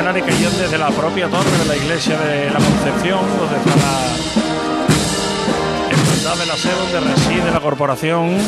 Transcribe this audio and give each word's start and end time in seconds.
y 0.00 0.22
que 0.22 0.34
iban 0.34 0.56
desde 0.56 0.78
la 0.78 0.88
propia 0.88 1.28
torre 1.28 1.58
de 1.58 1.64
la 1.66 1.76
iglesia 1.76 2.16
de 2.18 2.46
la 2.46 2.58
Concepción, 2.58 3.20
donde 3.38 3.56
está 3.58 3.76
la 5.86 5.90
hermandad 5.90 6.36
de 6.36 6.46
la 6.46 6.56
sede 6.56 6.74
donde 6.74 7.00
reside 7.00 7.50
la 7.50 7.60
corporación. 7.60 8.38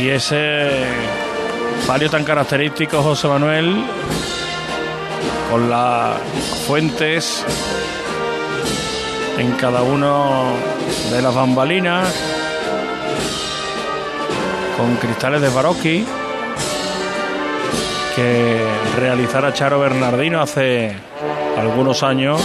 Y 0.00 0.08
ese 0.08 0.86
palio 1.86 2.10
tan 2.10 2.24
característico, 2.24 3.00
José 3.00 3.28
Manuel, 3.28 3.84
con 5.52 5.70
las 5.70 6.18
fuentes 6.66 7.44
en 9.38 9.52
cada 9.52 9.82
uno 9.82 10.52
de 11.12 11.22
las 11.22 11.32
bambalinas, 11.32 12.12
con 14.76 14.96
cristales 14.96 15.40
de 15.40 15.48
Barocchi 15.48 16.04
que 18.20 18.66
realizara 18.98 19.54
Charo 19.54 19.80
Bernardino 19.80 20.40
hace 20.40 20.92
algunos 21.58 22.02
años. 22.02 22.40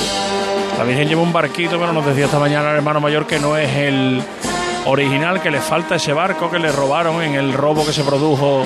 La 0.77 0.83
Virgen 0.83 1.09
lleva 1.09 1.21
un 1.21 1.33
barquito, 1.33 1.77
pero 1.79 1.91
nos 1.91 2.05
decía 2.05 2.25
esta 2.25 2.39
mañana 2.39 2.71
el 2.71 2.77
hermano 2.77 3.01
mayor 3.01 3.27
que 3.27 3.39
no 3.39 3.57
es 3.57 3.75
el 3.75 4.21
original, 4.85 5.41
que 5.41 5.51
le 5.51 5.59
falta 5.59 5.95
ese 5.95 6.13
barco 6.13 6.49
que 6.49 6.59
le 6.59 6.71
robaron 6.71 7.21
en 7.21 7.35
el 7.35 7.53
robo 7.53 7.85
que 7.85 7.91
se 7.91 8.03
produjo 8.03 8.63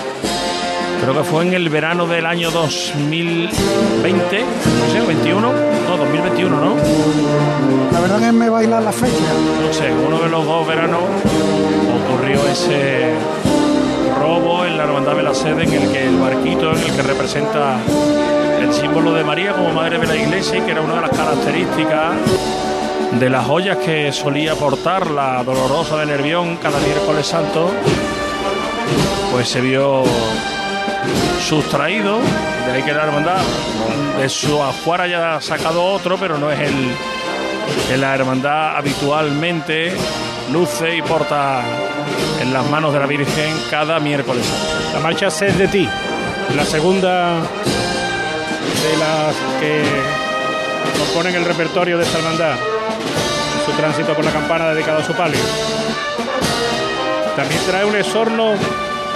Creo 1.02 1.14
que 1.14 1.24
fue 1.24 1.46
en 1.46 1.54
el 1.54 1.70
verano 1.70 2.08
del 2.08 2.26
año 2.26 2.52
2020, 2.52 3.54
no 4.42 4.92
sé, 4.92 5.08
21, 5.08 5.40
no, 5.40 5.98
2021, 5.98 6.60
¿no? 6.60 6.76
La 7.94 8.02
verdad 8.02 8.20
que 8.20 8.32
me 8.34 8.50
baila 8.50 8.82
la 8.82 8.92
fecha. 8.92 9.14
No 9.66 9.74
sé, 9.74 9.94
uno 9.94 10.20
de 10.20 10.28
los 10.28 10.46
dos 10.46 10.68
veranos 10.68 11.04
ocurrió 12.06 12.46
ese 12.48 13.14
robo 14.30 14.64
en 14.64 14.78
la 14.78 14.84
hermandad 14.84 15.16
de 15.16 15.24
la 15.24 15.34
sede 15.34 15.64
en 15.64 15.74
el 15.74 15.92
que 15.92 16.06
el 16.06 16.16
barquito 16.18 16.72
en 16.72 16.78
el 16.78 16.96
que 16.96 17.02
representa 17.02 17.80
el 18.62 18.72
símbolo 18.72 19.12
de 19.12 19.24
María 19.24 19.54
como 19.54 19.74
madre 19.74 19.98
de 19.98 20.06
la 20.06 20.16
iglesia 20.16 20.60
y 20.60 20.62
que 20.62 20.70
era 20.70 20.82
una 20.82 20.98
de 20.98 21.02
las 21.02 21.10
características 21.10 22.14
de 23.20 23.28
las 23.28 23.44
joyas 23.48 23.78
que 23.78 24.12
solía 24.12 24.54
portar 24.54 25.10
la 25.10 25.44
dolorosa 25.44 25.98
de 25.98 26.06
Nervión 26.06 26.58
cada 26.58 26.78
miércoles 26.78 27.26
santo, 27.26 27.72
pues 29.32 29.50
se 29.50 29.62
vio 29.62 30.04
sustraído, 31.42 32.20
de 32.68 32.72
ahí 32.72 32.84
que 32.84 32.94
la 32.94 33.06
hermandad 33.06 33.42
de 34.20 34.30
su 34.30 34.62
ajuar 34.62 35.02
haya 35.02 35.42
sacado 35.42 35.84
otro, 35.84 36.18
pero 36.20 36.38
no 36.38 36.52
es 36.52 36.60
el 36.60 36.76
que 37.88 37.98
la 37.98 38.16
hermandad 38.16 38.78
habitualmente 38.78 39.92
luce 40.52 40.98
y 40.98 41.02
porta 41.02 41.62
en 42.42 42.54
las 42.54 42.66
manos 42.70 42.94
de 42.94 43.00
la 43.00 43.06
Virgen 43.06 43.54
cada 43.70 44.00
miércoles. 44.00 44.46
La 44.94 45.00
marcha 45.00 45.30
Sed 45.30 45.54
de 45.54 45.68
ti, 45.68 45.88
la 46.56 46.66
segunda 46.66 47.36
de 47.40 48.98
las 48.98 49.36
que 49.60 49.84
componen 50.98 51.36
el 51.36 51.46
repertorio 51.46 51.98
de 51.98 52.04
esta 52.04 52.18
hermandad, 52.18 52.54
en 52.54 53.66
su 53.66 53.72
tránsito 53.78 54.14
por 54.14 54.26
la 54.26 54.32
campana 54.32 54.70
dedicado 54.74 55.00
a 55.00 55.04
su 55.04 55.14
palio. 55.14 55.40
También 57.36 57.62
trae 57.68 57.86
un 57.86 57.96
esorno 57.96 58.56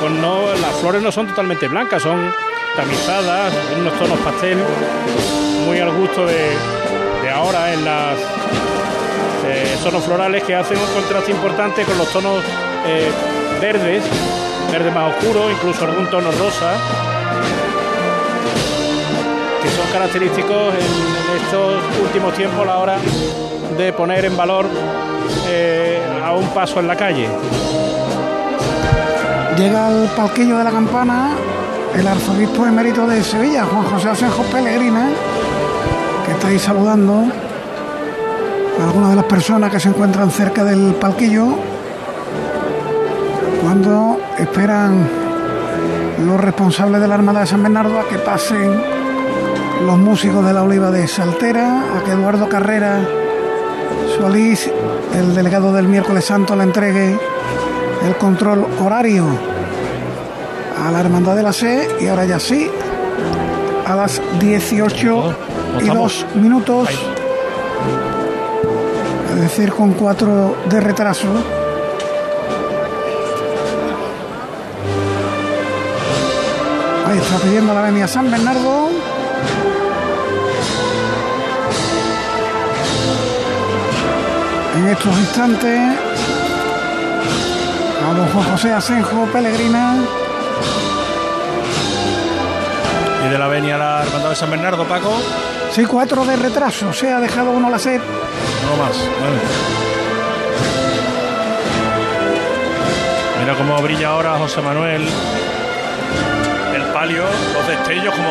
no, 0.09 0.53
las 0.53 0.75
flores 0.81 1.01
no 1.01 1.11
son 1.11 1.27
totalmente 1.27 1.67
blancas, 1.67 2.01
son 2.01 2.33
tamizadas, 2.75 3.53
en 3.73 3.81
unos 3.81 3.97
tonos 3.97 4.19
pastel, 4.19 4.57
muy 5.65 5.79
al 5.79 5.91
gusto 5.91 6.25
de, 6.25 6.57
ahora 7.33 7.73
en 7.73 7.85
las 7.85 8.19
eh, 9.45 9.77
tonos 9.83 10.03
florales 10.03 10.43
que 10.43 10.55
hacen 10.55 10.77
un 10.77 10.93
contraste 10.93 11.31
importante 11.31 11.83
con 11.83 11.97
los 11.97 12.07
tonos 12.11 12.41
eh, 12.85 13.11
verdes, 13.61 14.03
verde 14.71 14.91
más 14.91 15.15
oscuro, 15.15 15.51
incluso 15.51 15.85
algún 15.85 16.09
tono 16.09 16.31
rosa, 16.31 16.73
que 19.61 19.69
son 19.69 19.91
característicos 19.91 20.73
en, 20.73 21.13
estos 21.43 21.83
últimos 22.01 22.33
tiempos 22.35 22.61
a 22.61 22.65
la 22.65 22.77
hora 22.77 22.97
de 23.77 23.91
poner 23.93 24.25
en 24.25 24.37
valor 24.37 24.67
eh, 25.47 25.99
a 26.23 26.33
un 26.33 26.47
paso 26.49 26.79
en 26.79 26.87
la 26.87 26.95
calle. 26.95 27.27
Llega 29.57 29.87
al 29.87 30.09
palquillo 30.15 30.57
de 30.57 30.63
la 30.63 30.71
campana 30.71 31.31
el 31.95 32.07
arzobispo 32.07 32.65
emérito 32.65 33.05
de 33.07 33.23
Sevilla, 33.23 33.65
Juan 33.65 33.83
José 33.83 34.09
Asenjo 34.09 34.43
Pellegrina, 34.43 35.09
que 36.25 36.31
está 36.31 36.47
ahí 36.47 36.59
saludando 36.59 37.25
algunas 38.81 39.09
de 39.11 39.15
las 39.15 39.25
personas 39.25 39.71
que 39.71 39.79
se 39.79 39.89
encuentran 39.89 40.31
cerca 40.31 40.63
del 40.63 40.95
palquillo 40.95 41.47
cuando 43.61 44.19
esperan 44.37 45.07
los 46.25 46.39
responsables 46.39 47.01
de 47.01 47.07
la 47.07 47.15
Armada 47.15 47.41
de 47.41 47.47
San 47.47 47.63
Bernardo 47.63 47.99
a 47.99 48.07
que 48.07 48.17
pasen 48.17 48.81
los 49.85 49.97
músicos 49.97 50.45
de 50.45 50.53
la 50.53 50.63
Oliva 50.63 50.91
de 50.91 51.07
Saltera, 51.07 51.97
a 51.97 52.03
que 52.03 52.11
Eduardo 52.11 52.47
Carrera 52.47 53.05
Solís, 54.17 54.69
el 55.15 55.35
delegado 55.35 55.73
del 55.73 55.87
miércoles 55.87 56.25
santo, 56.25 56.55
le 56.55 56.63
entregue 56.63 57.17
el 58.05 58.15
control 58.17 58.65
horario 58.79 59.25
a 60.85 60.91
la 60.91 60.99
Hermandad 60.99 61.35
de 61.35 61.43
la 61.43 61.53
C 61.53 61.87
y 61.99 62.07
ahora 62.07 62.25
ya 62.25 62.39
sí, 62.39 62.69
a 63.85 63.95
las 63.95 64.21
18 64.39 65.35
y 65.81 65.87
2 65.87 66.25
minutos, 66.35 66.89
decir, 69.43 69.73
con 69.73 69.93
4 69.93 70.55
de 70.69 70.79
retraso. 70.79 71.27
Ahí 77.05 77.17
está 77.17 77.37
pidiendo 77.37 77.73
la 77.73 77.81
avenida 77.81 78.07
San 78.07 78.31
Bernardo. 78.31 78.89
En 84.75 84.87
estos 84.87 85.17
instantes 85.19 85.79
a 88.09 88.13
don 88.13 88.27
Juan 88.29 88.51
José 88.51 88.73
Asenjo 88.73 89.25
Pellegrina. 89.31 89.95
Y 93.25 93.29
de 93.29 93.37
la 93.37 93.47
venia 93.47 93.77
la 93.77 94.03
Hermandad 94.03 94.29
de 94.29 94.35
San 94.35 94.49
Bernardo, 94.49 94.85
Paco. 94.85 95.21
Sí, 95.71 95.85
cuatro 95.85 96.25
de 96.25 96.35
retraso. 96.35 96.93
Se 96.93 97.11
ha 97.11 97.19
dejado 97.19 97.51
uno 97.51 97.69
la 97.69 97.79
sed. 97.79 98.01
Más. 98.77 99.07
Mira 103.39 103.55
cómo 103.55 103.81
brilla 103.81 104.09
ahora 104.09 104.37
José 104.37 104.61
Manuel. 104.61 105.03
El 106.75 106.81
palio, 106.93 107.23
los 107.53 107.67
destellos, 107.67 108.15
como 108.15 108.29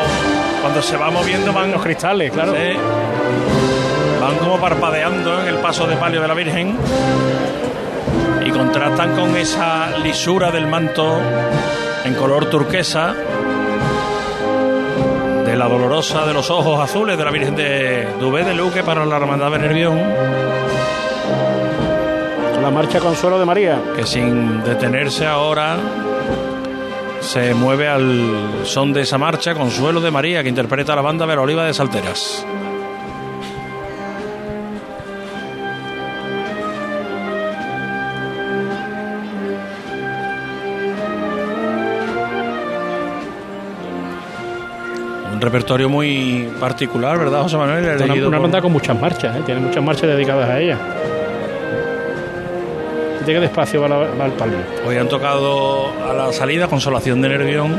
cuando 0.61 0.83
se 0.83 0.97
va 0.97 1.11
moviendo 1.11 1.53
van 1.53 1.71
los 1.71 1.83
cristales, 1.83 2.33
claro. 2.33 2.55
van 4.21 4.37
como 4.39 4.59
parpadeando 4.59 5.43
en 5.43 5.49
el 5.49 5.57
paso 5.57 5.87
de 5.87 5.97
palio 5.97 6.21
de 6.21 6.29
la 6.29 6.35
Virgen 6.35 6.77
y 8.45 8.51
contrastan 8.51 9.15
con 9.15 9.37
esa 9.37 9.97
lisura 9.99 10.51
del 10.51 10.67
manto 10.67 11.21
en 12.05 12.15
color 12.15 12.47
turquesa 12.47 13.15
la 15.63 15.69
dolorosa 15.69 16.27
de 16.27 16.33
los 16.33 16.51
ojos 16.51 16.81
azules 16.81 17.17
de 17.17 17.25
la 17.25 17.31
Virgen 17.31 17.55
de 17.55 18.05
Dubé 18.19 18.43
de 18.43 18.53
Luque 18.53 18.83
para 18.83 19.07
la 19.07 19.17
Hermandad 19.17 19.53
de 19.53 19.59
Nervión. 19.61 19.97
La 22.61 22.69
marcha 22.69 22.99
Consuelo 22.99 23.39
de 23.39 23.45
María. 23.45 23.81
Que 23.95 24.05
sin 24.05 24.65
detenerse 24.65 25.25
ahora 25.25 25.77
se 27.21 27.55
mueve 27.55 27.87
al 27.87 28.65
son 28.65 28.93
de 28.93 29.03
esa 29.03 29.19
marcha 29.19 29.55
Consuelo 29.55 30.01
de 30.01 30.11
María 30.11 30.43
que 30.43 30.49
interpreta 30.49 30.97
la 30.97 31.03
banda 31.03 31.27
Vera 31.27 31.43
Oliva 31.43 31.65
de 31.65 31.73
Salteras. 31.73 32.45
Repertorio 45.43 45.89
muy 45.89 46.49
particular, 46.61 47.19
¿verdad, 47.19 47.43
José 47.43 47.57
Manuel? 47.57 48.01
Una, 48.03 48.29
una 48.29 48.39
banda 48.39 48.63
con 48.63 48.73
muchas 48.73 48.99
marchas, 48.99 49.37
¿eh? 49.37 49.43
tiene 49.45 49.61
muchas 49.61 49.83
marchas 49.83 50.09
dedicadas 50.09 50.49
a 50.49 50.61
ella. 50.61 50.79
Llega 53.27 53.41
despacio 53.41 53.83
va, 53.83 54.25
al 54.25 54.33
palio. 54.33 54.59
Hoy 54.87 54.97
han 54.97 55.09
tocado 55.09 55.93
a 56.09 56.13
la 56.13 56.33
salida 56.33 56.67
Consolación 56.69 57.21
de 57.21 57.29
Nervión, 57.29 57.77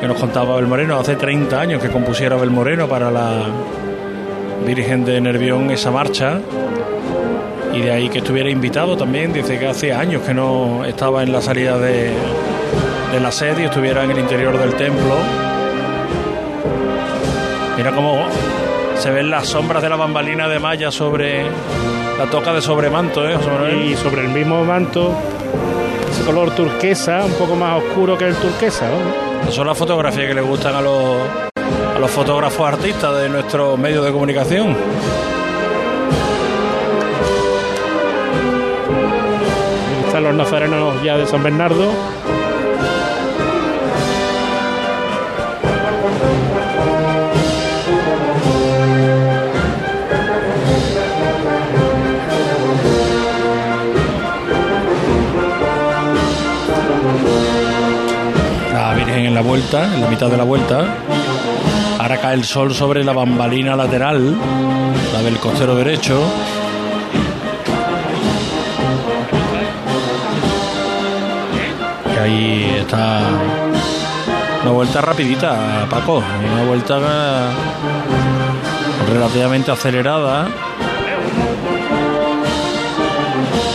que 0.00 0.06
nos 0.06 0.18
contaba 0.18 0.54
Abel 0.54 0.66
Moreno, 0.66 0.98
hace 0.98 1.16
30 1.16 1.60
años 1.60 1.82
que 1.82 1.88
compusiera 1.88 2.36
Abel 2.36 2.50
Moreno 2.50 2.86
para 2.86 3.10
la 3.10 3.46
Virgen 4.66 5.04
de 5.04 5.20
Nervión 5.20 5.70
esa 5.70 5.90
marcha. 5.90 6.40
Y 7.74 7.80
de 7.80 7.90
ahí 7.90 8.08
que 8.08 8.18
estuviera 8.18 8.48
invitado 8.48 8.96
también, 8.96 9.32
dice 9.32 9.58
que 9.58 9.66
hace 9.66 9.92
años 9.92 10.22
que 10.22 10.32
no 10.32 10.84
estaba 10.84 11.22
en 11.22 11.32
la 11.32 11.42
salida 11.42 11.76
de, 11.76 12.12
de 13.12 13.20
la 13.20 13.32
sede 13.32 13.62
y 13.62 13.64
estuviera 13.64 14.04
en 14.04 14.12
el 14.12 14.18
interior 14.18 14.56
del 14.58 14.74
templo 14.74 15.16
Mira 17.76 17.92
cómo 17.92 18.26
se 18.96 19.10
ven 19.10 19.30
las 19.30 19.48
sombras 19.48 19.82
de 19.82 19.88
la 19.88 19.96
bambalina 19.96 20.48
de 20.48 20.58
malla 20.58 20.90
sobre 20.90 21.44
la 22.18 22.26
toca 22.30 22.52
de 22.52 22.62
sobremanto, 22.62 23.28
¿eh? 23.28 23.36
Y 23.84 23.96
sobre 23.96 24.22
el 24.22 24.28
mismo 24.28 24.64
manto, 24.64 25.12
ese 26.10 26.24
color 26.24 26.54
turquesa, 26.54 27.24
un 27.24 27.32
poco 27.32 27.56
más 27.56 27.82
oscuro 27.82 28.16
que 28.16 28.28
el 28.28 28.36
turquesa, 28.36 28.86
¿no? 28.88 29.52
son 29.52 29.66
las 29.66 29.76
fotografías 29.76 30.26
que 30.28 30.34
le 30.34 30.40
gustan 30.40 30.74
a 30.74 30.80
los 30.80 31.18
a 31.94 31.98
los 31.98 32.10
fotógrafos 32.10 32.66
artistas 32.66 33.16
de 33.18 33.28
nuestros 33.28 33.78
medios 33.78 34.04
de 34.04 34.10
comunicación. 34.10 34.74
Están 40.06 40.24
los 40.24 40.34
nazarenos 40.34 41.02
ya 41.02 41.16
de 41.16 41.26
San 41.26 41.42
Bernardo. 41.42 41.92
La 59.34 59.40
vuelta, 59.40 59.92
en 59.92 60.00
la 60.00 60.08
mitad 60.08 60.28
de 60.28 60.36
la 60.36 60.44
vuelta. 60.44 60.84
Ahora 61.98 62.18
cae 62.18 62.34
el 62.34 62.44
sol 62.44 62.72
sobre 62.72 63.02
la 63.02 63.12
bambalina 63.12 63.74
lateral, 63.74 64.36
la 65.12 65.22
del 65.22 65.38
costero 65.38 65.74
derecho. 65.74 66.22
Y 72.14 72.18
ahí 72.18 72.76
está 72.80 73.22
una 74.62 74.70
vuelta 74.70 75.00
rapidita, 75.00 75.86
Paco. 75.90 76.22
Una 76.54 76.64
vuelta 76.64 76.98
relativamente 79.12 79.72
acelerada. 79.72 80.46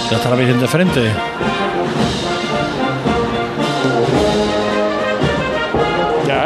Ya 0.09 0.17
está 0.17 0.29
la 0.29 0.35
Virgen 0.35 0.59
de 0.59 0.67
frente. 0.67 1.11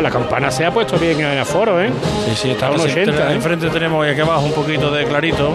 La 0.03 0.09
campana 0.11 0.51
se 0.51 0.65
ha 0.65 0.71
puesto 0.71 0.97
bien 0.99 1.19
en 1.21 1.39
aforo, 1.39 1.81
¿eh? 1.81 1.89
Sí, 2.25 2.35
sí, 2.35 2.49
está 2.51 2.69
un 2.69 2.77
casi- 2.77 2.91
80, 2.91 3.31
¿eh? 3.31 3.35
Enfrente 3.35 3.69
tenemos 3.69 4.05
y 4.05 4.09
aquí 4.09 4.21
abajo 4.21 4.45
un 4.45 4.53
poquito 4.53 4.91
de 4.91 5.05
clarito. 5.05 5.51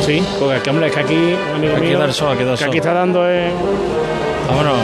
Sí, 0.00 0.22
porque 0.38 0.54
aquí, 0.56 0.70
hombre, 0.70 0.86
es 0.86 0.92
que 0.94 1.00
aquí, 1.00 1.36
amigo 1.54 1.74
Aquí 1.76 1.86
mío, 1.86 1.98
da 1.98 2.04
el 2.06 2.12
sol, 2.12 2.32
aquí 2.34 2.44
da 2.44 2.52
el 2.52 2.56
que 2.56 2.64
sol. 2.64 2.68
aquí 2.68 2.78
está 2.78 2.92
dando 2.94 3.28
eh, 3.28 3.50
Vámonos. 4.48 4.76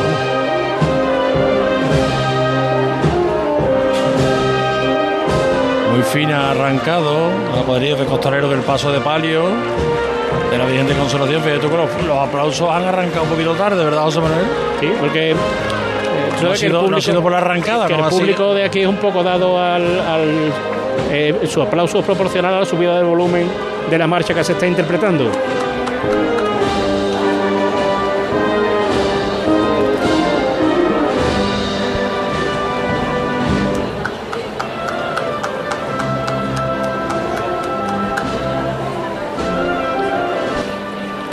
Muy 5.93 6.03
fina 6.03 6.51
arrancado. 6.51 7.29
La 7.55 7.63
cuadrilla 7.63 7.97
de 7.97 8.05
costalero 8.05 8.49
del 8.49 8.61
paso 8.61 8.91
de 8.93 9.01
palio. 9.01 9.45
De 10.51 10.59
la 10.59 10.67
Virgen 10.67 10.87
de 10.89 10.95
Consolación. 10.95 11.43
Fíjate 11.43 11.61
tú 11.61 11.71
que 11.71 11.77
los, 11.77 12.03
los 12.07 12.19
aplausos 12.19 12.69
han 12.71 12.85
arrancado 12.85 13.25
un 13.25 13.31
poquito 13.31 13.55
tarde, 13.55 13.85
¿verdad, 13.85 14.03
José 14.03 14.21
Manuel? 14.21 14.45
Sí, 14.81 14.89
porque 15.01 15.35
No 16.45 16.53
ha 16.53 16.57
sido, 16.57 16.73
no 16.73 16.79
ha 16.79 16.83
público- 16.83 17.01
sido 17.03 17.23
por 17.23 17.33
la 17.33 17.39
arrancada, 17.39 17.87
que 17.87 17.97
¿no? 17.97 18.05
el 18.05 18.11
público 18.11 18.55
de 18.55 18.65
aquí 18.65 18.81
es 18.81 18.87
un 18.87 18.97
poco 18.97 19.23
dado 19.23 19.59
al, 19.59 20.01
al- 20.01 20.53
eh, 21.11 21.41
su 21.47 21.61
aplauso 21.63 21.99
es 22.01 22.05
proporcional 22.05 22.55
a 22.55 22.61
la 22.61 22.65
subida 22.67 22.97
del 22.97 23.05
volumen 23.07 23.49
de 23.91 23.99
la 23.99 24.07
marcha 24.07 24.33
que 24.35 24.45
se 24.45 24.53
está 24.53 24.67
interpretando. 24.67 25.31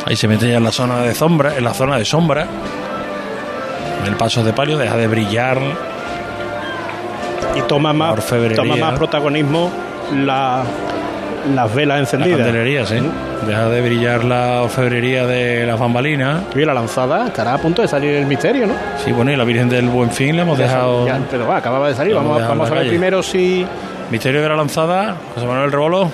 Ahí 0.06 0.16
se 0.16 0.28
mete 0.28 0.50
ya 0.50 0.58
en 0.58 0.64
la 0.64 0.72
zona 0.72 1.00
de 1.02 1.14
sombra, 1.16 1.56
en 1.58 1.64
la 1.64 1.74
zona 1.74 1.98
de 1.98 2.06
sombra. 2.06 2.48
El 4.06 4.16
paso 4.16 4.44
de 4.44 4.54
palio 4.54 4.78
deja 4.78 4.98
de 4.98 5.08
brillar. 5.08 5.60
Y 7.56 7.62
toma 7.64 7.92
más, 7.94 8.14
orfebrería. 8.14 8.56
toma 8.58 8.76
más 8.78 8.94
protagonismo 8.98 9.70
la- 10.16 10.64
las 11.54 11.74
velas 11.74 11.96
La 11.96 12.00
encendidas. 12.02 12.38
candelería, 12.40 12.86
sí. 12.86 12.96
Deja 13.48 13.68
de 13.70 13.82
brillar 13.82 14.24
la 14.24 14.62
orfebrería 14.62 15.26
de 15.26 15.66
las 15.66 15.80
bambalinas. 15.80 16.44
Y 16.56 16.60
la 16.64 16.74
lanzada 16.74 17.28
estará 17.28 17.56
a 17.56 17.58
punto 17.58 17.82
de 17.82 17.88
salir 17.88 18.12
el 18.16 18.26
misterio, 18.28 18.68
¿no? 18.68 18.74
Sí, 19.04 19.12
bueno, 19.12 19.32
y 19.32 19.36
la 19.36 19.44
Virgen 19.44 19.68
del 19.68 19.90
Buen 19.90 20.12
Fin 20.12 20.36
le 20.36 20.44
hemos 20.44 20.58
dejado. 20.58 21.06
Ya, 21.08 21.20
pero 21.30 21.48
va, 21.48 21.58
acababa 21.58 21.88
de 21.90 21.96
salir. 21.96 22.14
La 22.14 22.22
Vamos, 22.22 22.40
la 22.42 22.48
a 22.48 22.56
ver 22.56 22.70
calle. 22.74 22.90
primero 22.90 23.22
si 23.24 23.66
Misterio 24.12 24.42
de 24.42 24.50
la 24.50 24.56
lanzada, 24.56 25.16
José 25.34 25.48
Manuel 25.48 25.72
Rebolo. 25.72 26.10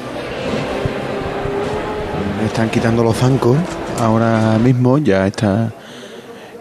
Están 2.45 2.69
quitando 2.69 3.03
los 3.03 3.15
zancos 3.17 3.57
ahora 4.01 4.57
mismo, 4.59 4.97
ya 4.99 5.27
está 5.27 5.69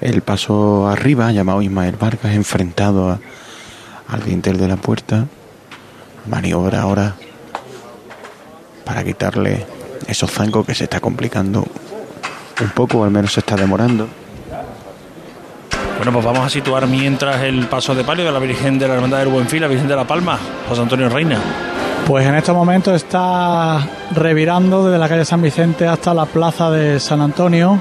el 0.00 0.22
paso 0.22 0.86
arriba, 0.88 1.30
llamado 1.32 1.62
Ismael 1.62 1.96
Vargas, 1.98 2.34
enfrentado 2.34 3.10
a- 3.10 3.18
al 4.08 4.22
dintel 4.24 4.56
de 4.58 4.68
la 4.68 4.76
puerta. 4.76 5.26
Maniobra 6.28 6.82
ahora 6.82 7.14
para 8.84 9.02
quitarle 9.04 9.66
esos 10.06 10.30
zancos 10.30 10.66
que 10.66 10.74
se 10.74 10.84
está 10.84 11.00
complicando 11.00 11.66
un 12.60 12.68
poco, 12.70 12.98
o 12.98 13.04
al 13.04 13.10
menos 13.10 13.32
se 13.32 13.40
está 13.40 13.56
demorando. 13.56 14.08
Bueno, 15.96 16.12
pues 16.12 16.24
vamos 16.24 16.46
a 16.46 16.50
situar 16.50 16.86
mientras 16.86 17.42
el 17.42 17.66
paso 17.66 17.94
de 17.94 18.04
palio 18.04 18.24
de 18.24 18.32
la 18.32 18.38
Virgen 18.38 18.78
de 18.78 18.86
la 18.86 18.94
Hermandad 18.94 19.18
del 19.18 19.28
Buen 19.28 19.48
Fin, 19.48 19.62
la 19.62 19.68
Virgen 19.68 19.88
de 19.88 19.96
la 19.96 20.06
Palma, 20.06 20.38
José 20.68 20.82
Antonio 20.82 21.08
Reina. 21.08 21.38
Pues 22.06 22.24
en 22.26 22.34
estos 22.36 22.54
momentos 22.54 22.94
está 22.94 23.84
revirando 24.14 24.84
desde 24.84 24.98
la 24.98 25.08
calle 25.08 25.24
San 25.24 25.42
Vicente 25.42 25.88
hasta 25.88 26.14
la 26.14 26.26
plaza 26.26 26.70
de 26.70 27.00
San 27.00 27.20
Antonio. 27.20 27.80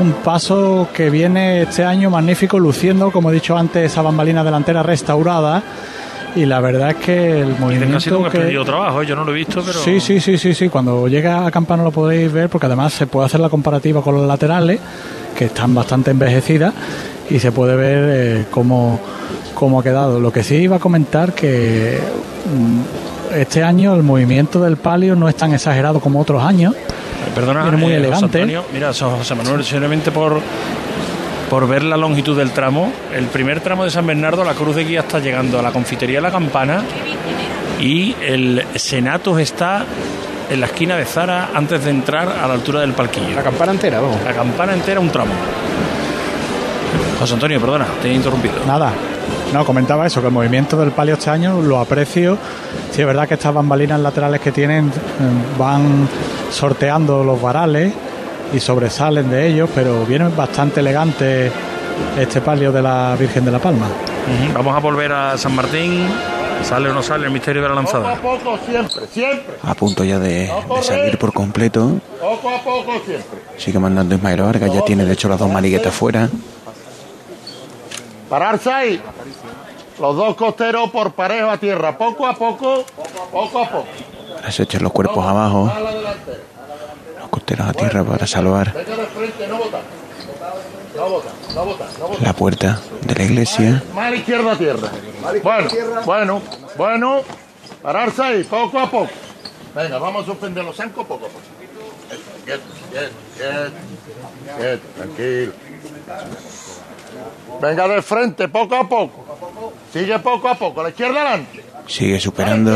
Un 0.00 0.12
paso 0.12 0.88
que 0.94 1.10
viene 1.10 1.62
este 1.62 1.84
año 1.84 2.08
magnífico, 2.10 2.58
luciendo, 2.58 3.10
como 3.10 3.30
he 3.30 3.34
dicho 3.34 3.56
antes, 3.56 3.90
esa 3.90 4.00
bambalina 4.02 4.44
delantera 4.44 4.82
restaurada. 4.82 5.62
Y 6.36 6.44
la 6.44 6.60
verdad 6.60 6.90
es 6.90 6.96
que 6.96 7.40
el 7.40 7.58
movimiento 7.58 8.18
un 8.18 8.30
que- 8.30 8.60
trabajo, 8.64 9.02
¿eh? 9.02 9.06
yo 9.06 9.16
no 9.16 9.24
lo 9.24 9.32
he 9.32 9.34
visto, 9.34 9.60
pero. 9.66 9.78
Sí, 9.80 9.98
sí, 9.98 10.20
sí, 10.20 10.38
sí, 10.38 10.54
sí. 10.54 10.68
Cuando 10.68 11.08
llega 11.08 11.46
a 11.46 11.50
Campano 11.50 11.82
lo 11.82 11.90
podéis 11.90 12.32
ver 12.32 12.48
porque 12.48 12.66
además 12.66 12.92
se 12.92 13.06
puede 13.08 13.26
hacer 13.26 13.40
la 13.40 13.48
comparativa 13.48 14.00
con 14.02 14.14
los 14.14 14.26
laterales, 14.28 14.78
que 15.36 15.46
están 15.46 15.74
bastante 15.74 16.12
envejecidas, 16.12 16.72
y 17.28 17.40
se 17.40 17.50
puede 17.50 17.74
ver 17.74 17.98
eh, 18.40 18.44
cómo, 18.52 19.00
cómo 19.54 19.80
ha 19.80 19.82
quedado. 19.82 20.20
Lo 20.20 20.30
que 20.32 20.44
sí 20.44 20.56
iba 20.56 20.76
a 20.76 20.78
comentar 20.78 21.32
que 21.32 21.98
mm, 22.54 23.34
este 23.36 23.64
año 23.64 23.94
el 23.96 24.04
movimiento 24.04 24.60
del 24.60 24.76
palio 24.76 25.16
no 25.16 25.28
es 25.28 25.34
tan 25.34 25.52
exagerado 25.54 25.98
como 25.98 26.20
otros 26.20 26.42
años. 26.44 26.74
Eh, 27.26 27.30
Perdona, 27.34 27.62
Viene 27.62 27.76
muy 27.76 27.92
eh, 27.92 27.96
José 27.96 28.06
elegante. 28.06 28.38
Antonio, 28.38 28.64
mira, 28.72 28.92
José 28.92 29.34
Manuel, 29.34 29.64
simplemente 29.64 30.10
por, 30.10 30.40
por 31.50 31.68
ver 31.68 31.82
la 31.82 31.96
longitud 31.96 32.36
del 32.36 32.50
tramo, 32.52 32.92
el 33.14 33.26
primer 33.26 33.60
tramo 33.60 33.84
de 33.84 33.90
San 33.90 34.06
Bernardo, 34.06 34.44
la 34.44 34.54
cruz 34.54 34.76
de 34.76 34.84
guía 34.84 35.00
está 35.00 35.18
llegando 35.18 35.58
a 35.58 35.62
la 35.62 35.72
confitería 35.72 36.20
La 36.20 36.30
Campana 36.30 36.82
y 37.80 38.14
el 38.22 38.64
Senatus 38.74 39.40
está 39.40 39.84
en 40.50 40.60
la 40.60 40.66
esquina 40.66 40.96
de 40.96 41.04
Zara 41.04 41.50
antes 41.54 41.84
de 41.84 41.90
entrar 41.90 42.28
a 42.28 42.46
la 42.48 42.54
altura 42.54 42.80
del 42.80 42.92
palquillo. 42.92 43.34
la 43.34 43.42
campana 43.42 43.72
entera, 43.72 44.00
vamos. 44.00 44.16
La 44.24 44.32
campana 44.32 44.72
entera 44.72 44.98
un 44.98 45.10
tramo. 45.10 45.32
José 47.20 47.34
Antonio, 47.34 47.60
perdona, 47.60 47.86
te 48.00 48.08
he 48.10 48.14
interrumpido. 48.14 48.54
Nada. 48.66 48.92
No, 49.52 49.64
comentaba 49.64 50.06
eso, 50.06 50.20
que 50.20 50.28
el 50.28 50.32
movimiento 50.32 50.76
del 50.76 50.90
palio 50.92 51.14
este 51.14 51.30
año 51.30 51.60
lo 51.60 51.78
aprecio. 51.80 52.38
Sí, 52.92 53.00
es 53.00 53.06
verdad 53.06 53.26
que 53.26 53.34
estas 53.34 53.52
bambalinas 53.52 54.00
laterales 54.00 54.40
que 54.40 54.52
tienen 54.52 54.86
eh, 54.88 54.90
van 55.58 56.08
sorteando 56.50 57.24
los 57.24 57.40
varales 57.40 57.92
y 58.52 58.60
sobresalen 58.60 59.30
de 59.30 59.46
ellos, 59.48 59.68
pero 59.74 60.04
viene 60.06 60.28
bastante 60.28 60.80
elegante 60.80 61.50
este 62.18 62.40
palio 62.40 62.72
de 62.72 62.82
la 62.82 63.16
Virgen 63.18 63.44
de 63.44 63.50
la 63.50 63.58
Palma. 63.58 63.86
Vamos 64.54 64.74
a 64.76 64.78
volver 64.80 65.12
a 65.12 65.36
San 65.38 65.54
Martín. 65.54 66.06
¿Sale 66.62 66.90
o 66.90 66.92
no 66.92 67.04
sale 67.04 67.26
el 67.26 67.30
misterio 67.30 67.62
de 67.62 67.68
la 67.68 67.74
lanzada? 67.76 68.16
poco 68.16 68.58
siempre, 68.66 69.06
siempre, 69.12 69.54
A 69.62 69.74
punto 69.74 70.02
ya 70.02 70.18
de, 70.18 70.50
de 70.50 70.82
salir 70.82 71.16
por 71.16 71.32
completo. 71.32 72.00
poco 72.20 72.50
a 72.50 72.58
poco 72.60 72.92
siempre. 73.06 73.38
Sigue 73.56 73.78
mandando 73.78 74.16
Ismael 74.16 74.42
Vargas, 74.42 74.74
ya 74.74 74.84
tiene 74.84 75.04
de 75.04 75.12
hecho 75.12 75.28
las 75.28 75.38
dos 75.38 75.48
maniguetas 75.48 75.94
fuera. 75.94 76.28
Pararse 78.28 78.70
ahí. 78.72 79.00
Los 80.00 80.16
dos 80.16 80.34
costeros 80.34 80.90
por 80.90 81.12
parejo 81.12 81.48
a 81.48 81.58
tierra, 81.58 81.96
poco 81.96 82.26
a 82.26 82.34
poco, 82.34 82.84
poco 83.32 83.58
a 83.60 83.68
poco. 83.68 83.84
Ahora 84.48 84.56
se 84.56 84.62
echan 84.62 84.82
los 84.82 84.92
cuerpos 84.92 85.26
abajo, 85.26 85.70
los 87.20 87.28
costeros 87.28 87.68
a 87.68 87.74
tierra 87.74 88.02
para 88.02 88.26
salvar 88.26 88.74
la 92.22 92.32
puerta 92.32 92.80
de 93.02 93.14
la 93.14 93.22
iglesia. 93.24 93.82
La 93.94 94.14
izquierda 94.14 94.52
a 94.52 94.56
tierra. 94.56 94.88
Bueno, 95.42 95.68
bueno, 96.06 96.42
bueno. 96.78 97.20
Pararse 97.82 98.22
ahí, 98.22 98.44
poco 98.44 98.78
a 98.78 98.90
poco. 98.90 99.10
Venga, 99.74 99.98
vamos 99.98 100.22
a 100.22 100.26
suspender 100.26 100.64
los 100.64 100.74
zancos 100.74 101.04
poco 101.06 101.26
a 101.26 101.28
poco. 101.28 101.40
Eso, 102.10 102.22
Quieto, 102.46 102.62
quieto, 102.90 103.12
quieto. 103.36 103.72
Quieto, 104.56 104.82
tranquilo. 104.96 105.52
Venga 107.60 107.88
de 107.88 108.00
frente, 108.00 108.48
poco 108.48 108.76
a 108.76 108.88
poco. 108.88 109.24
Sigue 109.92 110.18
poco 110.20 110.48
a 110.48 110.54
poco. 110.54 110.82
La 110.82 110.88
izquierda 110.88 111.20
adelante. 111.20 111.62
Sigue 111.86 112.18
superando. 112.18 112.74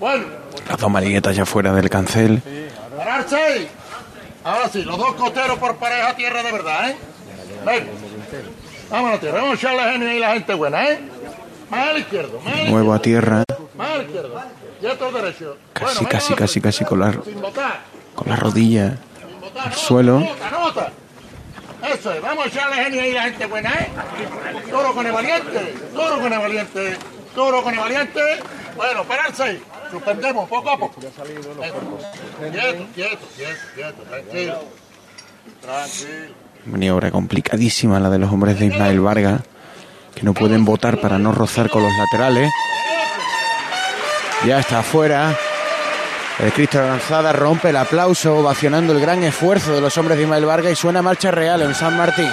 Bueno, 0.00 0.39
las 0.70 0.78
dos 0.78 0.90
maniguetas 0.90 1.34
ya 1.34 1.44
fuera 1.44 1.72
del 1.72 1.90
cancel. 1.90 2.40
pararse. 2.96 3.68
Ahora 4.44 4.68
sí, 4.68 4.84
los 4.84 4.96
dos 4.96 5.14
costeros 5.14 5.58
por 5.58 5.76
pareja 5.76 6.10
a 6.10 6.16
tierra 6.16 6.42
de 6.44 6.52
verdad, 6.52 6.90
¿eh? 6.90 6.96
Venga. 7.66 7.90
Vámonos 8.88 9.16
a 9.16 9.20
tierra. 9.20 9.40
Vamos 9.40 9.50
a 9.50 9.54
echarle 9.56 9.92
genio 9.92 10.08
ahí 10.08 10.16
a 10.22 10.28
la 10.28 10.34
gente 10.34 10.54
buena, 10.54 10.88
¿eh? 10.88 11.00
Más 11.70 11.88
al 11.88 11.98
izquierdo, 11.98 12.40
más 12.40 12.54
al 12.54 12.70
Nuevo 12.70 12.94
a 12.94 13.02
tierra. 13.02 13.42
izquierdo. 13.48 14.02
izquierdo. 14.02 14.42
Quieto 14.80 15.12
derecho. 15.12 15.56
Casi, 15.72 16.04
casi, 16.06 16.34
casi, 16.34 16.60
casi 16.60 16.84
con 16.84 17.00
la, 17.00 17.12
con 18.14 18.28
la 18.28 18.36
rodilla 18.36 18.96
al 19.58 19.72
suelo. 19.74 20.20
Nota, 20.20 20.50
nota. 20.50 20.92
Eso 21.92 22.12
es, 22.12 22.22
vamos 22.22 22.44
a 22.44 22.48
echarle 22.48 22.76
genio 22.84 23.02
ahí 23.02 23.10
a 23.10 23.14
la 23.14 23.22
gente 23.24 23.46
buena, 23.46 23.70
¿eh? 23.74 23.88
Toro 24.70 24.94
con 24.94 25.04
el 25.06 25.12
valiente, 25.12 25.74
toro 25.94 26.20
con 26.20 26.32
el 26.32 26.38
valiente, 26.38 26.96
toro 27.34 27.62
con 27.62 27.74
el 27.74 27.80
valiente. 27.80 28.20
Bueno, 28.76 29.04
pararse 29.04 29.42
ahí. 29.42 29.62
Suspendemos 29.90 30.48
poco 30.48 30.70
a 30.70 30.78
poco. 30.78 31.00
Quieto, 31.00 31.12
quieto, 32.94 33.28
quieto, 33.36 33.60
quieto, 33.74 34.02
tranquilo. 34.08 34.64
Tranquilo. 35.60 36.34
Maniobra 36.66 37.10
complicadísima 37.10 37.98
la 37.98 38.10
de 38.10 38.18
los 38.18 38.30
hombres 38.30 38.58
de 38.58 38.66
Ismael 38.66 39.00
Vargas, 39.00 39.40
que 40.14 40.22
no 40.22 40.34
pueden 40.34 40.64
votar 40.64 41.00
para 41.00 41.18
no 41.18 41.32
rozar 41.32 41.70
con 41.70 41.82
los 41.82 41.92
laterales. 41.96 42.50
Ya 44.46 44.60
está 44.60 44.80
afuera. 44.80 45.36
El 46.38 46.52
Cristo 46.52 46.78
de 46.78 46.84
la 46.84 46.90
Lanzada 46.92 47.32
rompe 47.32 47.68
el 47.70 47.76
aplauso, 47.76 48.38
ovacionando 48.38 48.92
el 48.92 49.00
gran 49.00 49.22
esfuerzo 49.24 49.74
de 49.74 49.80
los 49.80 49.96
hombres 49.98 50.16
de 50.16 50.24
Ismael 50.24 50.46
Vargas 50.46 50.72
y 50.72 50.76
suena 50.76 51.02
marcha 51.02 51.30
real 51.30 51.60
en 51.62 51.74
San 51.74 51.96
Martín. 51.96 52.30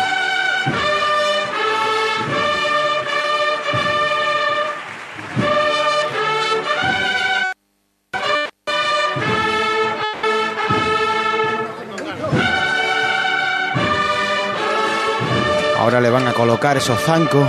Ahora 15.87 16.01
le 16.01 16.09
van 16.09 16.27
a 16.27 16.33
colocar 16.33 16.75
esos 16.75 16.99
zancos 16.99 17.47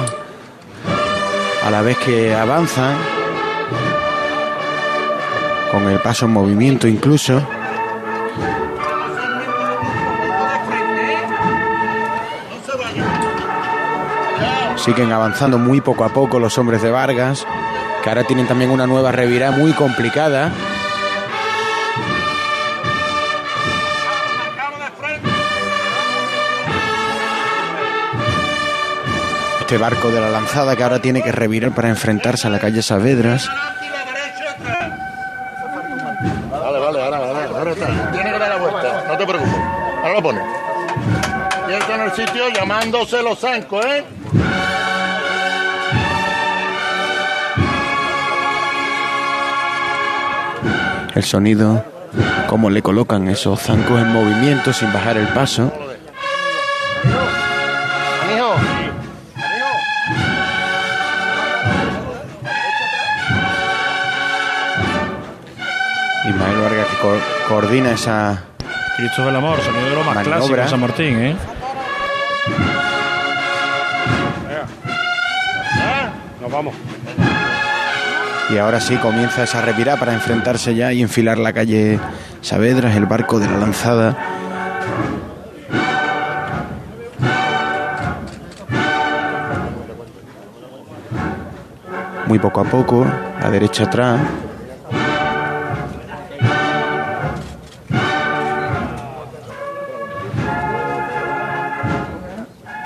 a 1.65 1.71
la 1.73 1.83
vez 1.83 1.99
que 1.99 2.37
avanzan, 2.37 2.97
con 5.73 5.89
el 5.89 5.99
paso 5.99 6.27
en 6.27 6.35
movimiento 6.35 6.87
incluso. 6.87 7.43
Siguen 14.77 15.11
avanzando 15.11 15.59
muy 15.59 15.81
poco 15.81 16.05
a 16.05 16.11
poco 16.11 16.39
los 16.39 16.57
hombres 16.59 16.81
de 16.81 16.93
Vargas, 16.93 17.45
que 18.05 18.09
ahora 18.09 18.23
tienen 18.23 18.47
también 18.47 18.71
una 18.71 18.87
nueva 18.87 19.11
revirada 19.11 19.57
muy 19.57 19.73
complicada. 19.73 20.53
Este 29.69 29.77
barco 29.77 30.11
de 30.11 30.19
la 30.19 30.31
lanzada 30.31 30.75
que 30.77 30.83
ahora 30.83 30.99
tiene 30.99 31.21
que 31.21 31.31
revirar 31.31 31.75
para 31.75 31.91
enfrentarse 31.91 32.47
a 32.47 32.51
la 32.51 32.59
calle 32.59 32.81
Saavedras. 32.81 33.51
Vale, 36.51 36.79
vale, 36.79 37.05
ahora, 37.05 37.17
ahora, 37.19 37.45
ahora 37.45 37.73
está. 37.73 38.13
Tiene 38.13 38.33
que 38.33 38.39
dar 38.39 38.49
la 38.49 38.57
vuelta, 38.57 39.05
no 39.07 39.19
te 39.19 39.27
preocupes. 39.27 39.55
Ahora 39.99 40.15
lo 40.15 40.23
pone. 40.23 40.41
Quieto 41.67 41.95
en 41.95 42.01
el 42.01 42.13
sitio 42.13 42.49
llamándose 42.49 43.23
los 43.23 43.39
zancos, 43.39 43.85
¿eh? 43.85 44.05
El 51.15 51.25
sonido, 51.25 51.85
cómo 52.47 52.71
le 52.71 52.81
colocan 52.81 53.29
esos 53.29 53.61
zancos 53.61 54.01
en 54.01 54.15
movimiento 54.15 54.73
sin 54.73 54.91
bajar 54.95 55.19
el 55.19 55.29
paso. 55.29 55.71
Coordina 67.79 67.93
esa 67.93 68.43
Cristo 68.97 69.25
del 69.25 69.37
Amor, 69.37 69.61
sonido 69.61 69.85
de 69.85 69.95
lo 69.95 70.03
más 70.03 70.17
Maniobra. 70.17 70.39
clásico 70.39 70.57
de 70.57 70.69
San 70.69 70.81
Martín, 70.81 71.19
¿eh? 71.19 71.37
Nos 76.41 76.51
vamos. 76.51 76.75
y 78.51 78.59
ahora 78.59 78.81
sí 78.81 78.97
comienza 78.97 79.45
esa 79.45 79.61
revirada 79.61 79.99
para 79.99 80.13
enfrentarse 80.13 80.75
ya 80.75 80.93
y 80.93 81.03
enfilar 81.03 81.39
la 81.39 81.53
calle 81.53 82.01
Saavedras, 82.41 82.97
el 82.97 83.07
barco 83.07 83.39
de 83.39 83.47
la 83.47 83.59
lanzada. 83.59 84.17
Muy 92.27 92.39
poco 92.39 92.61
a 92.61 92.65
poco, 92.65 93.07
a 93.41 93.51
derecha 93.51 93.85
atrás. 93.85 94.21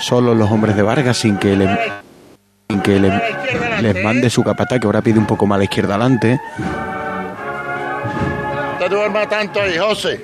Solo 0.02 0.34
los 0.34 0.50
hombres 0.50 0.74
de 0.76 0.82
Vargas 0.82 1.16
sin 1.16 1.36
que 1.38 1.54
le, 1.56 1.68
sin 2.68 2.80
que 2.82 2.98
le- 2.98 3.22
les 3.80 4.02
mande 4.04 4.28
su 4.30 4.42
capataz 4.42 4.80
que 4.80 4.86
ahora 4.86 5.00
pide 5.00 5.18
un 5.18 5.26
poco 5.26 5.46
más 5.46 5.56
a 5.56 5.58
la 5.58 5.64
izquierda 5.64 5.94
adelante. 5.94 6.40
Te 8.80 8.88
duermas 8.88 9.28
tanto 9.28 9.60
ahí, 9.62 9.78
José. 9.78 10.20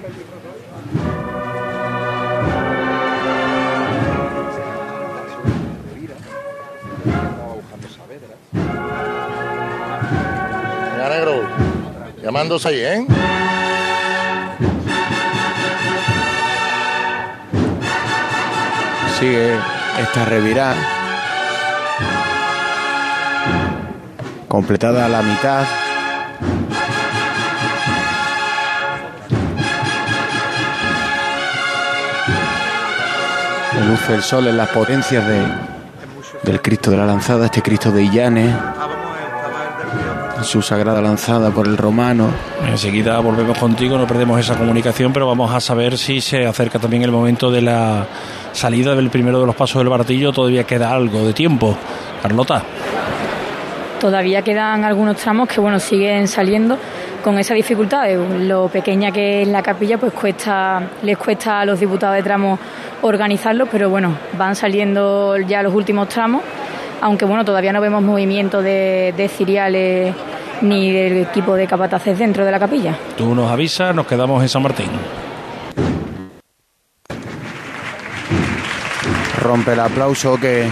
Negro. 11.08 11.42
Llamándose 12.23 12.68
ahí, 12.68 12.80
¿eh? 12.80 13.06
Sigue 19.18 19.56
esta 20.00 20.25
revirada. 20.26 20.76
Completada 24.46 25.06
a 25.06 25.08
la 25.08 25.22
mitad. 25.22 25.64
Luce 33.88 34.14
el 34.14 34.22
sol 34.22 34.46
en 34.46 34.56
las 34.56 34.68
potencias 34.68 35.26
de, 35.26 35.42
del 36.44 36.62
Cristo 36.62 36.92
de 36.92 36.98
la 36.98 37.06
Lanzada, 37.06 37.46
este 37.46 37.60
Cristo 37.60 37.90
de 37.90 38.04
Illanes, 38.04 38.54
su 40.42 40.62
sagrada 40.62 41.00
lanzada 41.00 41.50
por 41.50 41.66
el 41.66 41.76
romano. 41.76 42.30
Enseguida 42.66 43.18
volvemos 43.21 43.59
contigo, 43.59 43.99
no 43.99 44.07
perdemos 44.07 44.40
esa 44.40 44.57
comunicación, 44.57 45.12
pero 45.12 45.26
vamos 45.26 45.52
a 45.52 45.61
saber 45.61 45.99
si 45.99 46.21
se 46.21 46.47
acerca 46.47 46.78
también 46.78 47.02
el 47.02 47.12
momento 47.12 47.50
de 47.50 47.62
la 47.62 48.07
salida 48.52 48.95
del 48.95 49.11
primero 49.11 49.40
de 49.40 49.47
los 49.47 49.57
pasos 49.57 49.80
del 49.80 49.88
Bartillo. 49.88 50.33
Todavía 50.33 50.64
queda 50.64 50.92
algo 50.92 51.26
de 51.26 51.33
tiempo. 51.33 51.76
Carlota. 52.23 52.62
Todavía 54.00 54.42
quedan 54.42 54.85
algunos 54.85 55.16
tramos 55.16 55.49
que 55.49 55.61
bueno 55.61 55.80
siguen 55.80 56.28
saliendo 56.28 56.78
con 57.23 57.38
esa 57.38 57.54
dificultad. 57.54 58.09
Lo 58.40 58.68
pequeña 58.68 59.11
que 59.11 59.42
es 59.42 59.49
la 59.49 59.62
capilla, 59.62 59.99
pues 59.99 60.12
cuesta, 60.12 60.83
les 61.02 61.18
cuesta 61.18 61.61
a 61.61 61.64
los 61.64 61.80
diputados 61.80 62.16
de 62.16 62.23
tramos 62.23 62.61
organizarlo, 63.02 63.66
pero 63.66 63.90
bueno, 63.90 64.14
van 64.37 64.54
saliendo 64.54 65.37
ya 65.38 65.62
los 65.62 65.75
últimos 65.75 66.09
tramos, 66.09 66.42
aunque 67.00 67.25
bueno, 67.25 67.45
todavía 67.45 67.73
no 67.73 67.81
vemos 67.81 68.02
movimiento 68.02 68.62
de, 68.62 69.14
de 69.17 69.28
ciriales 69.28 70.14
ni 70.61 70.90
del 70.90 71.19
equipo 71.19 71.55
de 71.55 71.67
capataces 71.67 72.19
dentro 72.19 72.45
de 72.45 72.50
la 72.50 72.59
capilla. 72.59 72.97
Tú 73.17 73.35
nos 73.35 73.50
avisas, 73.50 73.95
nos 73.95 74.07
quedamos 74.07 74.43
en 74.43 74.49
San 74.49 74.62
Martín. 74.62 74.88
rompe 79.49 79.73
el 79.73 79.81
aplauso 79.81 80.38
que 80.38 80.69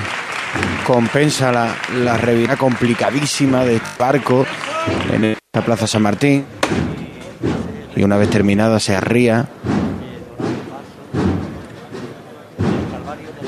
compensa 0.86 1.50
la, 1.50 1.74
la 1.94 2.18
revirada 2.18 2.58
complicadísima 2.58 3.64
de 3.64 3.76
este 3.76 3.88
barco 3.98 4.44
en 5.14 5.24
esta 5.24 5.64
Plaza 5.64 5.86
San 5.86 6.02
Martín. 6.02 6.44
Y 7.94 8.02
una 8.02 8.18
vez 8.18 8.28
terminada 8.28 8.78
se 8.78 8.94
arría. 8.94 9.46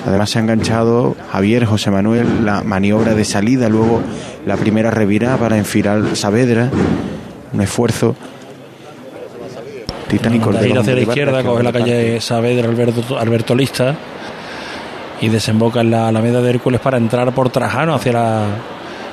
Además 0.08 0.30
se 0.30 0.38
ha 0.38 0.42
enganchado 0.42 1.14
Javier 1.30 1.66
José 1.66 1.90
Manuel 1.90 2.46
la 2.46 2.62
maniobra 2.62 3.14
de 3.14 3.26
salida, 3.26 3.68
luego 3.68 4.00
la 4.46 4.56
primera 4.56 4.90
revirada 4.90 5.36
para 5.36 5.58
enfilar 5.58 6.16
Saavedra. 6.16 6.70
Un 7.52 7.60
esfuerzo 7.60 8.16
titánico. 10.08 10.50
De 10.50 10.66
ir 10.66 10.78
hacia 10.78 10.94
la 10.94 11.00
izquierda, 11.02 11.42
coge 11.42 11.62
la 11.62 11.72
calle 11.72 12.22
Saavedra 12.22 12.70
Alberto, 12.70 13.18
Alberto 13.18 13.54
Lista 13.54 13.94
y 15.20 15.28
desemboca 15.28 15.82
en 15.82 15.90
la 15.90 16.08
Alameda 16.08 16.40
de 16.40 16.50
Hércules 16.50 16.80
para 16.80 16.96
entrar 16.96 17.30
por 17.34 17.50
Trajano 17.50 17.92
hacia 17.92 18.12
la 18.12 18.44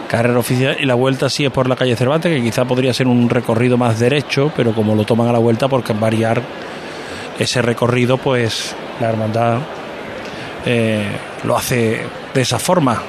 carrera 0.07 0.39
oficial 0.39 0.77
y 0.79 0.85
la 0.85 0.95
vuelta 0.95 1.29
sí 1.29 1.43
es 1.43 1.51
por 1.51 1.67
la 1.67 1.75
calle 1.75 1.97
Cervantes, 1.97 2.31
que 2.31 2.41
quizá 2.41 2.63
podría 2.63 2.93
ser 2.93 3.07
un 3.07 3.29
recorrido 3.29 3.77
más 3.77 3.99
derecho, 3.99 4.49
pero 4.55 4.73
como 4.73 4.95
lo 4.95 5.03
toman 5.03 5.27
a 5.27 5.33
la 5.33 5.39
vuelta 5.39 5.67
porque 5.67 5.91
variar 5.91 6.41
ese 7.37 7.61
recorrido, 7.61 8.17
pues 8.17 8.73
la 9.01 9.09
hermandad 9.09 9.57
eh, 10.65 11.05
lo 11.43 11.57
hace 11.57 12.01
de 12.33 12.41
esa 12.41 12.59
forma. 12.59 13.01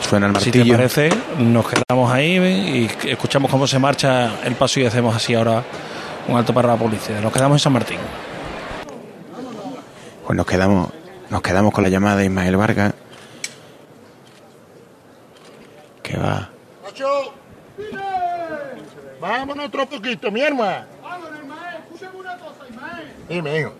Suena 0.00 0.26
el 0.26 0.36
Si 0.36 0.50
te 0.50 0.58
martillo. 0.58 0.76
parece, 0.76 1.10
nos 1.38 1.66
quedamos 1.68 2.12
ahí 2.12 2.36
y 3.02 3.08
escuchamos 3.10 3.50
cómo 3.50 3.66
se 3.66 3.78
marcha 3.78 4.40
el 4.44 4.54
paso 4.54 4.78
y 4.80 4.86
hacemos 4.86 5.14
así 5.16 5.34
ahora 5.34 5.62
un 6.28 6.36
alto 6.36 6.52
para 6.54 6.68
la 6.68 6.76
policía. 6.76 7.20
Nos 7.20 7.32
quedamos 7.32 7.56
en 7.56 7.58
San 7.60 7.72
Martín. 7.72 7.98
Pues 10.26 10.36
nos 10.36 10.46
quedamos, 10.46 10.90
nos 11.30 11.42
quedamos 11.42 11.72
con 11.72 11.82
la 11.84 11.90
llamada 11.90 12.16
de 12.16 12.24
Ismael 12.26 12.56
Vargas. 12.56 12.94
Que 16.02 16.16
va. 16.16 16.50
Vámonos 19.20 19.66
otro 19.66 19.86
poquito, 19.86 20.30
mi 20.30 20.40
hermano. 20.40 20.84
Vámonos, 21.02 21.40
Ismael, 21.40 21.76
escúchame 21.84 22.18
una 22.20 22.36
cosa, 22.36 22.60
Ismael. 22.70 23.12
Dime, 23.28 23.58
hijo. 23.60 23.72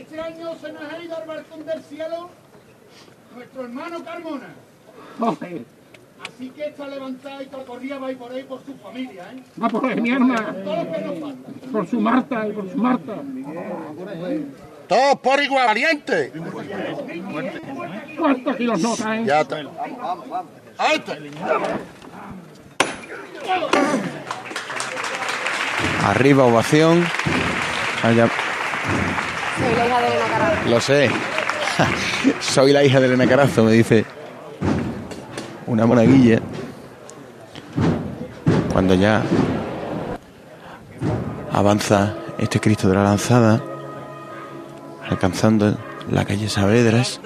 Este 0.00 0.18
año 0.20 0.54
se 0.60 0.72
nos 0.72 0.82
ha 0.92 0.98
ido 1.02 1.16
al 1.16 1.26
balcón 1.26 1.66
del 1.66 1.82
cielo 1.84 2.30
nuestro 3.34 3.62
hermano 3.64 4.02
Carmona. 4.02 4.48
Así 6.26 6.50
que 6.50 6.66
está 6.66 6.86
levantada 6.88 7.42
y 7.42 7.46
corría 7.46 7.98
va 7.98 8.10
y 8.10 8.14
por 8.14 8.32
ahí 8.32 8.44
por 8.44 8.64
su 8.64 8.74
familia, 8.76 9.30
¿eh? 9.32 9.42
Va 9.62 9.68
por 9.68 9.84
ahí, 9.84 10.00
mi 10.00 10.10
hermana. 10.10 10.54
Todo 10.64 10.76
lo 10.84 10.92
que 10.92 11.00
nos 11.00 11.18
falta. 11.20 11.48
Por 11.72 11.86
su 11.86 12.00
Marta 12.00 12.48
y 12.48 12.52
por 12.52 12.70
su 12.70 12.78
Marta. 12.78 13.14
Todos 14.88 15.16
por 15.20 15.42
igual, 15.42 15.66
valiente. 15.66 16.32
¿Cuántos 18.18 18.56
kilos 18.56 18.80
nota, 18.80 19.16
eh? 19.18 19.24
Ya 19.26 19.40
está. 19.42 19.56
Ahí 20.78 20.96
está. 20.96 21.16
Arriba, 26.04 26.44
ovación. 26.44 27.04
Allá- 28.02 28.30
Soy 29.60 29.74
la 29.76 29.86
hija 29.86 30.00
de 30.00 30.06
Elena 30.08 30.28
Carazo. 30.28 30.68
Lo 30.68 30.80
sé. 30.80 31.10
Soy 32.40 32.72
la 32.72 32.84
hija 32.84 33.00
de 33.00 33.06
Elena 33.06 33.26
Carazo, 33.26 33.64
me 33.64 33.72
dice 33.72 34.04
una 35.66 35.86
monaguilla. 35.86 36.40
Cuando 38.72 38.94
ya 38.94 39.22
avanza 41.52 42.14
este 42.38 42.60
Cristo 42.60 42.88
de 42.88 42.94
la 42.94 43.04
Lanzada, 43.04 43.60
alcanzando 45.08 45.76
la 46.10 46.24
calle 46.24 46.48
Saavedras, 46.48 47.20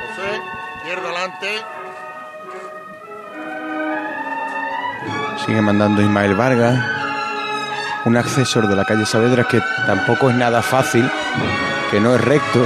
José, 0.00 0.40
izquierda 0.78 1.08
adelante. 1.08 1.74
sigue 5.44 5.60
mandando 5.60 6.00
Ismael 6.00 6.34
Vargas, 6.34 6.93
un 8.04 8.16
accesor 8.16 8.68
de 8.68 8.76
la 8.76 8.84
calle 8.84 9.06
Saavedras 9.06 9.46
que 9.46 9.62
tampoco 9.86 10.30
es 10.30 10.36
nada 10.36 10.62
fácil, 10.62 11.10
que 11.90 12.00
no 12.00 12.14
es 12.14 12.20
recto. 12.20 12.64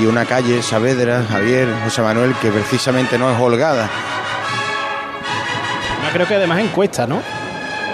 Y 0.00 0.06
una 0.06 0.24
calle 0.24 0.62
Saavedra, 0.62 1.24
Javier, 1.28 1.68
José 1.84 2.02
Manuel, 2.02 2.34
que 2.40 2.50
precisamente 2.50 3.18
no 3.18 3.30
es 3.30 3.38
holgada. 3.38 3.88
Yo 6.06 6.12
creo 6.12 6.26
que 6.26 6.34
además 6.36 6.60
encuesta, 6.60 7.06
¿no? 7.06 7.20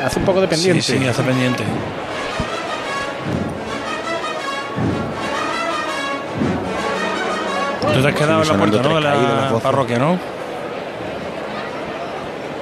Hace 0.05 0.19
un 0.19 0.25
poco 0.25 0.41
de 0.41 0.49
pendiente. 0.49 0.83
Sí, 0.83 0.99
sí, 0.99 1.07
hace 1.07 1.23
pendiente. 1.23 1.65
Tú 7.93 8.03
te 8.03 8.09
has 8.09 8.15
quedado 8.15 8.43
en 8.43 8.49
la 8.49 8.55
puerta, 8.55 8.83
¿no? 8.83 8.95
De 8.97 9.01
la 9.01 9.15
voces. 9.51 9.63
parroquia, 9.63 9.99
¿no? 9.99 10.19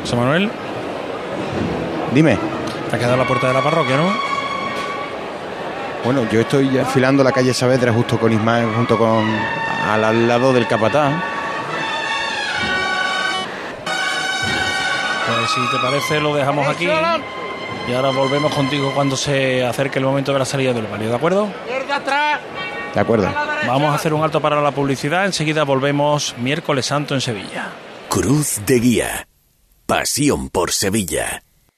José 0.02 0.16
Manuel, 0.16 0.50
Dime, 2.14 2.36
te 2.90 2.96
has 2.96 2.98
quedado 2.98 3.16
la 3.16 3.26
puerta 3.26 3.48
de 3.48 3.54
la 3.54 3.62
parroquia, 3.62 3.96
¿no? 3.96 4.32
bueno, 6.04 6.28
yo 6.30 6.40
estoy 6.40 6.70
ya 6.70 6.82
afilando 6.82 7.22
la 7.22 7.32
calle 7.32 7.54
Saavedra 7.54 7.92
justo 7.92 8.18
con 8.18 8.32
Ismael, 8.32 8.74
junto 8.74 8.98
con 8.98 9.24
al, 9.88 10.04
al 10.04 10.28
lado 10.28 10.52
del 10.52 10.66
capataz. 10.66 11.12
Pues 15.26 15.50
si 15.50 15.60
te 15.70 15.78
parece, 15.82 16.20
lo 16.20 16.34
dejamos 16.34 16.66
aquí. 16.66 16.88
Y 17.88 17.92
ahora 17.94 18.10
volvemos 18.10 18.54
contigo 18.54 18.92
cuando 18.94 19.16
se 19.16 19.64
acerque 19.64 19.98
el 19.98 20.04
momento 20.04 20.32
de 20.32 20.38
la 20.38 20.44
salida 20.44 20.72
del 20.72 20.86
barrio, 20.86 21.08
¿de 21.08 21.16
acuerdo? 21.16 21.48
¿De 22.94 23.00
acuerdo? 23.00 23.32
Vamos 23.66 23.92
a 23.92 23.94
hacer 23.94 24.12
un 24.12 24.22
alto 24.22 24.40
para 24.40 24.60
la 24.60 24.72
publicidad. 24.72 25.24
Enseguida 25.24 25.64
volvemos 25.64 26.34
miércoles 26.38 26.86
santo 26.86 27.14
en 27.14 27.20
Sevilla. 27.20 27.70
Cruz 28.08 28.60
de 28.66 28.78
Guía. 28.80 29.28
Pasión 29.86 30.50
por 30.50 30.72
Sevilla. 30.72 31.42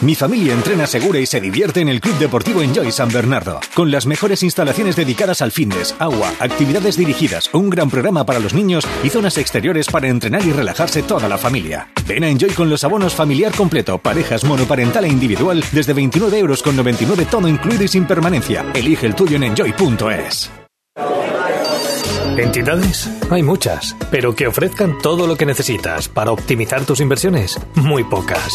Mi 0.00 0.14
familia 0.14 0.52
entrena 0.52 0.86
segura 0.86 1.18
y 1.18 1.26
se 1.26 1.40
divierte 1.40 1.80
en 1.80 1.88
el 1.88 2.00
Club 2.00 2.16
Deportivo 2.18 2.62
Enjoy 2.62 2.92
San 2.92 3.08
Bernardo, 3.08 3.58
con 3.74 3.90
las 3.90 4.06
mejores 4.06 4.44
instalaciones 4.44 4.94
dedicadas 4.94 5.42
al 5.42 5.50
fitness, 5.50 5.96
agua, 5.98 6.32
actividades 6.38 6.96
dirigidas, 6.96 7.50
un 7.52 7.68
gran 7.68 7.90
programa 7.90 8.24
para 8.24 8.38
los 8.38 8.54
niños 8.54 8.86
y 9.02 9.10
zonas 9.10 9.38
exteriores 9.38 9.88
para 9.88 10.06
entrenar 10.06 10.46
y 10.46 10.52
relajarse 10.52 11.02
toda 11.02 11.28
la 11.28 11.36
familia. 11.36 11.90
Ven 12.06 12.22
a 12.22 12.28
Enjoy 12.28 12.50
con 12.50 12.70
los 12.70 12.84
abonos 12.84 13.12
familiar 13.12 13.52
completo, 13.52 13.98
parejas 13.98 14.44
monoparental 14.44 15.04
e 15.04 15.08
individual 15.08 15.64
desde 15.72 15.94
29 15.94 16.38
euros 16.38 16.62
con 16.62 16.76
99 16.76 17.26
todo 17.28 17.48
incluido 17.48 17.82
y 17.82 17.88
sin 17.88 18.06
permanencia. 18.06 18.64
Elige 18.74 19.04
el 19.04 19.16
tuyo 19.16 19.34
en 19.34 19.42
enjoy.es. 19.44 20.48
¿Entidades? 22.36 23.10
Hay 23.30 23.42
muchas, 23.42 23.96
pero 24.12 24.36
que 24.36 24.46
ofrezcan 24.46 24.96
todo 24.98 25.26
lo 25.26 25.34
que 25.34 25.44
necesitas 25.44 26.08
para 26.08 26.30
optimizar 26.30 26.84
tus 26.84 27.00
inversiones, 27.00 27.58
muy 27.74 28.04
pocas. 28.04 28.54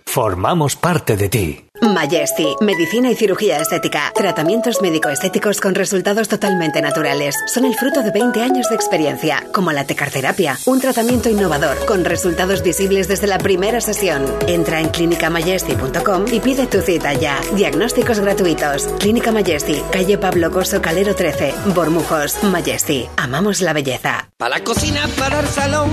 Formamos 0.11 0.75
parte 0.75 1.15
de 1.15 1.29
ti. 1.29 1.65
Majesty, 1.81 2.53
medicina 2.59 3.09
y 3.09 3.15
cirugía 3.15 3.61
estética. 3.61 4.11
Tratamientos 4.13 4.81
médico-estéticos 4.81 5.61
con 5.61 5.73
resultados 5.73 6.27
totalmente 6.27 6.81
naturales. 6.81 7.33
Son 7.47 7.63
el 7.63 7.75
fruto 7.75 8.03
de 8.03 8.11
20 8.11 8.41
años 8.41 8.67
de 8.67 8.75
experiencia, 8.75 9.41
como 9.53 9.71
la 9.71 9.85
tecarterapia, 9.85 10.59
un 10.65 10.81
tratamiento 10.81 11.29
innovador 11.29 11.77
con 11.85 12.03
resultados 12.03 12.61
visibles 12.61 13.07
desde 13.07 13.27
la 13.27 13.37
primera 13.37 13.79
sesión. 13.79 14.25
Entra 14.47 14.81
en 14.81 14.89
clinicamajesty.com 14.89 16.25
y 16.29 16.41
pide 16.41 16.67
tu 16.67 16.81
cita 16.81 17.13
ya. 17.13 17.39
Diagnósticos 17.55 18.19
gratuitos. 18.19 18.87
Clínica 18.99 19.31
Majesty, 19.31 19.81
calle 19.93 20.17
Pablo 20.17 20.51
Coso 20.51 20.81
Calero 20.81 21.15
13, 21.15 21.53
Bormujos. 21.73 22.43
Majesty, 22.43 23.07
amamos 23.15 23.61
la 23.61 23.71
belleza. 23.71 24.29
Para 24.35 24.57
la 24.57 24.63
cocina, 24.65 25.07
para 25.17 25.39
el 25.39 25.47
salón. 25.47 25.89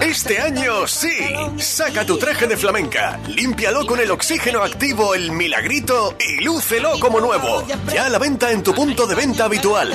Este 0.00 0.40
año 0.40 0.86
sí. 0.86 1.08
Saca 1.58 2.04
tu 2.04 2.18
traje 2.18 2.46
de 2.46 2.56
flamenca, 2.56 3.18
límpialo 3.28 3.86
con 3.86 4.00
el 4.00 4.10
oxígeno 4.10 4.62
activo 4.62 5.14
El 5.14 5.32
Milagrito 5.32 6.16
y 6.18 6.44
lúcelo 6.44 6.98
como 7.00 7.20
nuevo. 7.20 7.66
Ya 7.92 8.06
a 8.06 8.08
la 8.08 8.18
venta 8.18 8.50
en 8.50 8.62
tu 8.62 8.74
punto 8.74 9.06
de 9.06 9.14
venta 9.14 9.44
habitual. 9.44 9.92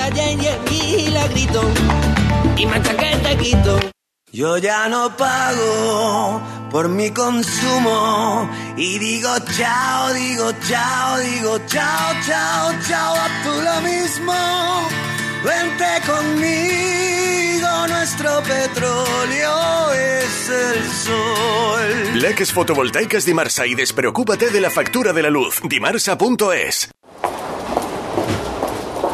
Yo 4.32 4.58
ya 4.58 4.88
no 4.88 5.16
pago 5.16 6.40
por 6.70 6.88
mi 6.88 7.10
consumo 7.10 8.48
y 8.76 8.98
digo 8.98 9.30
chao, 9.56 10.12
digo 10.12 10.52
chao, 10.68 11.18
digo 11.18 11.58
chao, 11.66 12.14
chao, 12.24 12.72
chao, 12.86 13.14
a 13.16 13.42
tú 13.42 13.50
lo 13.60 13.80
mismo. 13.80 15.09
Vente 15.44 15.84
conmigo, 16.06 17.68
nuestro 17.88 18.42
petróleo 18.42 19.92
es 19.92 20.50
el 20.50 20.84
sol. 20.92 22.20
Leques 22.20 22.52
fotovoltaicas 22.52 23.24
Dimarsa 23.24 23.66
y 23.66 23.74
despreocúpate 23.74 24.50
de 24.50 24.60
la 24.60 24.70
factura 24.70 25.12
de 25.12 25.22
la 25.22 25.30
luz. 25.30 25.60
Dimarsa.es. 25.64 26.90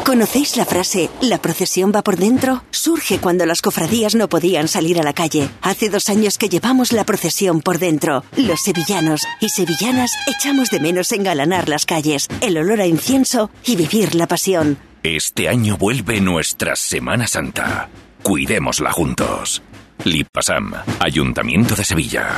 ¿Conocéis 0.07 0.55
la 0.55 0.65
frase 0.65 1.09
La 1.19 1.41
procesión 1.41 1.91
va 1.93 2.01
por 2.01 2.15
dentro? 2.15 2.63
Surge 2.71 3.19
cuando 3.19 3.45
las 3.45 3.61
cofradías 3.61 4.15
no 4.15 4.29
podían 4.29 4.69
salir 4.69 5.01
a 5.01 5.03
la 5.03 5.11
calle. 5.11 5.49
Hace 5.61 5.89
dos 5.89 6.07
años 6.07 6.37
que 6.37 6.47
llevamos 6.47 6.93
la 6.93 7.05
procesión 7.05 7.59
por 7.59 7.77
dentro. 7.77 8.23
Los 8.37 8.61
sevillanos 8.61 9.21
y 9.41 9.49
sevillanas 9.49 10.11
echamos 10.27 10.69
de 10.69 10.79
menos 10.79 11.11
engalanar 11.11 11.67
las 11.67 11.85
calles, 11.85 12.29
el 12.39 12.57
olor 12.57 12.79
a 12.79 12.85
incienso 12.85 13.49
y 13.65 13.75
vivir 13.75 14.15
la 14.15 14.27
pasión. 14.27 14.77
Este 15.03 15.47
año 15.47 15.77
vuelve 15.77 16.19
nuestra 16.19 16.75
Semana 16.75 17.27
Santa. 17.27 17.89
Cuidémosla 18.23 18.91
juntos. 18.91 19.61
Lipasam, 20.03 20.73
Ayuntamiento 20.99 21.75
de 21.75 21.83
Sevilla. 21.83 22.37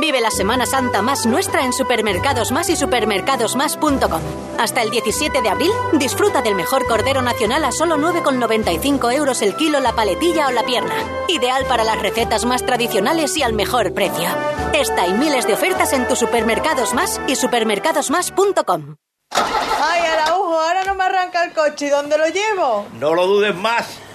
Vive 0.00 0.20
la 0.20 0.30
Semana 0.30 0.66
Santa 0.66 1.02
más 1.02 1.26
nuestra 1.26 1.62
en 1.62 1.72
Supermercados 1.72 2.52
Más 2.52 2.70
y 2.70 2.76
supermercadosmás.com. 2.76 4.22
Hasta 4.58 4.82
el 4.82 4.90
17 4.90 5.42
de 5.42 5.48
abril, 5.48 5.70
disfruta 5.92 6.42
del 6.42 6.54
mejor 6.54 6.86
cordero 6.86 7.22
nacional 7.22 7.64
a 7.64 7.70
solo 7.70 7.96
9,95 7.96 9.12
euros 9.12 9.42
el 9.42 9.54
kilo, 9.56 9.78
la 9.78 9.92
paletilla 9.92 10.48
o 10.48 10.52
la 10.52 10.64
pierna. 10.64 10.94
Ideal 11.28 11.66
para 11.66 11.84
las 11.84 12.00
recetas 12.00 12.44
más 12.44 12.64
tradicionales 12.64 13.36
y 13.36 13.42
al 13.42 13.52
mejor 13.52 13.92
precio. 13.92 14.28
Esta 14.72 15.06
y 15.06 15.12
miles 15.12 15.46
de 15.46 15.54
ofertas 15.54 15.92
en 15.92 16.08
tus 16.08 16.18
Supermercados 16.18 16.94
Más 16.94 17.20
y 17.26 17.36
supermercadosmás.com. 17.36 18.96
Ay, 19.32 20.02
Araujo, 20.06 20.60
ahora 20.60 20.84
no 20.84 20.94
me 20.94 21.04
arranca 21.04 21.44
el 21.44 21.52
coche. 21.52 21.86
¿Y 21.86 21.90
dónde 21.90 22.16
lo 22.16 22.26
llevo? 22.28 22.86
No 22.98 23.14
lo 23.14 23.26
dudes 23.26 23.54
más. 23.54 24.00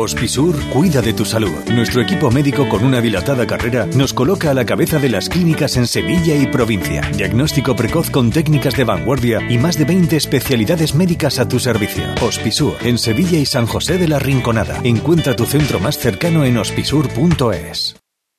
Hospisur 0.01 0.57
cuida 0.71 1.03
de 1.03 1.13
tu 1.13 1.25
salud. 1.25 1.53
Nuestro 1.73 2.01
equipo 2.01 2.31
médico 2.31 2.69
con 2.69 2.85
una 2.85 3.01
dilatada 3.01 3.49
carrera 3.49 3.85
nos 3.97 4.15
coloca 4.15 4.51
a 4.51 4.55
la 4.55 4.65
cabeza 4.65 5.01
de 5.01 5.09
las 5.09 5.29
clínicas 5.29 5.77
en 5.77 5.89
Sevilla 5.89 6.37
y 6.37 6.47
provincia. 6.47 7.01
Diagnóstico 7.17 7.75
precoz 7.75 8.09
con 8.09 8.31
técnicas 8.31 8.77
de 8.77 8.85
vanguardia 8.85 9.41
y 9.51 9.59
más 9.59 9.77
de 9.77 9.87
20 9.87 10.17
especialidades 10.17 10.95
médicas 10.95 11.41
a 11.41 11.49
tu 11.49 11.59
servicio. 11.59 12.05
Hospisur 12.23 12.77
en 12.83 12.97
Sevilla 12.97 13.41
y 13.41 13.47
San 13.47 13.67
José 13.67 13.99
de 13.99 14.07
la 14.07 14.21
Rinconada. 14.21 14.81
Encuentra 14.85 15.35
tu 15.35 15.47
centro 15.47 15.81
más 15.81 15.99
cercano 15.99 16.45
en 16.45 16.59
hospisur.es. 16.59 17.97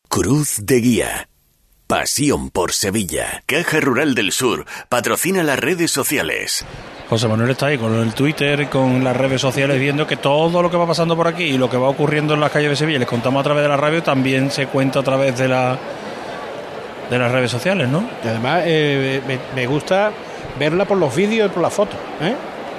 Cruz 0.08 0.62
de 0.63 0.80
Guía. 0.80 1.30
Pasión 1.89 2.52
por 2.52 2.71
Sevilla. 2.71 3.41
Caja 3.47 3.80
Rural 3.80 4.13
del 4.13 4.32
Sur 4.32 4.67
patrocina 4.89 5.41
las 5.41 5.58
redes 5.58 5.89
sociales. 5.89 6.63
José 7.10 7.28
Manuel 7.28 7.49
está 7.49 7.65
ahí 7.65 7.80
con 7.80 7.95
el 7.95 8.13
Twitter, 8.13 8.69
con 8.69 9.04
las 9.04 9.17
redes 9.17 9.41
sociales, 9.41 9.80
viendo 9.80 10.06
que 10.06 10.15
todo 10.15 10.62
lo 10.62 10.69
que 10.69 10.78
va 10.78 10.86
pasando 10.86 11.17
por 11.17 11.28
aquí 11.28 11.45
y 11.45 11.58
lo 11.58 11.67
que 11.67 11.78
va 11.78 11.89
ocurriendo 11.89 12.36
en 12.36 12.41
las 12.41 12.52
calles 12.52 12.69
de 12.69 12.75
Sevilla, 12.75 12.99
les 12.99 13.08
contamos 13.08 13.39
a 13.39 13.43
través 13.43 13.63
de 13.63 13.69
la 13.69 13.78
radio, 13.78 14.04
también 14.04 14.52
se 14.52 14.67
cuenta 14.67 14.99
a 14.99 15.04
través 15.04 15.36
de 15.39 15.47
la 15.47 15.80
de 17.10 17.17
las 17.17 17.32
redes 17.32 17.49
sociales, 17.49 17.89
¿no? 17.89 18.08
Y 18.23 18.28
además 18.28 18.62
eh, 18.67 19.23
me, 19.25 19.39
me 19.56 19.65
gusta 19.65 20.12
verla 20.60 20.86
por 20.86 20.99
los 20.99 21.15
vídeos 21.15 21.49
y 21.49 21.52
por 21.52 21.63
las 21.63 21.73
fotos. 21.73 21.97
¿eh? 22.21 22.36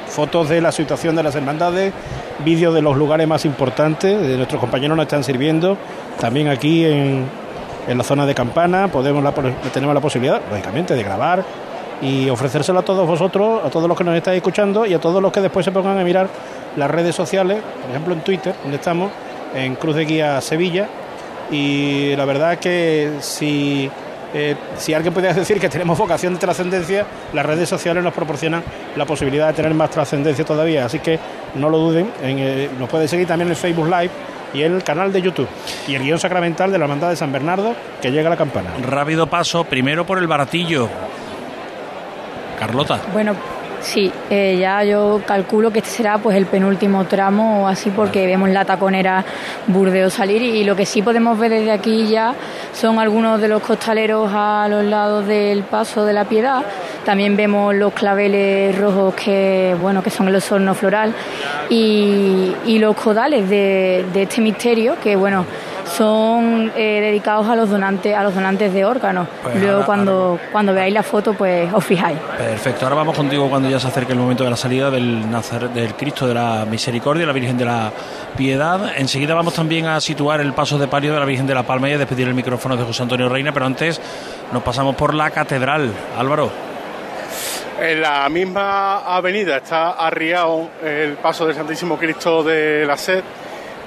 Fotos 0.07 0.49
de 0.49 0.61
la 0.61 0.71
situación 0.71 1.17
de 1.17 1.25
las 1.25 1.35
hermandades, 1.35 1.93
vídeos 2.45 2.73
de 2.73 2.81
los 2.81 2.97
lugares 2.97 3.27
más 3.27 3.45
importantes, 3.45 4.23
de 4.23 4.37
nuestros 4.37 4.61
compañeros 4.61 4.97
nos 4.97 5.07
están 5.07 5.25
sirviendo, 5.25 5.77
también 6.21 6.47
aquí 6.47 6.85
en, 6.85 7.27
en 7.89 7.99
la 7.99 8.05
zona 8.05 8.27
de 8.27 8.35
Campana, 8.35 8.89
podemos 8.89 9.23
la, 9.23 9.33
tenemos 9.73 9.95
la 9.95 10.01
posibilidad, 10.01 10.41
lógicamente, 10.51 10.95
de 10.95 11.03
grabar 11.03 11.45
y 12.03 12.31
ofrecérselo 12.31 12.79
a 12.79 12.83
todos 12.83 13.07
vosotros, 13.07 13.65
a 13.65 13.71
todos 13.71 13.89
los 13.89 13.97
que 13.97 14.05
nos 14.05 14.15
estáis 14.15 14.37
escuchando 14.39 14.87
y 14.87 14.95
a 14.95 14.99
todos 14.99 15.21
los 15.21 15.33
que 15.33 15.41
después 15.41 15.65
se 15.65 15.73
pongan 15.73 15.99
a 15.99 16.05
mirar 16.05 16.29
las 16.77 16.91
redes 16.91 17.15
sociales, 17.15 17.59
por 17.83 17.91
ejemplo 17.91 18.15
en 18.15 18.21
Twitter, 18.21 18.55
donde 18.63 18.77
estamos, 18.77 19.11
en 19.55 19.75
Cruz 19.75 19.97
de 19.97 20.05
Guía 20.05 20.41
Sevilla. 20.41 20.89
Y 21.51 22.15
la 22.17 22.25
verdad 22.25 22.59
que 22.59 23.15
si, 23.21 23.91
eh, 24.33 24.55
si 24.77 24.95
alguien 24.95 25.13
pudiera 25.13 25.35
decir 25.39 25.61
que 25.61 25.69
tenemos 25.69 25.99
vocación 25.99 26.35
de 26.35 26.41
trascendencia, 26.41 27.05
las 27.33 27.45
redes 27.45 27.69
sociales 27.69 28.03
nos 28.03 28.15
proporcionan 28.15 28.63
la 28.97 29.05
posibilidad 29.05 29.49
de 29.49 29.55
tener 29.55 29.75
más 29.75 29.91
trascendencia 29.91 30.45
todavía. 30.45 30.87
Así 30.87 31.01
que 31.01 31.19
no 31.57 31.69
lo 31.69 31.79
duden, 31.79 32.11
en, 32.23 32.39
eh, 32.39 32.71
nos 32.79 32.89
pueden 32.89 33.09
seguir 33.09 33.27
también 33.27 33.51
en 33.51 33.57
Facebook 33.57 33.87
Live 33.87 34.11
y 34.53 34.63
el 34.63 34.83
canal 34.83 35.13
de 35.13 35.23
YouTube 35.23 35.49
y 35.87 35.95
el 35.95 36.03
guion 36.03 36.19
sacramental 36.19 36.73
de 36.73 36.79
la 36.79 36.85
Hermandad 36.85 37.11
de 37.11 37.17
San 37.17 37.33
Bernardo 37.33 37.75
que 38.01 38.11
llega 38.11 38.29
a 38.29 38.31
la 38.31 38.37
campana. 38.37 38.71
Rápido 38.83 39.27
paso, 39.27 39.65
primero 39.65 40.07
por 40.07 40.19
el 40.19 40.27
baratillo. 40.27 40.89
Carlota. 42.59 43.01
Bueno, 43.13 43.35
sí, 43.81 44.13
eh, 44.31 44.57
ya 44.59 44.85
yo 44.85 45.21
calculo 45.27 45.71
que 45.71 45.81
este 45.81 45.91
será 45.91 46.19
pues 46.19 46.37
el 46.37 46.47
penúltimo 46.47 47.05
tramo 47.05 47.65
o 47.65 47.67
así 47.67 47.91
porque 47.91 48.27
vemos 48.27 48.49
la 48.51 48.65
taconera 48.65 49.25
Burdeos 49.67 50.13
salir 50.13 50.43
y, 50.43 50.65
lo 50.65 50.77
que 50.77 50.87
sí 50.87 51.03
podemos 51.03 51.39
ver 51.39 51.51
desde 51.51 51.73
aquí 51.73 52.07
ya 52.07 52.35
son 52.73 52.99
algunos 52.99 53.41
de 53.41 53.49
los 53.49 53.63
costaleros 53.63 54.31
a 54.33 54.67
los 54.69 54.85
lados 54.85 55.27
del 55.27 55.63
paso 55.63 56.05
de 56.05 56.13
la 56.13 56.25
piedad. 56.25 56.63
También 57.05 57.37
vemos 57.37 57.75
los 57.75 57.93
claveles 57.93 58.77
rojos 58.79 59.15
que 59.15 59.77
bueno 59.81 60.03
que 60.03 60.11
son 60.11 60.29
el 60.29 60.37
osorno 60.37 60.75
floral 60.75 61.15
y, 61.69 62.55
los 62.81 62.97
codales 62.97 63.47
de, 63.51 64.07
de 64.15 64.23
este 64.23 64.41
misterio 64.41 64.97
que 65.03 65.15
bueno 65.15 65.45
son 65.97 66.73
eh, 66.77 67.01
dedicados 67.01 67.47
a 67.49 67.57
los 67.57 67.69
donantes 67.69 68.15
a 68.17 68.23
los 68.23 68.35
donantes 68.35 68.73
de 68.73 68.85
órganos. 68.85 69.27
Pues 69.43 69.57
Luego 69.57 69.75
ahora- 69.75 69.87
cuando 69.87 70.39
cuando 70.53 70.73
veáis 70.75 70.95
la 70.95 71.03
foto 71.03 71.35
pues 71.35 71.73
os 71.73 71.85
fijáis. 71.85 72.19
Perfecto, 72.39 72.87
ahora 72.87 72.97
vamos 72.97 73.17
contigo 73.17 73.49
cuando 73.51 73.69
ya 73.69 73.79
se 73.81 73.89
acerque 73.89 74.13
el 74.13 74.19
momento 74.19 74.45
de 74.45 74.51
la 74.51 74.57
salida 74.57 74.91
del, 74.91 75.31
Nazar- 75.31 75.71
del 75.71 75.95
Cristo 75.95 76.27
de 76.27 76.35
la 76.35 76.65
Misericordia, 76.69 77.27
la 77.27 77.33
Virgen 77.33 77.57
de 77.59 77.65
la 77.65 77.91
Piedad. 78.37 78.93
Enseguida 78.97 79.35
vamos 79.35 79.55
también 79.55 79.87
a 79.87 80.01
situar 80.01 80.41
el 80.41 80.53
paso 80.53 80.79
de 80.79 80.87
palio 80.89 81.13
de 81.13 81.19
la 81.21 81.27
Virgen 81.27 81.47
de 81.47 81.55
la 81.55 81.63
Palma 81.65 81.89
y 81.89 81.93
a 81.95 81.99
despedir 81.99 82.29
el 82.29 82.35
micrófono 82.35 82.77
de 82.77 82.85
José 82.85 83.03
Antonio 83.03 83.29
Reina, 83.29 83.53
pero 83.53 83.67
antes 83.67 84.01
nos 84.53 84.63
pasamos 84.63 84.95
por 84.97 85.15
la 85.15 85.31
Catedral. 85.31 85.91
Álvaro. 86.19 86.51
En 87.81 88.03
la 88.03 88.29
misma 88.29 88.99
avenida 89.17 89.57
está 89.57 89.93
arriado 89.93 90.69
el 90.85 91.15
paso 91.15 91.47
del 91.47 91.57
Santísimo 91.57 91.97
Cristo 91.97 92.43
de 92.43 92.85
la 92.87 92.97
Sed, 92.97 93.23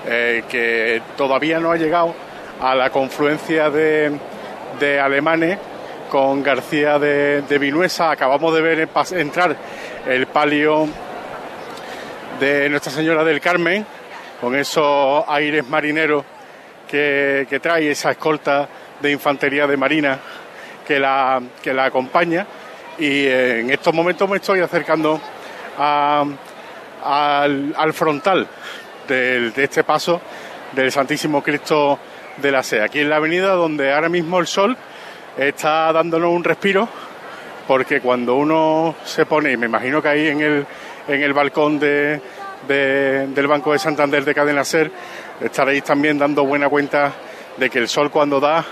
eh, 0.08 0.44
que 0.50 1.02
todavía 1.18 1.60
no 1.60 1.72
ha 1.72 1.78
llegado 1.78 2.14
a 2.62 2.76
la 2.76 2.90
confluencia 2.90 3.70
de, 3.70 4.12
de 4.80 5.00
alemanes 5.00 5.58
con 6.10 6.44
García 6.44 7.00
de, 7.00 7.42
de 7.42 7.58
Vinuesa. 7.58 8.12
Acabamos 8.12 8.54
de 8.54 8.62
ver 8.62 8.90
entrar 9.12 9.56
el 10.08 10.28
palio 10.28 10.88
de 12.40 12.70
Nuestra 12.70 12.92
Señora 12.92 13.24
del 13.24 13.40
Carmen, 13.40 13.86
con 14.40 14.56
esos 14.56 15.24
aires 15.28 15.68
marineros 15.68 16.24
que, 16.88 17.48
que 17.50 17.60
trae 17.60 17.90
esa 17.92 18.12
escolta 18.12 18.68
de 19.02 19.12
infantería 19.12 19.66
de 19.66 19.78
marina 19.78 20.20
que 20.86 21.00
la, 21.00 21.42
que 21.62 21.74
la 21.74 21.86
acompaña. 21.86 22.46
Y 23.00 23.26
eh, 23.26 23.62
en 23.62 23.72
estos 23.72 23.94
momentos 23.94 24.30
me 24.30 24.38
estoy 24.38 24.60
acercando 24.60 25.20
al, 25.78 27.74
al 27.76 27.94
frontal 27.94 28.48
de 29.16 29.64
este 29.64 29.84
paso 29.84 30.22
del 30.74 30.92
Santísimo 30.92 31.42
Cristo 31.44 32.00
de 32.38 32.52
la 32.52 32.64
Sea, 32.64 32.86
aquí 32.86 33.00
en 33.00 33.10
la 33.10 33.18
avenida 33.18 33.52
donde 33.54 33.94
ahora 33.94 34.10
mismo 34.10 34.40
el 34.40 34.48
sol 34.48 34.76
está 35.38 35.92
dándonos 35.94 36.32
un 36.32 36.44
respiro, 36.44 36.88
porque 37.68 38.02
cuando 38.02 38.36
uno 38.36 38.96
se 39.06 39.26
pone, 39.26 39.52
y 39.52 39.58
me 39.58 39.68
imagino 39.68 40.02
que 40.02 40.08
ahí 40.10 40.28
en 40.28 40.42
el, 40.42 40.66
en 41.08 41.22
el 41.22 41.34
balcón 41.34 41.80
de, 41.80 42.20
de- 42.68 43.28
del 43.28 43.48
Banco 43.48 43.72
de 43.74 43.80
Santander 43.80 44.26
de 44.26 44.34
Cadena 44.34 44.64
Ser, 44.64 44.92
estaréis 45.42 45.84
también 45.84 46.18
dando 46.18 46.44
buena 46.46 46.70
cuenta 46.70 47.12
de 47.58 47.70
que 47.70 47.80
el 47.80 47.88
sol 47.88 48.10
cuando 48.12 48.40
da 48.40 48.66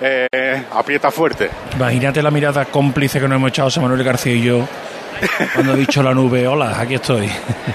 eh, 0.00 0.62
aprieta 0.72 1.10
fuerte. 1.10 1.48
Imagínate 1.74 2.22
la 2.22 2.30
mirada 2.30 2.64
cómplice 2.66 3.18
que 3.20 3.26
nos 3.26 3.36
hemos 3.36 3.48
echado 3.50 3.66
José 3.66 3.80
Manuel 3.80 4.04
García 4.04 4.32
y 4.34 4.42
yo 4.42 4.66
cuando 5.54 5.74
he 5.74 5.76
dicho 5.76 6.02
la 6.02 6.12
nube, 6.14 6.46
hola, 6.46 6.78
aquí 6.80 6.94
estoy. 6.94 7.30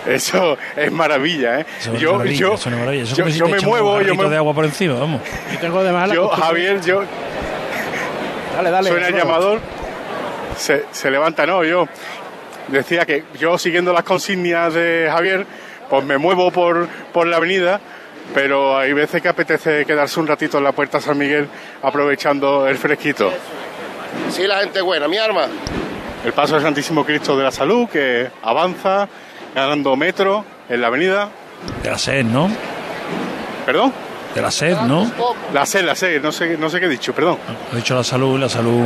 Eso 0.05 0.57
es 0.75 0.91
maravilla, 0.91 1.59
¿eh? 1.61 1.65
Eso 1.79 1.93
es 1.93 1.99
yo, 2.01 2.13
maravilla, 2.13 2.39
yo, 2.39 2.53
eso 2.53 2.69
es 2.69 2.75
maravilla. 2.75 3.03
Eso 3.03 3.15
yo- 3.15 3.29
si 3.29 3.41
me 3.43 3.59
muevo, 3.61 4.01
yo 4.01 4.15
me 4.15 4.29
de 4.29 4.37
agua 4.37 4.53
por 4.53 4.65
encima, 4.65 4.95
vamos. 4.95 5.21
Yo 5.53 5.59
tengo 5.59 5.83
de 5.83 6.13
Yo, 6.13 6.27
Javier, 6.29 6.81
yo. 6.81 7.03
Dale, 8.55 8.69
dale. 8.69 8.89
Suena 8.89 9.07
el 9.07 9.15
llamador, 9.15 9.59
se, 10.57 10.85
se 10.91 11.09
levanta, 11.09 11.45
no, 11.45 11.63
yo 11.63 11.87
decía 12.67 13.05
que 13.05 13.23
yo 13.39 13.57
siguiendo 13.57 13.93
las 13.93 14.03
consignas 14.03 14.73
de 14.73 15.07
Javier, 15.11 15.45
pues 15.89 16.03
me 16.05 16.17
muevo 16.17 16.51
por, 16.51 16.87
por 17.13 17.27
la 17.27 17.37
avenida, 17.37 17.79
pero 18.33 18.77
hay 18.77 18.93
veces 18.93 19.21
que 19.21 19.27
apetece 19.29 19.85
quedarse 19.85 20.19
un 20.19 20.27
ratito 20.27 20.57
en 20.57 20.63
la 20.65 20.71
puerta 20.71 21.01
San 21.01 21.17
Miguel 21.17 21.47
aprovechando 21.81 22.67
el 22.67 22.77
fresquito. 22.77 23.31
Sí, 24.29 24.45
la 24.47 24.59
gente 24.59 24.81
buena, 24.81 25.07
mi 25.07 25.17
arma. 25.17 25.47
El 26.23 26.33
paso 26.33 26.53
del 26.53 26.63
Santísimo 26.63 27.03
Cristo 27.03 27.35
de 27.35 27.43
la 27.43 27.51
Salud 27.51 27.87
que 27.89 28.29
avanza 28.43 29.07
ganando 29.55 29.95
metro 29.95 30.45
en 30.69 30.81
la 30.81 30.87
avenida. 30.87 31.29
De 31.83 31.89
la 31.89 31.97
sed, 31.97 32.23
¿no? 32.25 32.49
¿Perdón? 33.65 33.91
De 34.35 34.41
la 34.41 34.51
sed, 34.51 34.77
¿no? 34.81 35.11
La 35.53 35.65
sed, 35.65 35.83
la 35.83 35.95
sed, 35.95 36.21
no 36.21 36.31
sé, 36.31 36.57
no 36.57 36.69
sé 36.69 36.79
qué 36.79 36.85
he 36.85 36.89
dicho, 36.89 37.13
perdón. 37.13 37.37
He 37.73 37.77
dicho 37.77 37.95
la 37.95 38.03
salud, 38.03 38.39
la 38.39 38.49
salud. 38.49 38.85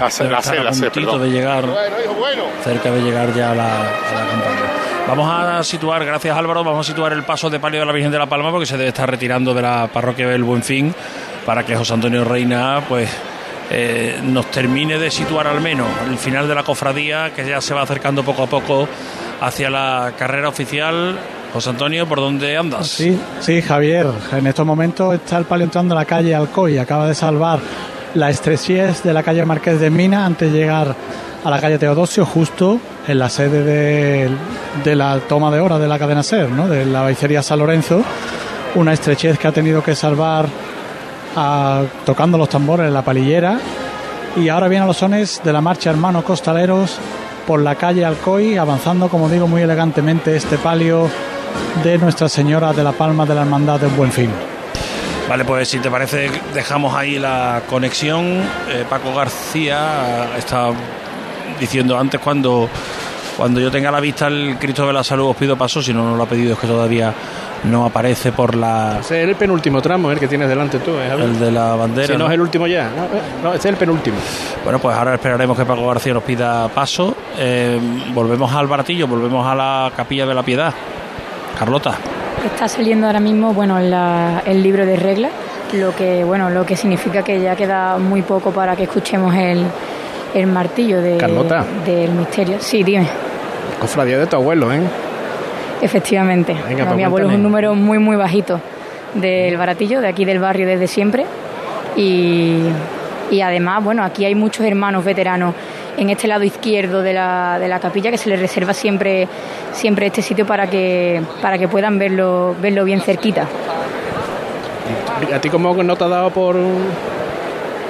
La 0.00 0.10
sed, 0.10 0.30
la 0.30 0.42
sed, 0.42 0.62
la 0.62 0.72
sed, 0.72 0.90
perdón. 0.90 1.22
de 1.22 1.30
llegar, 1.30 1.64
cerca 2.64 2.90
de 2.90 3.02
llegar 3.02 3.34
ya 3.34 3.50
a 3.50 3.54
la, 3.54 3.66
a 3.66 4.14
la 4.14 4.30
campaña. 4.30 4.60
Vamos 5.06 5.30
a 5.30 5.62
situar, 5.64 6.04
gracias 6.04 6.36
Álvaro, 6.36 6.62
vamos 6.62 6.86
a 6.86 6.90
situar 6.90 7.12
el 7.12 7.24
paso 7.24 7.50
de 7.50 7.58
palio 7.58 7.80
de 7.80 7.86
la 7.86 7.92
Virgen 7.92 8.12
de 8.12 8.18
la 8.18 8.26
Palma 8.26 8.50
porque 8.50 8.66
se 8.66 8.76
debe 8.76 8.90
estar 8.90 9.10
retirando 9.10 9.52
de 9.52 9.60
la 9.60 9.88
parroquia 9.92 10.28
del 10.28 10.44
Buen 10.44 10.62
Fin 10.62 10.94
para 11.44 11.64
que 11.64 11.74
José 11.74 11.94
Antonio 11.94 12.24
Reina 12.24 12.80
pues 12.88 13.10
eh, 13.70 14.18
nos 14.24 14.50
termine 14.50 14.98
de 14.98 15.10
situar 15.10 15.46
al 15.46 15.60
menos 15.60 15.86
el 16.08 16.18
final 16.18 16.48
de 16.48 16.54
la 16.54 16.64
cofradía 16.64 17.32
que 17.34 17.46
ya 17.46 17.60
se 17.60 17.72
va 17.72 17.82
acercando 17.82 18.24
poco 18.24 18.42
a 18.42 18.46
poco 18.46 18.88
hacia 19.40 19.70
la 19.70 20.12
carrera 20.18 20.48
oficial. 20.48 21.16
José 21.52 21.70
Antonio, 21.70 22.06
¿por 22.06 22.18
dónde 22.18 22.56
andas? 22.56 22.88
Sí, 22.88 23.18
sí, 23.40 23.62
Javier. 23.62 24.06
En 24.32 24.46
estos 24.46 24.66
momentos 24.66 25.14
está 25.14 25.38
el 25.38 25.44
palio 25.44 25.64
entrando 25.64 25.94
a 25.94 25.98
la 25.98 26.04
calle 26.04 26.34
Alcoy. 26.34 26.78
Acaba 26.78 27.08
de 27.08 27.14
salvar 27.14 27.60
la 28.14 28.30
estrechez 28.30 29.02
de 29.02 29.12
la 29.12 29.22
calle 29.22 29.44
Marqués 29.44 29.80
de 29.80 29.90
Mina 29.90 30.26
antes 30.26 30.52
de 30.52 30.58
llegar 30.58 30.94
a 31.44 31.50
la 31.50 31.60
calle 31.60 31.78
Teodosio, 31.78 32.26
justo 32.26 32.78
en 33.06 33.18
la 33.18 33.28
sede 33.28 33.62
de, 33.62 34.30
de 34.84 34.96
la 34.96 35.18
toma 35.20 35.50
de 35.50 35.60
hora 35.60 35.78
de 35.78 35.88
la 35.88 35.98
cadena 35.98 36.22
SER, 36.22 36.50
¿no? 36.50 36.68
de 36.68 36.84
la 36.84 37.02
baicería 37.02 37.42
San 37.42 37.60
Lorenzo. 37.60 38.02
Una 38.74 38.92
estrechez 38.92 39.38
que 39.38 39.48
ha 39.48 39.52
tenido 39.52 39.82
que 39.82 39.96
salvar 39.96 40.46
tocando 42.04 42.38
los 42.38 42.48
tambores 42.48 42.88
en 42.88 42.94
la 42.94 43.02
palillera. 43.02 43.58
Y 44.36 44.48
ahora 44.48 44.68
vienen 44.68 44.86
los 44.86 44.96
sones 44.96 45.40
de 45.44 45.52
la 45.52 45.60
marcha 45.60 45.90
Hermanos 45.90 46.24
Costaleros 46.24 46.98
por 47.46 47.60
la 47.60 47.74
calle 47.74 48.04
Alcoy, 48.04 48.56
avanzando, 48.56 49.08
como 49.08 49.28
digo, 49.28 49.48
muy 49.48 49.62
elegantemente 49.62 50.36
este 50.36 50.56
palio 50.56 51.08
de 51.82 51.98
Nuestra 51.98 52.28
Señora 52.28 52.72
de 52.72 52.84
la 52.84 52.92
Palma 52.92 53.26
de 53.26 53.34
la 53.34 53.42
Hermandad 53.42 53.80
del 53.80 53.90
Buen 53.90 54.12
Fin. 54.12 54.30
Vale, 55.28 55.44
pues 55.44 55.68
si 55.68 55.78
te 55.78 55.90
parece, 55.90 56.30
dejamos 56.52 56.94
ahí 56.94 57.18
la 57.18 57.62
conexión. 57.68 58.42
Eh, 58.68 58.84
Paco 58.88 59.14
García 59.14 60.28
está 60.36 60.70
diciendo 61.58 61.98
antes 61.98 62.20
cuando, 62.20 62.68
cuando 63.36 63.60
yo 63.60 63.70
tenga 63.70 63.90
la 63.90 64.00
vista 64.00 64.26
el 64.26 64.56
Cristo 64.58 64.86
de 64.86 64.92
la 64.92 65.04
Salud 65.04 65.30
os 65.30 65.36
pido 65.36 65.56
paso, 65.56 65.82
si 65.82 65.92
no, 65.94 66.04
no 66.04 66.16
lo 66.16 66.22
ha 66.24 66.26
pedido, 66.26 66.54
es 66.54 66.58
que 66.58 66.66
todavía 66.66 67.14
no 67.64 67.84
aparece 67.84 68.32
por 68.32 68.54
la... 68.54 68.98
Ese 69.00 69.22
es 69.22 69.28
el 69.28 69.34
penúltimo 69.36 69.80
tramo, 69.82 70.10
el 70.10 70.18
que 70.18 70.26
tienes 70.28 70.48
delante 70.48 70.78
tú. 70.78 70.92
¿eh? 70.92 71.10
El 71.12 71.38
de 71.38 71.50
la 71.50 71.74
bandera. 71.74 72.06
Si 72.06 72.12
no, 72.14 72.20
¿no? 72.20 72.26
es 72.26 72.32
el 72.32 72.40
último 72.40 72.66
ya. 72.66 72.84
No, 72.84 73.48
no, 73.50 73.54
este 73.54 73.68
es 73.68 73.72
el 73.72 73.76
penúltimo. 73.78 74.16
Bueno, 74.64 74.78
pues 74.78 74.96
ahora 74.96 75.14
esperaremos 75.14 75.56
que 75.58 75.64
Paco 75.64 75.86
García 75.86 76.14
nos 76.14 76.22
pida 76.22 76.68
paso. 76.68 77.14
Eh, 77.38 77.78
volvemos 78.14 78.52
al 78.54 78.66
baratillo, 78.66 79.06
volvemos 79.06 79.46
a 79.46 79.54
la 79.54 79.92
capilla 79.96 80.24
de 80.26 80.34
la 80.34 80.42
piedad. 80.42 80.72
Carlota. 81.58 81.94
Está 82.44 82.68
saliendo 82.68 83.06
ahora 83.06 83.20
mismo, 83.20 83.52
bueno, 83.52 83.78
la- 83.80 84.42
el 84.46 84.62
libro 84.62 84.86
de 84.86 84.96
reglas, 84.96 85.30
lo 85.74 85.94
que, 85.94 86.24
bueno, 86.24 86.48
lo 86.48 86.64
que 86.64 86.74
significa 86.76 87.22
que 87.22 87.40
ya 87.40 87.54
queda 87.54 87.98
muy 87.98 88.22
poco 88.22 88.50
para 88.50 88.74
que 88.74 88.84
escuchemos 88.84 89.34
el, 89.34 89.66
el 90.34 90.46
martillo 90.46 91.02
de- 91.02 91.18
Carlota. 91.18 91.64
del 91.84 92.10
misterio. 92.12 92.56
Sí, 92.60 92.82
dime. 92.82 93.06
Cofradía 93.78 94.16
de 94.18 94.26
tu 94.26 94.36
abuelo, 94.36 94.72
¿eh? 94.72 94.80
Efectivamente. 95.80 96.54
Venga, 96.68 96.80
No, 96.80 96.84
pues 96.86 96.96
mi 96.96 97.04
abuelo 97.04 97.28
es 97.28 97.34
un 97.34 97.42
número 97.42 97.74
muy, 97.74 97.98
muy 97.98 98.16
bajito 98.16 98.60
del 99.14 99.56
baratillo, 99.56 100.00
de 100.00 100.08
aquí 100.08 100.24
del 100.24 100.38
barrio 100.38 100.66
desde 100.66 100.86
siempre. 100.86 101.24
Y, 101.96 102.60
y 103.30 103.40
además, 103.40 103.82
bueno, 103.82 104.04
aquí 104.04 104.24
hay 104.24 104.34
muchos 104.34 104.64
hermanos 104.66 105.04
veteranos 105.04 105.54
en 105.96 106.10
este 106.10 106.28
lado 106.28 106.44
izquierdo 106.44 107.02
de 107.02 107.12
la, 107.12 107.58
de 107.58 107.68
la 107.68 107.78
capilla 107.80 108.10
que 108.10 108.18
se 108.18 108.28
les 108.28 108.40
reserva 108.40 108.72
siempre, 108.72 109.28
siempre 109.72 110.06
este 110.06 110.22
sitio 110.22 110.46
para 110.46 110.68
que, 110.68 111.20
para 111.42 111.58
que 111.58 111.68
puedan 111.68 111.98
verlo, 111.98 112.54
verlo 112.60 112.84
bien 112.84 113.00
cerquita. 113.00 113.46
¿A 115.34 115.38
ti 115.40 115.50
cómo 115.50 115.74
no 115.82 115.96
te 115.96 116.04
ha 116.04 116.08
dado 116.08 116.30
por, 116.30 116.56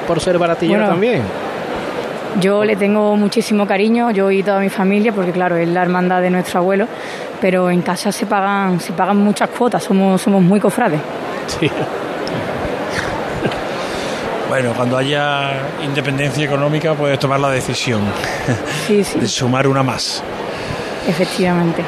por 0.06 0.20
ser 0.20 0.38
baratillero 0.38 0.80
Bueno, 0.80 0.92
también? 0.92 1.22
Yo 2.38 2.64
le 2.64 2.76
tengo 2.76 3.16
muchísimo 3.16 3.66
cariño, 3.66 4.10
yo 4.12 4.30
y 4.30 4.42
toda 4.42 4.60
mi 4.60 4.68
familia, 4.68 5.12
porque 5.12 5.32
claro, 5.32 5.56
es 5.56 5.68
la 5.68 5.82
hermandad 5.82 6.20
de 6.22 6.30
nuestro 6.30 6.60
abuelo, 6.60 6.86
pero 7.40 7.70
en 7.70 7.82
casa 7.82 8.12
se 8.12 8.26
pagan, 8.26 8.78
se 8.80 8.92
pagan 8.92 9.16
muchas 9.18 9.48
cuotas, 9.50 9.82
somos, 9.82 10.22
somos 10.22 10.42
muy 10.42 10.60
cofrades. 10.60 11.00
Sí. 11.48 11.70
Bueno, 14.48 14.72
cuando 14.76 14.96
haya 14.98 15.52
independencia 15.84 16.44
económica 16.44 16.94
puedes 16.94 17.18
tomar 17.20 17.38
la 17.38 17.50
decisión 17.50 18.00
Sí, 18.86 19.04
sí. 19.04 19.20
de 19.20 19.28
sumar 19.28 19.68
una 19.68 19.82
más. 19.82 20.22
Efectivamente. 21.08 21.82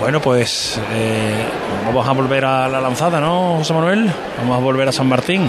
Bueno, 0.00 0.20
pues 0.20 0.80
eh, 0.92 1.44
vamos 1.86 2.06
a 2.06 2.12
volver 2.12 2.44
a 2.44 2.68
la 2.68 2.80
lanzada, 2.80 3.20
¿no, 3.20 3.56
José 3.58 3.72
Manuel? 3.74 4.10
Vamos 4.38 4.56
a 4.58 4.60
volver 4.60 4.88
a 4.88 4.92
San 4.92 5.08
Martín. 5.08 5.48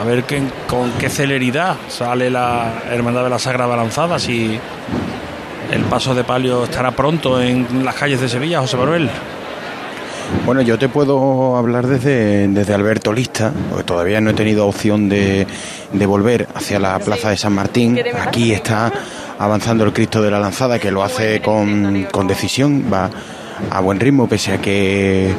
A 0.00 0.04
ver 0.04 0.24
qué- 0.24 0.42
con 0.68 0.90
qué 0.92 1.08
celeridad 1.10 1.76
sale 1.88 2.30
la 2.30 2.82
Hermandad 2.90 3.24
de 3.24 3.30
la 3.30 3.38
Sagrada 3.38 3.76
Lanzada, 3.76 4.18
si 4.18 4.58
el 5.70 5.82
paso 5.82 6.14
de 6.14 6.24
palio 6.24 6.64
estará 6.64 6.90
pronto 6.92 7.40
en 7.40 7.84
las 7.84 7.94
calles 7.94 8.20
de 8.20 8.28
Sevilla, 8.28 8.60
José 8.60 8.76
Manuel. 8.76 9.10
Bueno, 10.46 10.62
yo 10.62 10.78
te 10.78 10.88
puedo 10.88 11.56
hablar 11.56 11.86
desde, 11.86 12.48
desde 12.48 12.72
Alberto 12.72 13.12
Lista, 13.12 13.52
porque 13.68 13.84
todavía 13.84 14.20
no 14.20 14.30
he 14.30 14.34
tenido 14.34 14.66
opción 14.66 15.08
de, 15.08 15.46
de 15.92 16.06
volver 16.06 16.48
hacia 16.54 16.78
la 16.78 16.98
plaza 17.00 17.30
de 17.30 17.36
San 17.36 17.52
Martín. 17.52 17.98
Aquí 18.26 18.52
está 18.52 18.92
avanzando 19.38 19.84
el 19.84 19.92
Cristo 19.92 20.22
de 20.22 20.30
la 20.30 20.38
Lanzada, 20.38 20.78
que 20.78 20.90
lo 20.90 21.02
hace 21.02 21.40
con, 21.42 22.06
con 22.12 22.26
decisión, 22.26 22.84
va 22.92 23.10
a 23.70 23.80
buen 23.80 23.98
ritmo, 24.00 24.28
pese 24.28 24.52
a 24.52 24.58
que 24.58 25.34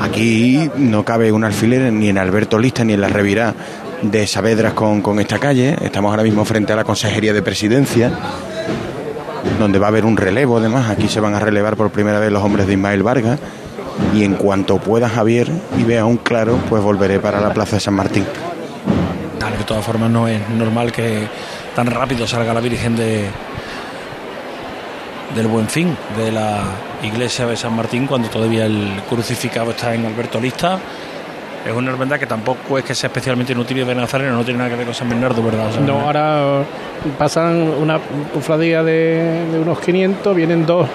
aquí 0.00 0.70
no 0.76 1.04
cabe 1.04 1.30
un 1.30 1.44
alfiler 1.44 1.92
ni 1.92 2.08
en 2.08 2.16
Alberto 2.16 2.58
Lista 2.58 2.82
ni 2.84 2.94
en 2.94 3.00
la 3.02 3.08
revirá 3.08 3.54
de 4.02 4.26
Saavedras 4.26 4.74
con, 4.74 5.00
con 5.00 5.18
esta 5.20 5.38
calle. 5.38 5.76
Estamos 5.82 6.10
ahora 6.10 6.22
mismo 6.22 6.44
frente 6.44 6.72
a 6.72 6.76
la 6.76 6.84
Consejería 6.84 7.32
de 7.32 7.42
Presidencia 7.42 8.12
donde 9.58 9.78
va 9.78 9.86
a 9.86 9.88
haber 9.88 10.04
un 10.04 10.16
relevo 10.16 10.58
además. 10.58 10.90
Aquí 10.90 11.08
se 11.08 11.20
van 11.20 11.34
a 11.34 11.40
relevar 11.40 11.76
por 11.76 11.90
primera 11.90 12.18
vez 12.18 12.30
los 12.30 12.42
hombres 12.42 12.66
de 12.66 12.74
Ismael 12.74 13.02
Vargas. 13.02 13.38
Y 14.14 14.24
en 14.24 14.34
cuanto 14.34 14.78
pueda 14.78 15.08
Javier 15.08 15.50
y 15.78 15.84
vea 15.84 16.04
un 16.04 16.16
claro, 16.16 16.58
pues 16.68 16.82
volveré 16.82 17.20
para 17.20 17.40
la 17.40 17.52
plaza 17.52 17.76
de 17.76 17.80
San 17.80 17.94
Martín. 17.94 18.24
De 19.58 19.64
todas 19.64 19.84
formas 19.84 20.10
no 20.10 20.26
es 20.26 20.48
normal 20.50 20.90
que 20.90 21.28
tan 21.76 21.86
rápido 21.86 22.26
salga 22.26 22.52
la 22.52 22.60
Virgen 22.60 22.96
de 22.96 23.26
del 25.36 25.46
Buen 25.46 25.68
Fin 25.68 25.96
de 26.16 26.32
la 26.32 26.62
iglesia 27.02 27.46
de 27.46 27.56
San 27.56 27.74
Martín 27.74 28.06
cuando 28.06 28.28
todavía 28.28 28.66
el 28.66 29.00
crucificado 29.08 29.70
está 29.70 29.94
en 29.94 30.04
Alberto 30.04 30.40
Lista. 30.40 30.78
Es 31.66 31.72
una 31.72 31.90
hermandad 31.90 32.18
que 32.18 32.26
tampoco 32.26 32.76
es 32.78 32.84
que 32.84 32.94
sea 32.94 33.08
especialmente 33.08 33.52
inútil 33.52 33.86
de 33.86 33.94
Nazareno, 33.94 34.34
no 34.34 34.44
tiene 34.44 34.58
nada 34.58 34.70
que 34.70 34.76
ver 34.76 34.86
con 34.86 34.94
San 34.94 35.08
Bernardo, 35.08 35.42
¿verdad? 35.42 35.70
No, 35.86 36.00
ahora 36.00 36.64
pasan 37.18 37.56
una 37.56 38.00
cofradía 38.34 38.82
de, 38.82 39.46
de 39.52 39.58
unos 39.60 39.78
500, 39.78 40.34
vienen 40.34 40.66
dos 40.66 40.88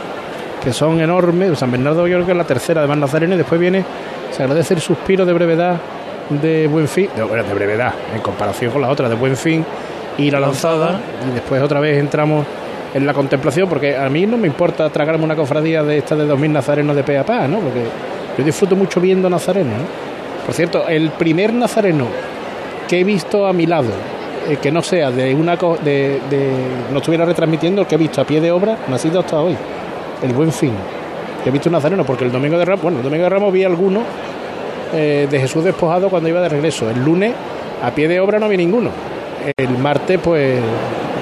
que 0.64 0.74
son 0.74 1.00
enormes. 1.00 1.58
San 1.58 1.72
Bernardo 1.72 2.08
yo 2.08 2.16
creo 2.16 2.26
que 2.26 2.32
es 2.34 2.38
la 2.38 2.44
tercera 2.44 2.82
de 2.82 2.88
Más 2.88 2.98
Nazareno 2.98 3.36
y 3.36 3.38
después 3.38 3.62
viene, 3.62 3.86
se 4.32 4.44
agradece 4.44 4.74
el 4.74 4.82
suspiro 4.82 5.26
de 5.26 5.32
brevedad 5.32 5.78
de 6.30 6.68
Buen 6.68 6.88
Fin, 6.90 7.10
de, 7.16 7.24
bueno, 7.24 7.44
de 7.44 7.54
brevedad 7.54 7.94
en 8.14 8.22
comparación 8.22 8.72
con 8.72 8.82
la 8.82 8.90
otra 8.90 9.08
de 9.08 9.16
Buen 9.16 9.38
Fin 9.38 9.64
y 10.18 10.30
la 10.30 10.40
lanzada 10.40 11.00
y 11.30 11.34
después 11.34 11.62
otra 11.62 11.80
vez 11.80 11.98
entramos 11.98 12.46
en 12.94 13.06
la 13.06 13.14
contemplación 13.14 13.70
porque 13.70 13.96
a 13.96 14.10
mí 14.10 14.26
no 14.26 14.38
me 14.38 14.48
importa 14.48 14.90
tragarme 14.90 15.24
una 15.24 15.36
cofradía 15.36 15.84
de 15.84 16.00
esta 16.00 16.16
de 16.16 16.26
2000 16.26 16.52
nazarenos 16.52 16.96
de 16.96 17.04
pe 17.04 17.18
a 17.18 17.26
pa, 17.26 17.48
¿no? 17.48 17.60
Porque 17.60 17.84
yo 18.38 18.44
disfruto 18.44 18.76
mucho 18.76 19.00
viendo 19.00 19.30
nazarenos, 19.30 19.78
¿no? 19.78 20.07
Por 20.48 20.56
cierto, 20.56 20.88
el 20.88 21.10
primer 21.12 21.54
nazareno 21.54 22.06
que 22.88 23.02
he 23.02 23.04
visto 23.04 23.46
a 23.46 23.54
mi 23.54 23.66
lado, 23.68 23.90
eh, 24.50 24.58
que 24.62 24.72
no 24.72 24.82
sea 24.82 25.12
de 25.12 25.36
una 25.36 25.58
co- 25.58 25.78
de, 25.84 26.22
de- 26.30 26.52
no 26.92 26.98
estuviera 27.00 27.26
retransmitiendo 27.26 27.82
el 27.82 27.88
que 27.88 27.96
he 27.96 27.98
visto 27.98 28.22
a 28.22 28.24
pie 28.24 28.40
de 28.42 28.50
obra, 28.52 28.78
no 28.88 28.96
ha 28.96 28.98
sido 28.98 29.20
hasta 29.20 29.38
hoy. 29.40 29.56
El 30.24 30.34
buen 30.34 30.52
fin. 30.52 30.72
He 31.46 31.52
visto 31.52 31.70
un 31.70 31.74
nazareno, 31.74 32.04
porque 32.06 32.24
el 32.24 32.32
domingo 32.32 32.58
de 32.58 32.66
Ramos, 32.66 32.82
bueno, 32.82 32.98
el 32.98 33.04
domingo 33.04 33.24
de 33.26 33.30
Ramos 33.30 33.52
vi 33.54 33.64
alguno 33.66 34.02
eh, 34.94 35.28
de 35.30 35.40
Jesús 35.40 35.64
despojado 35.64 36.10
cuando 36.10 36.30
iba 36.30 36.42
de 36.42 36.50
regreso. 36.50 36.90
El 36.90 37.04
lunes 37.04 37.34
a 37.84 37.92
pie 37.92 38.08
de 38.08 38.20
obra 38.22 38.40
no 38.40 38.46
había 38.46 38.58
ninguno. 38.58 38.90
El 39.58 39.78
martes 39.78 40.18
pues, 40.24 40.60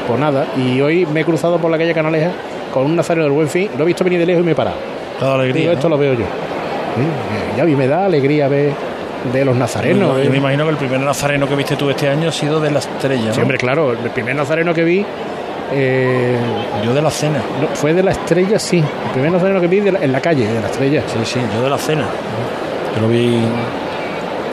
pues 0.07 0.19
nada. 0.19 0.45
Y 0.57 0.79
hoy 0.81 1.05
me 1.07 1.21
he 1.21 1.25
cruzado 1.25 1.57
por 1.57 1.69
la 1.71 1.77
calle 1.79 1.93
Canaleja 1.93 2.29
con 2.73 2.85
un 2.85 2.95
nazareno 2.95 3.25
del 3.25 3.33
Buen 3.33 3.49
Fin. 3.49 3.69
Lo 3.77 3.83
he 3.83 3.87
visto 3.87 4.03
venir 4.03 4.19
de 4.19 4.25
lejos 4.27 4.41
y 4.43 4.45
me 4.45 4.51
he 4.51 4.55
parado. 4.55 4.77
Toda 5.19 5.35
alegría. 5.35 5.61
Digo, 5.61 5.73
esto 5.73 5.89
lo 5.89 5.97
veo 5.97 6.13
yo. 6.13 6.25
Ya 7.57 7.65
mí 7.65 7.75
me 7.75 7.87
da 7.87 8.05
alegría 8.05 8.47
ver 8.47 8.71
de 9.33 9.45
los 9.45 9.55
nazarenos. 9.55 10.17
Yo, 10.17 10.23
¿eh? 10.23 10.29
me 10.29 10.37
imagino 10.37 10.63
que 10.65 10.71
el 10.71 10.77
primer 10.77 10.99
nazareno 10.99 11.47
que 11.47 11.55
viste 11.55 11.75
tú 11.75 11.89
este 11.89 12.07
año 12.09 12.29
ha 12.29 12.31
sido 12.31 12.59
de 12.59 12.71
la 12.71 12.79
estrella. 12.79 13.27
¿no? 13.27 13.33
Siempre, 13.33 13.57
claro, 13.57 13.91
el 13.91 14.09
primer 14.11 14.35
nazareno 14.35 14.73
que 14.73 14.83
vi. 14.83 15.05
eh, 15.71 16.37
Yo 16.83 16.93
de 16.93 17.01
la 17.01 17.09
cena. 17.09 17.39
no, 17.61 17.67
fue 17.75 17.93
de 17.93 18.03
la 18.03 18.11
estrella, 18.11 18.59
sí. 18.59 18.77
El 18.77 19.11
primer 19.13 19.31
nazareno 19.31 19.59
que 19.59 19.67
vi 19.67 19.79
de 19.79 19.91
la- 19.91 19.99
en 19.99 20.11
la 20.11 20.21
calle, 20.21 20.47
de 20.47 20.59
la 20.61 20.67
estrella. 20.67 21.01
Sí, 21.07 21.19
sí, 21.23 21.39
yo 21.55 21.63
de 21.63 21.69
la 21.69 21.77
cena. 21.77 22.05
Yo 22.95 23.01
lo 23.01 23.07
vi 23.07 23.39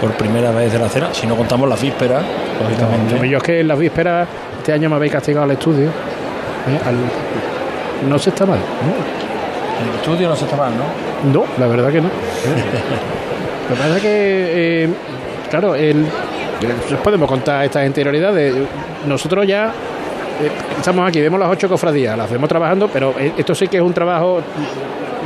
por 0.01 0.11
primera 0.13 0.51
vez 0.51 0.73
de 0.73 0.79
la 0.79 0.89
cena, 0.89 1.09
si 1.13 1.27
no 1.27 1.37
contamos 1.37 1.69
las 1.69 1.81
vísperas, 1.81 2.23
lógicamente. 2.63 3.29
Yo 3.29 3.37
es 3.39 3.43
que 3.45 3.61
en 3.61 3.69
las 3.69 3.79
vísperas, 3.79 4.27
este 4.59 4.73
año 4.73 4.89
me 4.89 4.97
habéis 4.97 5.13
castigado 5.13 5.45
al 5.45 5.51
estudio. 5.53 5.89
¿eh? 5.89 6.81
Al- 6.87 8.09
no 8.11 8.19
se 8.19 8.31
está 8.31 8.45
mal. 8.47 8.59
¿no? 8.59 9.91
El 9.93 9.95
estudio 10.01 10.29
no 10.29 10.35
se 10.37 10.45
está 10.45 10.57
mal, 10.57 10.73
¿no? 10.77 11.31
No, 11.33 11.45
la 11.59 11.67
verdad 11.69 11.91
que 11.91 12.01
no. 12.01 12.09
Lo 13.73 13.79
que 13.79 13.85
pasa 13.85 13.97
es 13.97 14.03
que, 14.03 14.85
eh, 14.85 14.89
claro, 15.49 15.75
el, 15.75 16.05
eh, 16.05 16.97
podemos 17.03 17.27
contar 17.27 17.65
estas 17.65 17.87
interioridades. 17.87 18.55
Nosotros 19.07 19.47
ya 19.47 19.69
eh, 19.69 20.51
estamos 20.77 21.09
aquí, 21.09 21.23
vemos 21.23 21.41
las 21.41 21.49
ocho 21.51 21.71
cofradías, 21.71 22.15
las 22.19 22.31
vemos 22.31 22.51
trabajando, 22.51 22.89
pero 22.89 23.15
esto 23.19 23.55
sí 23.55 23.69
que 23.69 23.79
es 23.79 23.83
un 23.83 23.95
trabajo 23.95 24.43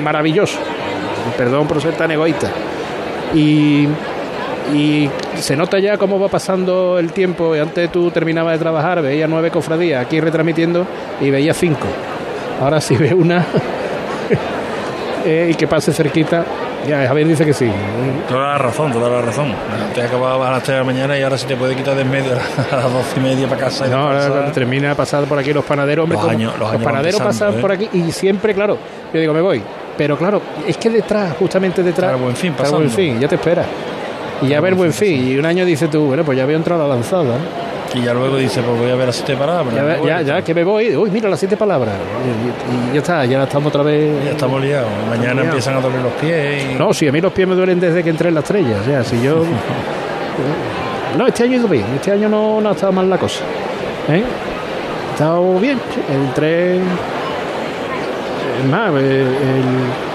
maravilloso. 0.00 0.58
Perdón 1.36 1.66
por 1.66 1.82
ser 1.82 1.94
tan 1.94 2.12
egoísta. 2.12 2.48
Y, 3.34 3.88
se 5.34 5.56
nota 5.56 5.80
ya 5.80 5.98
cómo 5.98 6.20
va 6.20 6.28
pasando 6.28 7.00
el 7.00 7.12
tiempo. 7.12 7.52
Antes 7.54 7.90
tú 7.90 8.12
terminabas 8.12 8.52
de 8.52 8.58
trabajar, 8.60 9.02
veías 9.02 9.28
nueve 9.28 9.50
cofradías 9.50 10.06
aquí 10.06 10.20
retransmitiendo 10.20 10.86
y 11.20 11.30
veías 11.30 11.56
cinco. 11.56 11.88
Ahora 12.60 12.80
si 12.80 12.96
ves 12.96 13.12
una 13.12 13.44
y 15.24 15.54
que 15.54 15.66
pase 15.66 15.92
cerquita, 15.92 16.44
ya 16.86 17.06
Javier 17.08 17.26
dice 17.28 17.44
que 17.44 17.52
sí. 17.52 17.70
Toda 18.28 18.48
la 18.52 18.58
razón, 18.58 18.92
toda 18.92 19.08
la 19.10 19.20
razón. 19.22 19.52
Te 19.94 20.02
acababa 20.02 20.48
a 20.48 20.52
las 20.52 20.62
3 20.62 20.74
de 20.74 20.78
la 20.80 20.84
mañana 20.84 21.18
y 21.18 21.22
ahora 21.22 21.36
se 21.38 21.46
te 21.46 21.56
puede 21.56 21.74
quitar 21.76 21.94
de 21.94 22.02
en 22.02 22.10
medio 22.10 22.32
a 22.72 22.76
las 22.76 22.92
12 22.92 23.16
y 23.16 23.20
media 23.20 23.48
para 23.48 23.60
casa. 23.62 23.86
y 23.86 23.90
No, 23.90 23.98
ahora 24.08 24.28
cuando 24.28 24.52
termina 24.52 24.94
pasar 24.94 25.24
por 25.24 25.38
aquí 25.38 25.52
los 25.52 25.64
panaderos, 25.64 26.04
hombre, 26.04 26.18
Los 26.18 26.28
años- 26.28 26.58
los 26.58 26.76
panaderos 26.76 27.20
pasan 27.20 27.54
¿eh? 27.54 27.60
por 27.60 27.72
aquí 27.72 27.88
y 27.92 28.10
siempre, 28.12 28.54
claro, 28.54 28.78
yo 29.12 29.20
digo, 29.20 29.32
me 29.34 29.40
voy. 29.40 29.62
Pero 29.96 30.16
claro, 30.18 30.42
es 30.66 30.76
que 30.76 30.90
detrás, 30.90 31.34
justamente 31.38 31.82
detrás, 31.82 32.10
Está 32.12 32.22
Buen 32.22 32.36
Fin 32.36 32.50
el 32.52 32.56
buen 32.56 32.70
pasando. 32.70 32.90
fin, 32.90 33.18
ya 33.20 33.28
te 33.28 33.36
espera. 33.36 33.64
Y 34.42 34.48
ya 34.48 34.60
ver 34.60 34.74
Buen 34.74 34.92
fin, 34.92 35.28
y 35.28 35.36
un 35.38 35.46
año 35.46 35.64
dices 35.64 35.88
tú, 35.90 36.06
bueno, 36.06 36.22
pues 36.22 36.36
ya 36.36 36.44
había 36.44 36.56
entrado 36.56 36.86
la 36.86 36.94
lanzada. 36.94 37.24
¿no? 37.24 37.65
Y 37.96 38.02
ya 38.02 38.12
luego 38.12 38.36
dice, 38.36 38.60
pues 38.60 38.78
voy 38.78 38.90
a 38.90 38.94
ver 38.94 39.06
las 39.06 39.16
siete 39.16 39.36
palabras. 39.36 39.74
Ya, 39.74 39.98
ya, 40.04 40.20
ya, 40.22 40.42
que 40.42 40.52
me 40.54 40.62
voy, 40.64 40.94
uy, 40.94 41.10
mira 41.10 41.30
las 41.30 41.38
siete 41.38 41.56
palabras. 41.56 41.94
Y, 41.94 42.90
y 42.90 42.94
ya 42.94 42.98
está, 42.98 43.24
ya 43.24 43.42
estamos 43.44 43.68
otra 43.68 43.82
vez. 43.82 44.22
Ya 44.22 44.32
estamos 44.32 44.60
liados. 44.60 44.88
Mañana 45.08 45.32
liados. 45.32 45.44
empiezan 45.46 45.76
a 45.76 45.80
doler 45.80 46.00
los 46.02 46.12
pies. 46.14 46.66
Y... 46.72 46.74
No, 46.74 46.92
sí, 46.92 47.08
a 47.08 47.12
mí 47.12 47.20
los 47.22 47.32
pies 47.32 47.48
me 47.48 47.54
duelen 47.54 47.80
desde 47.80 48.04
que 48.04 48.10
entré 48.10 48.28
en 48.28 48.34
la 48.34 48.40
estrella. 48.40 48.76
O 48.82 48.84
sea, 48.84 49.02
si 49.02 49.20
yo. 49.22 49.42
No, 51.16 51.26
este 51.26 51.44
año 51.44 51.54
he 51.54 51.56
ido 51.56 51.68
bien. 51.68 51.86
Este 51.94 52.12
año 52.12 52.28
no, 52.28 52.60
no 52.60 52.68
ha 52.68 52.72
estado 52.72 52.92
mal 52.92 53.08
la 53.08 53.16
cosa. 53.16 53.42
¿Eh? 54.10 54.22
Ha 54.22 55.12
estado 55.14 55.58
bien. 55.58 55.78
Entré. 56.12 56.76
Es 56.76 56.82
más, 58.70 58.90
eh, 59.00 59.22
el- 59.22 60.05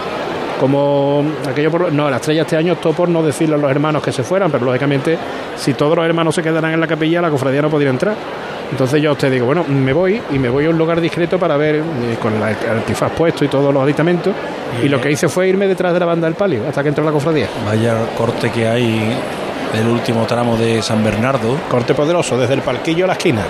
como 0.62 1.26
aquello 1.50 1.72
por. 1.72 1.92
No, 1.92 2.08
la 2.08 2.18
estrella 2.18 2.44
este 2.44 2.56
año 2.56 2.74
optó 2.74 2.94
por 2.94 3.10
no 3.10 3.24
decirle 3.24 3.56
a 3.56 3.58
los 3.58 3.72
hermanos 3.72 4.04
que 4.04 4.12
se 4.12 4.22
fueran, 4.22 4.52
pero 4.52 4.64
lógicamente, 4.64 5.18
si 5.56 5.74
todos 5.74 5.98
los 5.98 6.06
hermanos 6.06 6.36
se 6.36 6.44
quedaran 6.44 6.72
en 6.72 6.80
la 6.80 6.86
capilla, 6.86 7.20
la 7.20 7.32
cofradía 7.32 7.64
no 7.64 7.70
podría 7.72 7.90
entrar. 7.90 8.16
Entonces 8.70 9.02
yo 9.02 9.10
a 9.10 9.14
usted 9.14 9.32
digo, 9.32 9.48
bueno, 9.48 9.66
me 9.68 9.92
voy 9.92 10.22
y 10.32 10.38
me 10.38 10.50
voy 10.50 10.68
a 10.68 10.70
un 10.70 10.78
lugar 10.78 11.02
discreto 11.02 11.40
para 11.40 11.58
ver 11.58 11.78
eh, 11.78 11.82
con 12.22 12.36
el 12.36 12.44
antifaz 12.44 13.12
puesto 13.12 13.44
y 13.44 13.48
todos 13.48 13.74
los 13.74 13.82
aditamentos. 13.82 14.36
Y 14.84 14.88
lo 14.88 15.02
que 15.02 15.12
hice 15.12 15.28
fue 15.28 15.48
irme 15.48 15.68
detrás 15.68 15.96
de 15.96 16.00
la 16.00 16.06
banda 16.06 16.28
del 16.28 16.36
palio 16.36 16.62
hasta 16.70 16.84
que 16.84 16.90
entró 16.90 17.04
la 17.04 17.12
cofradía. 17.12 17.48
Vaya 17.66 17.96
corte 18.16 18.52
que 18.52 18.68
hay 18.68 19.18
del 19.74 19.88
último 19.88 20.28
tramo 20.28 20.58
de 20.58 20.84
San 20.84 21.04
Bernardo. 21.04 21.58
Corte 21.72 21.96
poderoso, 21.96 22.38
desde 22.38 22.54
el 22.54 22.62
palquillo 22.62 23.06
a 23.06 23.08
la 23.08 23.14
esquina. 23.14 23.42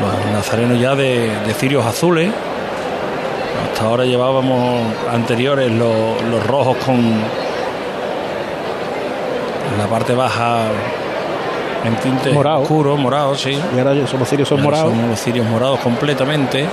Los 0.00 0.32
nazarenos 0.32 0.80
ya 0.80 0.94
de, 0.94 1.30
de 1.46 1.52
cirios 1.52 1.84
azules. 1.84 2.30
Hasta 3.80 3.88
ahora 3.88 4.04
llevábamos 4.04 4.82
anteriores 5.10 5.72
los, 5.72 6.22
los 6.30 6.46
rojos 6.46 6.76
con 6.84 7.00
la 9.78 9.86
parte 9.88 10.14
baja 10.14 10.64
en 11.86 11.96
tinte 11.96 12.30
Morado. 12.30 12.60
oscuro, 12.60 12.98
morado, 12.98 13.34
sí. 13.34 13.58
Y 13.74 13.78
ahora 13.78 14.06
somos 14.06 14.28
cirios, 14.28 14.50
son 14.50 14.62
morados. 14.62 14.92
Son 14.92 15.08
los 15.08 15.18
cirios 15.18 15.46
morados 15.46 15.80
completamente. 15.80 16.66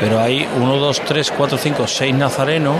Pero 0.00 0.18
hay 0.18 0.48
uno, 0.60 0.78
dos, 0.78 1.00
tres, 1.06 1.30
cuatro, 1.30 1.56
cinco, 1.56 1.86
seis 1.86 2.12
nazarenos 2.12 2.74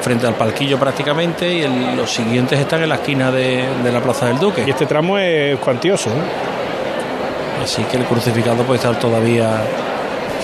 frente 0.00 0.26
al 0.26 0.34
palquillo 0.36 0.78
prácticamente 0.78 1.52
y 1.52 1.62
el- 1.64 1.96
los 1.98 2.10
siguientes 2.10 2.58
están 2.58 2.82
en 2.82 2.88
la 2.88 2.94
esquina 2.94 3.30
de, 3.30 3.62
de 3.84 3.92
la 3.92 4.00
Plaza 4.00 4.24
del 4.28 4.38
Duque. 4.38 4.64
Y 4.66 4.70
este 4.70 4.86
tramo 4.86 5.18
es 5.18 5.58
cuantioso. 5.58 6.08
¿eh? 6.08 7.62
Así 7.62 7.82
que 7.82 7.98
el 7.98 8.04
crucificado 8.04 8.62
puede 8.62 8.78
estar 8.78 8.98
todavía 8.98 9.50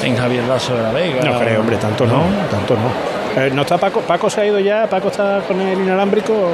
en 0.03 0.17
Javier 0.17 0.45
Lazo 0.45 0.75
de 0.77 0.83
la 0.83 0.91
Vega. 0.93 1.23
No 1.25 1.39
creo, 1.39 1.61
hombre, 1.61 1.77
tanto 1.77 2.07
no, 2.07 2.23
tanto 2.51 2.75
no. 2.75 3.41
Eh, 3.43 3.51
¿No 3.53 3.63
está 3.63 3.79
Paco? 3.79 4.01
¿Paco 4.01 4.29
se 4.29 4.41
ha 4.43 4.47
ido 4.47 4.59
ya? 4.59 4.87
¿Paco 4.89 5.09
está 5.09 5.41
con 5.47 5.61
el 5.61 5.79
inalámbrico? 5.81 6.51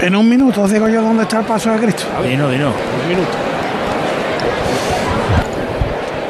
En 0.00 0.14
un 0.14 0.28
minuto 0.28 0.62
os 0.62 0.70
digo 0.70 0.88
yo 0.88 1.02
dónde 1.02 1.24
está 1.24 1.40
el 1.40 1.44
paso 1.44 1.72
de 1.72 1.78
Cristo. 1.78 2.04
Dino, 2.22 2.48
dino. 2.48 2.68
Un 3.02 3.08
minuto. 3.08 3.28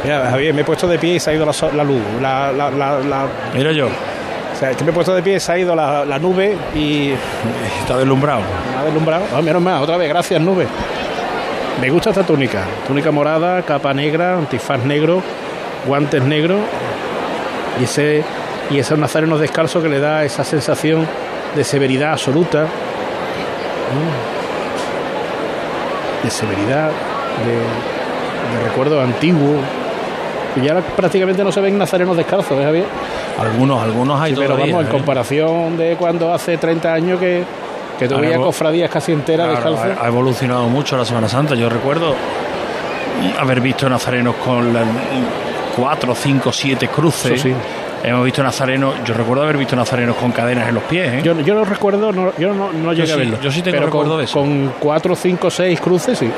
Mira, 0.04 0.30
Javier, 0.30 0.54
me 0.54 0.62
he 0.62 0.64
puesto 0.64 0.86
de 0.88 0.98
pie 0.98 1.16
y 1.16 1.20
se 1.20 1.30
ha 1.30 1.34
ido 1.34 1.44
la, 1.44 1.84
luz. 1.84 2.00
La, 2.22 2.50
la, 2.52 2.70
la, 2.70 2.98
la- 3.00 3.26
Mira 3.54 3.72
yo. 3.72 3.86
O 3.88 4.58
sea, 4.58 4.70
es 4.70 4.76
que 4.76 4.84
me 4.84 4.90
he 4.90 4.94
puesto 4.94 5.14
de 5.14 5.22
pie 5.22 5.36
y 5.36 5.40
se 5.40 5.52
ha 5.52 5.58
ido 5.58 5.74
la, 5.74 6.04
la 6.04 6.18
nube 6.18 6.56
y... 6.74 7.12
Está 7.82 7.96
deslumbrado. 7.98 8.40
Ha 8.80 8.84
deslumbrado. 8.84 9.24
Ah, 9.36 9.42
menos 9.42 9.60
mal, 9.60 9.82
otra 9.82 9.96
vez, 9.96 10.08
gracias 10.08 10.40
nube. 10.40 10.66
Me 11.80 11.90
gusta 11.90 12.10
esta 12.10 12.22
túnica. 12.24 12.62
Túnica 12.86 13.10
morada, 13.10 13.62
capa 13.62 13.92
negra, 13.92 14.34
antifaz 14.38 14.82
negro, 14.84 15.22
guantes 15.86 16.22
negros 16.22 16.60
y 17.80 17.84
ese 17.84 18.24
y 18.70 18.78
esos 18.78 18.98
nazarenos 18.98 19.40
descalzos 19.40 19.82
que 19.82 19.88
le 19.88 19.98
da 19.98 20.24
esa 20.24 20.44
sensación 20.44 21.06
de 21.56 21.64
severidad 21.64 22.12
absoluta. 22.12 22.66
De 26.22 26.30
severidad, 26.30 26.88
de, 26.90 28.58
de 28.58 28.64
recuerdo 28.68 29.00
antiguo. 29.00 29.60
Y 30.56 30.60
ya 30.66 30.80
prácticamente 30.80 31.44
no 31.44 31.52
se 31.52 31.60
ven 31.60 31.78
nazarenos 31.78 32.16
descalzos, 32.16 32.58
¿eh, 32.58 32.64
Javier? 32.64 32.84
Algunos, 33.40 33.82
algunos 33.82 34.20
hay 34.20 34.32
Sí, 34.32 34.36
pero 34.40 34.54
todavía, 34.54 34.74
vamos, 34.74 34.86
en 34.86 34.88
¿eh? 34.88 34.96
comparación 34.98 35.76
de 35.76 35.96
cuando 35.96 36.32
hace 36.34 36.56
30 36.58 36.92
años 36.92 37.20
que, 37.20 37.44
que 37.98 38.08
todavía 38.08 38.36
cofradías 38.38 38.90
casi 38.90 39.12
enteras 39.12 39.60
Claro, 39.60 39.78
ha 40.00 40.06
evolucionado 40.08 40.64
mucho 40.68 40.96
la 40.96 41.04
Semana 41.04 41.28
Santa. 41.28 41.54
Yo 41.54 41.68
recuerdo 41.68 42.14
haber 43.38 43.60
visto 43.60 43.88
nazarenos 43.88 44.34
con 44.36 44.74
la- 44.74 44.82
cuatro, 45.78 46.14
cinco, 46.14 46.52
siete 46.52 46.88
cruces. 46.88 47.32
Eso 47.32 47.48
sí. 47.48 47.54
Hemos 48.04 48.24
visto 48.24 48.42
nazarenos, 48.42 48.94
yo 49.04 49.12
recuerdo 49.14 49.42
haber 49.42 49.56
visto 49.56 49.74
nazarenos 49.74 50.16
con 50.16 50.30
cadenas 50.30 50.68
en 50.68 50.74
los 50.76 50.84
pies. 50.84 51.14
¿eh? 51.14 51.20
Yo, 51.24 51.38
yo 51.40 51.54
no 51.54 51.64
recuerdo, 51.64 52.12
no, 52.12 52.32
yo 52.38 52.54
no, 52.54 52.72
no 52.72 52.92
llegué 52.92 53.08
sí, 53.08 53.12
a 53.12 53.16
verlo. 53.16 53.40
yo 53.40 53.50
sí 53.50 53.60
tengo 53.60 53.76
pero 53.76 53.86
recuerdo 53.86 54.10
con, 54.12 54.18
de 54.18 54.24
eso. 54.24 54.38
Con 54.38 54.72
cuatro, 54.78 55.16
cinco, 55.16 55.50
seis 55.50 55.80
cruces, 55.80 56.18
sí. 56.18 56.30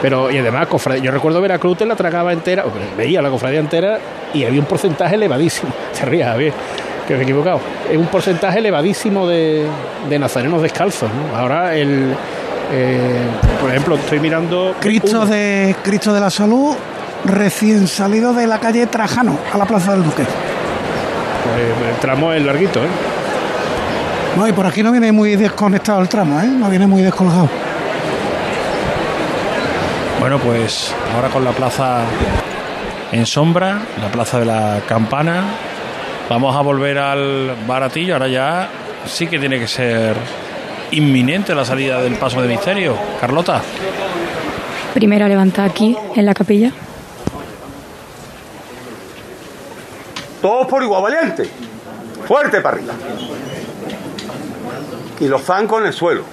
Pero, 0.00 0.30
y 0.30 0.38
además, 0.38 0.68
cofradía, 0.68 1.02
yo 1.02 1.10
recuerdo 1.10 1.40
ver 1.40 1.50
a 1.50 1.58
Cruz 1.58 1.80
la 1.80 1.96
tragaba 1.96 2.32
entera, 2.32 2.64
o 2.66 2.70
veía 2.96 3.20
la 3.20 3.30
cofradía 3.30 3.58
entera 3.58 3.98
y 4.32 4.44
había 4.44 4.60
un 4.60 4.66
porcentaje 4.66 5.16
elevadísimo. 5.16 5.72
Se 5.92 6.04
ríe, 6.04 6.24
Javier, 6.24 6.52
que 7.06 7.14
me 7.14 7.20
he 7.20 7.22
equivocado. 7.24 7.60
Es 7.90 7.96
un 7.96 8.06
porcentaje 8.06 8.60
elevadísimo 8.60 9.26
de, 9.26 9.66
de 10.08 10.18
nazarenos 10.20 10.62
descalzos. 10.62 11.10
¿no? 11.12 11.36
Ahora, 11.36 11.74
el, 11.74 12.14
eh, 12.72 13.20
por 13.60 13.70
ejemplo, 13.70 13.96
estoy 13.96 14.20
mirando. 14.20 14.74
Cristo 14.80 15.26
de 15.26 15.74
Cristo 15.82 16.12
de 16.12 16.20
la 16.20 16.30
Salud, 16.30 16.76
recién 17.24 17.86
salido 17.86 18.32
de 18.32 18.46
la 18.46 18.58
calle 18.58 18.86
Trajano 18.86 19.38
a 19.52 19.58
la 19.58 19.66
Plaza 19.66 19.92
del 19.92 20.04
Duque. 20.04 20.24
Pues 20.24 21.90
el 21.90 21.96
tramo 22.00 22.32
es 22.32 22.42
larguito, 22.42 22.82
¿eh? 22.84 22.88
No, 24.36 24.46
y 24.46 24.52
por 24.52 24.66
aquí 24.66 24.82
no 24.82 24.92
viene 24.92 25.10
muy 25.10 25.36
desconectado 25.36 26.00
el 26.00 26.08
tramo, 26.08 26.40
¿eh? 26.40 26.46
No 26.46 26.68
viene 26.70 26.86
muy 26.86 27.02
descolgado. 27.02 27.48
Bueno, 30.20 30.38
pues 30.38 30.94
ahora 31.14 31.28
con 31.28 31.44
la 31.44 31.52
plaza 31.52 32.02
en 33.12 33.24
sombra, 33.24 33.80
la 34.00 34.08
plaza 34.10 34.38
de 34.38 34.44
la 34.44 34.80
campana, 34.86 35.44
vamos 36.28 36.54
a 36.54 36.60
volver 36.60 36.98
al 36.98 37.56
baratillo. 37.66 38.14
Ahora 38.14 38.28
ya 38.28 38.68
sí 39.06 39.26
que 39.26 39.38
tiene 39.38 39.58
que 39.58 39.66
ser 39.66 40.16
inminente 40.90 41.54
la 41.54 41.64
salida 41.64 42.00
del 42.02 42.14
paso 42.14 42.42
de 42.42 42.48
misterio. 42.48 42.96
Carlota. 43.20 43.62
Primera 44.94 45.28
levantada 45.28 45.68
aquí, 45.68 45.96
en 46.14 46.26
la 46.26 46.34
capilla. 46.34 46.72
Todos 50.48 50.66
por 50.66 50.82
igual, 50.82 51.02
valiente. 51.02 51.44
Fuerte 52.26 52.62
para 52.62 52.78
arriba. 52.78 52.94
Y 55.20 55.28
los 55.28 55.42
zancos 55.42 55.82
en 55.82 55.88
el 55.88 55.92
suelo. 55.92 56.24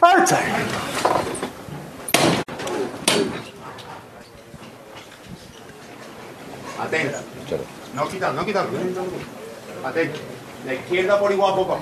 ¡Alza! 0.00 0.38
Atento. 6.80 7.18
No 7.94 8.08
quitar, 8.08 8.32
no 8.32 8.46
quitar. 8.46 8.66
Atento. 9.84 10.20
La 10.64 10.72
izquierda 10.72 11.20
por 11.20 11.30
igual 11.30 11.54
poco. 11.54 11.80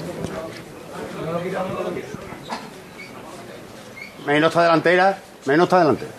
Menos 4.27 4.49
esta 4.49 4.62
delantera, 4.64 5.19
menos 5.47 5.66
esta 5.66 5.79
delantera. 5.79 6.11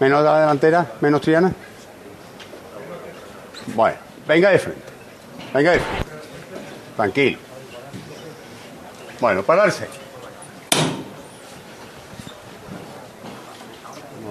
Menos 0.00 0.24
la 0.24 0.40
delantera, 0.40 0.92
menos 1.02 1.20
Triana. 1.20 1.52
Bueno, 3.74 3.98
venga 4.26 4.50
de 4.50 4.58
frente. 4.58 4.82
Venga 5.52 5.72
de 5.72 5.80
frente. 5.80 6.10
Tranquilo. 6.96 7.38
Bueno, 9.20 9.42
pararse. 9.42 9.86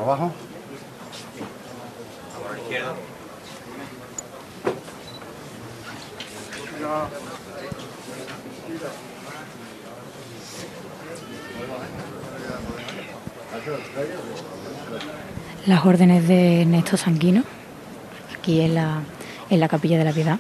Abajo. 0.02 0.34
Las 15.66 15.86
órdenes 15.86 16.28
de 16.28 16.62
Ernesto 16.62 16.98
Sanguino, 16.98 17.44
aquí 18.36 18.62
en 18.62 18.76
la, 18.76 19.02
en 19.50 19.60
la 19.60 19.68
Capilla 19.68 19.98
de 20.00 20.04
la 20.04 20.12
Piedad. 20.12 20.40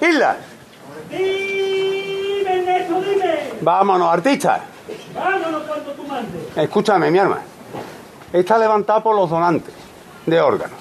Isla. 0.00 0.36
Dime, 1.10 2.58
Ernesto, 2.58 3.00
dime. 3.00 3.34
Vámonos, 3.60 4.05
artista. 4.16 4.60
Escúchame, 6.56 7.10
mi 7.10 7.18
arma. 7.18 7.38
Está 8.32 8.58
levantada 8.58 9.02
por 9.02 9.14
los 9.14 9.30
donantes 9.30 9.74
de 10.26 10.40
órganos, 10.40 10.78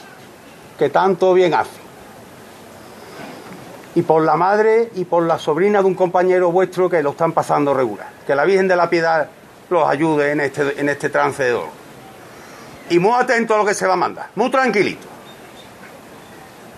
que 0.78 0.90
tanto 0.90 1.34
bien 1.34 1.54
hace. 1.54 1.86
Y 3.96 4.02
por 4.02 4.24
la 4.24 4.36
madre 4.36 4.92
y 4.96 5.06
por 5.06 5.24
la 5.24 5.40
sobrina 5.40 5.80
de 5.80 5.86
un 5.86 5.96
compañero 5.96 6.52
vuestro 6.52 6.90
que 6.90 7.02
lo 7.02 7.12
están 7.12 7.32
pasando 7.32 7.74
regular. 7.74 8.08
Que 8.28 8.36
la 8.36 8.44
Virgen 8.44 8.68
de 8.68 8.76
la 8.76 8.90
Piedad 8.90 9.30
los 9.70 9.88
ayude 9.88 10.32
en 10.32 10.42
este, 10.42 10.80
en 10.80 10.90
este 10.90 11.10
trance 11.10 11.44
de 11.44 11.52
dolor. 11.52 11.70
Y 12.90 13.00
muy 13.00 13.14
atento 13.14 13.56
a 13.56 13.58
lo 13.58 13.66
que 13.66 13.74
se 13.74 13.88
va 13.88 13.94
a 13.94 13.98
mandar. 13.98 14.28
Muy 14.36 14.52
tranquilito. 14.52 15.08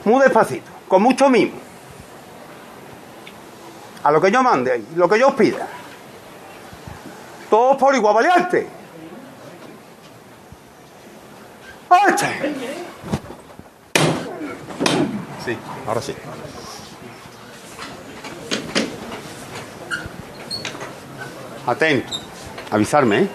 Muy 0.06 0.22
despacito. 0.22 0.70
Con 0.88 1.02
mucho 1.02 1.30
mimo. 1.30 1.54
A 4.04 4.12
lo 4.12 4.22
que 4.22 4.32
yo 4.32 4.44
mande, 4.44 4.84
lo 4.96 5.10
que 5.10 5.20
yo 5.20 5.30
os 5.30 5.34
pida. 5.34 5.68
Todos 7.50 7.78
por 7.78 7.96
igual 7.96 8.16
valiente. 8.16 8.68
Sí, 15.46 15.58
ahora 15.88 16.02
sí. 16.02 16.14
Atento. 21.66 22.14
Avisarme, 22.72 23.20
¿eh? 23.20 23.30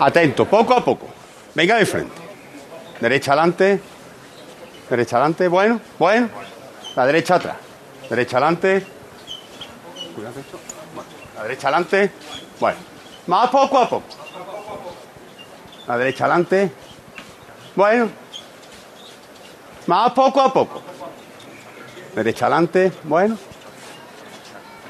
Atento, 0.00 0.44
poco 0.46 0.74
a 0.74 0.84
poco. 0.84 1.21
Venga 1.54 1.76
de 1.76 1.86
frente. 1.86 2.14
Derecha 3.00 3.32
adelante. 3.32 3.80
Derecha 4.88 5.16
adelante. 5.16 5.48
Bueno, 5.48 5.80
bueno. 5.98 6.28
La 6.96 7.06
derecha 7.06 7.34
atrás. 7.34 7.56
Derecha 8.08 8.38
adelante. 8.38 8.86
La 11.36 11.42
derecha 11.42 11.68
adelante. 11.68 12.10
Bueno. 12.58 12.78
Más 13.26 13.50
poco 13.50 13.78
a 13.78 13.88
poco. 13.88 14.06
La 15.86 15.98
derecha 15.98 16.24
adelante. 16.24 16.72
Bueno. 17.76 18.08
Más 19.86 20.12
poco 20.12 20.40
a 20.40 20.52
poco. 20.52 20.82
Derecha 22.14 22.46
adelante. 22.46 22.92
Bueno. 23.04 23.36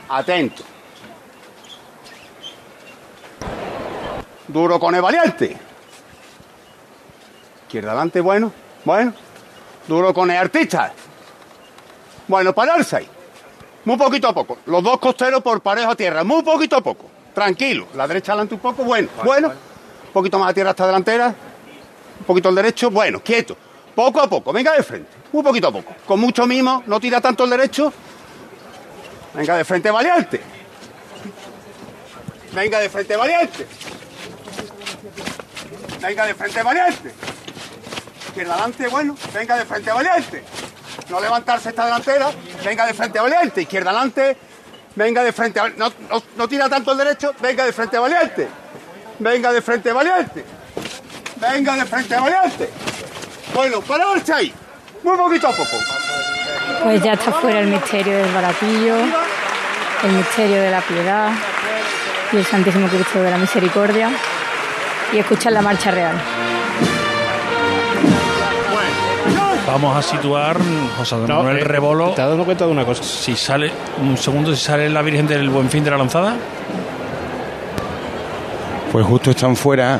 Atento. 0.08 0.62
Duro 4.46 4.78
con 4.78 4.94
el 4.94 5.02
valiente. 5.02 5.71
Izquierda 7.72 7.92
adelante, 7.92 8.20
bueno, 8.20 8.52
bueno. 8.84 9.14
Duro 9.88 10.12
con 10.12 10.30
el 10.30 10.36
artista. 10.36 10.92
Bueno, 12.28 12.52
pararse 12.52 12.96
ahí. 12.96 13.08
Muy 13.86 13.96
poquito 13.96 14.28
a 14.28 14.34
poco. 14.34 14.58
Los 14.66 14.82
dos 14.82 14.98
costeros 14.98 15.42
por 15.42 15.62
pareja 15.62 15.92
a 15.92 15.96
tierra. 15.96 16.22
Muy 16.22 16.42
poquito 16.42 16.76
a 16.76 16.82
poco. 16.82 17.06
Tranquilo. 17.34 17.88
La 17.94 18.06
derecha 18.06 18.32
adelante 18.32 18.56
un 18.56 18.60
poco, 18.60 18.84
bueno, 18.84 19.08
bueno. 19.24 19.48
Un 19.48 20.12
poquito 20.12 20.38
más 20.38 20.50
a 20.50 20.52
tierra 20.52 20.68
hasta 20.68 20.86
delantera. 20.86 21.28
Un 21.28 22.26
poquito 22.26 22.50
al 22.50 22.56
derecho, 22.56 22.90
bueno, 22.90 23.20
quieto. 23.20 23.56
Poco 23.94 24.20
a 24.20 24.28
poco. 24.28 24.52
Venga 24.52 24.72
de 24.72 24.82
frente. 24.82 25.08
Muy 25.32 25.42
poquito 25.42 25.68
a 25.68 25.72
poco. 25.72 25.94
Con 26.06 26.20
mucho 26.20 26.46
mimo. 26.46 26.82
No 26.86 27.00
tira 27.00 27.22
tanto 27.22 27.44
el 27.44 27.50
derecho. 27.50 27.90
Venga 29.32 29.56
de 29.56 29.64
frente, 29.64 29.90
valiente. 29.90 30.42
Venga 32.52 32.80
de 32.80 32.90
frente, 32.90 33.16
valiente. 33.16 33.66
Venga 36.02 36.26
de 36.26 36.34
frente, 36.34 36.62
valiente. 36.62 37.14
Izquierda 38.32 38.54
adelante, 38.54 38.88
bueno. 38.88 39.14
Venga 39.34 39.56
de 39.56 39.66
frente, 39.66 39.92
valiente. 39.92 40.42
No 41.10 41.20
levantarse 41.20 41.68
esta 41.68 41.84
delantera. 41.84 42.30
Venga 42.64 42.86
de 42.86 42.94
frente, 42.94 43.20
valiente. 43.20 43.60
Izquierda 43.60 43.90
adelante. 43.90 44.36
Venga 44.94 45.22
de 45.22 45.32
frente, 45.32 45.60
no, 45.76 45.92
no, 46.08 46.22
no 46.36 46.48
tira 46.48 46.66
tanto 46.66 46.92
el 46.92 46.98
derecho. 46.98 47.34
Venga 47.42 47.66
de 47.66 47.74
frente, 47.74 47.98
valiente. 47.98 48.48
Venga 49.18 49.52
de 49.52 49.60
frente, 49.60 49.92
valiente. 49.92 50.44
Venga 51.36 51.76
de 51.76 51.84
frente, 51.84 52.16
valiente. 52.16 52.70
Bueno, 53.52 53.82
pararse 53.82 54.32
ahí. 54.32 54.54
Muy 55.02 55.16
poquito 55.18 55.48
a 55.48 55.50
poco. 55.50 55.76
Pues 56.84 57.02
ya 57.02 57.12
está 57.12 57.32
fuera 57.32 57.60
el 57.60 57.66
misterio 57.66 58.16
del 58.16 58.32
baratillo, 58.32 58.96
el 60.04 60.12
misterio 60.12 60.62
de 60.62 60.70
la 60.70 60.80
piedad 60.80 61.32
y 62.32 62.36
el 62.38 62.46
Santísimo 62.46 62.88
Cristo 62.88 63.22
de 63.22 63.30
la 63.30 63.36
Misericordia 63.36 64.10
y 65.12 65.18
escuchar 65.18 65.52
la 65.52 65.60
marcha 65.60 65.90
real. 65.90 66.31
Vamos 69.72 69.96
a 69.96 70.02
situar 70.02 70.58
José 70.98 71.16
Manuel 71.16 71.56
eh, 71.56 71.64
Rebolo. 71.64 72.10
¿Te 72.10 72.20
has 72.20 72.28
dado 72.28 72.44
cuenta 72.44 72.66
de 72.66 72.72
una 72.72 72.84
cosa? 72.84 73.02
Si 73.02 73.34
sale, 73.34 73.72
un 74.02 74.18
segundo, 74.18 74.54
si 74.54 74.62
sale 74.62 74.90
la 74.90 75.00
Virgen 75.00 75.26
del 75.26 75.48
Buen 75.48 75.70
Fin 75.70 75.82
de 75.82 75.90
la 75.90 75.96
Lanzada. 75.96 76.36
Pues 78.92 79.06
justo 79.06 79.30
están 79.30 79.56
fuera 79.56 79.98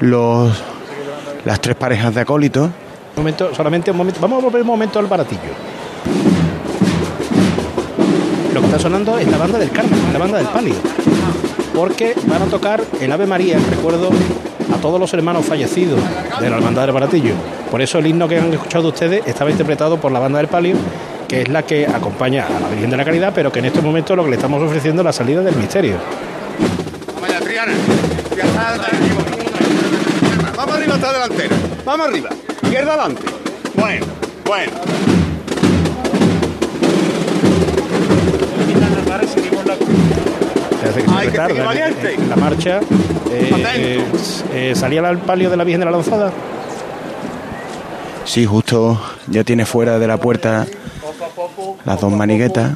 los 0.00 0.52
las 1.46 1.60
tres 1.62 1.76
parejas 1.76 2.14
de 2.14 2.20
acólitos. 2.20 2.66
Un 2.66 3.22
momento, 3.22 3.54
solamente 3.54 3.90
un 3.90 3.96
momento. 3.96 4.20
Vamos 4.20 4.42
a 4.42 4.44
volver 4.44 4.60
un 4.60 4.68
momento 4.68 4.98
al 4.98 5.06
baratillo. 5.06 5.40
Lo 8.52 8.60
que 8.60 8.66
está 8.66 8.78
sonando 8.78 9.16
es 9.16 9.28
la 9.28 9.38
banda 9.38 9.58
del 9.58 9.70
Carmen, 9.70 10.12
la 10.12 10.18
banda 10.18 10.36
del 10.36 10.48
Palio. 10.48 10.74
Porque 11.74 12.14
van 12.26 12.42
a 12.42 12.46
tocar 12.46 12.82
el 13.00 13.10
Ave 13.10 13.26
María, 13.26 13.58
recuerdo 13.70 14.10
a 14.72 14.76
todos 14.78 14.98
los 14.98 15.12
hermanos 15.14 15.44
fallecidos 15.44 16.00
de 16.40 16.50
la 16.50 16.56
Hermandad 16.56 16.82
del 16.82 16.92
Baratillo. 16.92 17.34
Por 17.70 17.80
eso 17.82 17.98
el 17.98 18.06
himno 18.06 18.28
que 18.28 18.38
han 18.38 18.52
escuchado 18.52 18.88
ustedes 18.88 19.26
estaba 19.26 19.50
interpretado 19.50 20.00
por 20.00 20.12
la 20.12 20.18
banda 20.18 20.38
del 20.38 20.48
Palio, 20.48 20.76
que 21.28 21.42
es 21.42 21.48
la 21.48 21.62
que 21.62 21.86
acompaña 21.86 22.46
a 22.46 22.60
la 22.60 22.68
Virgen 22.68 22.90
de 22.90 22.96
la 22.96 23.04
Caridad, 23.04 23.32
pero 23.34 23.52
que 23.52 23.60
en 23.60 23.66
este 23.66 23.80
momento 23.80 24.16
lo 24.16 24.24
que 24.24 24.30
le 24.30 24.36
estamos 24.36 24.62
ofreciendo 24.62 25.02
es 25.02 25.06
la 25.06 25.12
salida 25.12 25.42
del 25.42 25.56
misterio. 25.56 25.96
Vamos 27.14 27.28
allá, 27.28 27.40
Triana. 27.40 27.72
Ya 28.36 28.44
está. 28.44 28.76
Vamos 30.56 30.74
arriba 30.74 30.94
hasta 30.94 31.12
delantera. 31.12 31.56
Vamos 31.84 32.06
arriba. 32.06 32.30
Izquierda 32.62 32.94
adelante. 32.94 33.22
Bueno, 33.74 34.06
bueno. 34.44 34.72
Que 40.94 41.00
en- 41.88 42.06
en 42.22 42.28
la 42.28 42.36
marcha. 42.36 42.80
Eh, 43.30 43.64
eh, 43.76 44.04
eh, 44.52 44.72
salía 44.74 45.06
al 45.06 45.18
palio 45.18 45.50
de 45.50 45.56
la 45.56 45.64
Virgen 45.64 45.80
de 45.80 45.86
la 45.86 45.92
Lanzada. 45.92 46.32
Sí, 48.24 48.44
justo 48.46 49.00
ya 49.28 49.44
tiene 49.44 49.64
fuera 49.66 49.98
de 49.98 50.06
la 50.06 50.16
puerta 50.18 50.66
las 51.84 52.00
dos 52.00 52.12
maniguetas. 52.12 52.72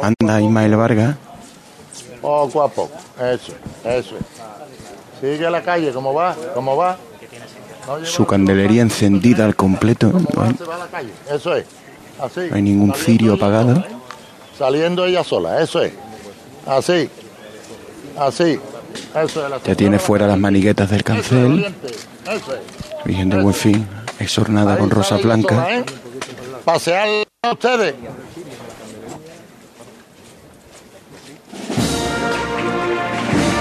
Anda 0.00 0.40
Ismael 0.40 0.76
Vargas. 0.76 1.16
Poco 2.20 2.62
a 2.62 2.68
poco. 2.68 2.96
Eso, 3.20 3.52
eso. 3.84 4.14
Sigue 5.20 5.50
la 5.50 5.62
calle, 5.62 5.92
¿cómo 5.92 6.14
va? 6.14 6.36
¿Cómo 6.54 6.76
va? 6.76 6.96
Su 8.04 8.26
candelería 8.26 8.82
encendida 8.82 9.44
al 9.44 9.56
completo. 9.56 10.12
No 10.34 10.42
hay, 10.42 10.54
a. 10.92 11.10
Eso 11.32 11.54
es. 11.56 11.64
Así. 12.20 12.40
no 12.50 12.56
hay 12.56 12.62
ningún 12.62 12.92
cirio 12.94 13.34
apagado. 13.34 13.82
Saliendo 14.58 15.04
ella 15.06 15.24
sola, 15.24 15.60
eso 15.62 15.80
es. 15.82 15.92
Así. 16.66 17.08
Así. 18.20 18.58
Eso 19.14 19.44
es 19.44 19.50
la 19.50 19.62
Ya 19.62 19.74
tiene 19.74 19.98
fuera 19.98 20.26
las 20.26 20.38
maniguetas 20.38 20.90
del 20.90 21.04
cancel. 21.04 21.74
Eso 22.24 22.54
es. 22.54 23.04
Virgen 23.04 23.28
del 23.30 23.42
Buen 23.42 23.54
Fin, 23.54 23.86
exornada 24.18 24.76
con 24.76 24.90
rosa 24.90 25.16
blanca. 25.16 25.66
¿eh? 25.70 25.84
Pasear 26.64 27.08
a 27.42 27.52
ustedes. 27.52 27.94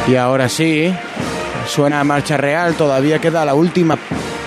Y 0.07 0.15
ahora 0.15 0.47
sí, 0.47 0.93
suena 1.67 2.03
marcha 2.03 2.37
real, 2.37 2.75
todavía 2.75 3.19
queda 3.19 3.43
la 3.43 3.55
última 3.55 3.97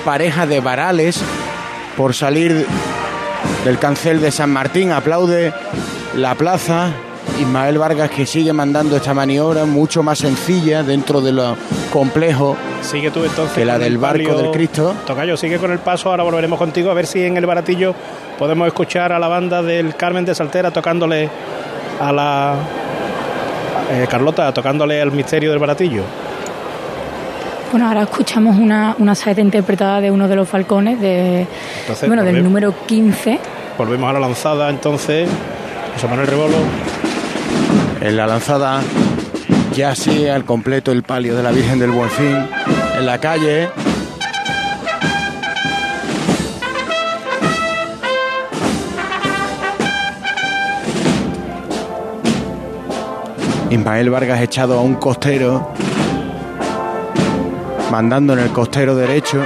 pareja 0.04 0.46
de 0.46 0.60
varales 0.60 1.20
por 1.96 2.14
salir 2.14 2.66
del 3.64 3.78
cancel 3.78 4.20
de 4.20 4.30
San 4.30 4.50
Martín. 4.50 4.90
Aplaude 4.90 5.52
la 6.14 6.34
plaza. 6.34 6.92
Ismael 7.38 7.78
Vargas 7.78 8.10
que 8.10 8.26
sigue 8.26 8.52
mandando 8.52 8.96
esta 8.96 9.14
maniobra 9.14 9.64
mucho 9.64 10.02
más 10.02 10.18
sencilla 10.18 10.82
dentro 10.82 11.20
de 11.20 11.32
lo 11.32 11.56
complejo 11.92 12.56
Sigue 12.82 13.10
tú 13.10 13.24
entonces. 13.24 13.54
que 13.56 13.64
la 13.64 13.78
del 13.78 13.92
el 13.92 13.98
barco 13.98 14.28
palio. 14.28 14.36
del 14.38 14.50
Cristo. 14.50 14.94
Tocayo, 15.06 15.36
sigue 15.36 15.58
con 15.58 15.70
el 15.72 15.78
paso. 15.78 16.10
Ahora 16.10 16.22
volveremos 16.22 16.58
contigo 16.58 16.90
a 16.90 16.94
ver 16.94 17.06
si 17.06 17.22
en 17.24 17.36
el 17.36 17.46
baratillo 17.46 17.94
podemos 18.38 18.66
escuchar 18.66 19.12
a 19.12 19.18
la 19.18 19.28
banda 19.28 19.62
del 19.62 19.94
Carmen 19.96 20.24
de 20.24 20.34
Saltera 20.34 20.70
tocándole 20.70 21.28
a 22.00 22.12
la. 22.12 22.54
eh, 23.92 24.06
Carlota, 24.10 24.52
tocándole 24.52 25.00
al 25.00 25.12
misterio 25.12 25.50
del 25.50 25.58
baratillo. 25.58 26.02
Bueno, 27.70 27.86
ahora 27.86 28.02
escuchamos 28.02 28.56
una, 28.56 28.96
una 28.98 29.14
saeta 29.14 29.40
interpretada 29.40 30.00
de 30.00 30.10
uno 30.10 30.26
de 30.26 30.34
los 30.36 30.48
falcones, 30.48 31.00
de, 31.00 31.46
Entonces, 31.82 32.08
bueno, 32.08 32.24
del 32.24 32.42
número 32.42 32.74
15. 32.86 33.38
Volvemos 33.78 34.10
a 34.10 34.12
la 34.14 34.20
lanzada 34.20 34.68
entonces. 34.70 35.28
José 35.94 36.08
Manuel 36.08 36.26
Rebolo. 36.28 36.56
En 38.00 38.16
la 38.16 38.26
lanzada 38.26 38.80
ya 39.74 39.94
sí 39.94 40.26
al 40.28 40.44
completo 40.44 40.92
el 40.92 41.02
palio 41.02 41.36
de 41.36 41.42
la 41.42 41.50
Virgen 41.50 41.78
del 41.78 41.90
Buen 41.90 42.10
Fin. 42.10 42.48
En 42.98 43.06
la 43.06 43.18
calle 43.18 43.68
Ismael 53.70 54.10
Vargas 54.10 54.40
echado 54.40 54.78
a 54.78 54.82
un 54.82 54.96
costero, 54.96 55.72
mandando 57.92 58.32
en 58.32 58.40
el 58.40 58.50
costero 58.50 58.96
derecho. 58.96 59.40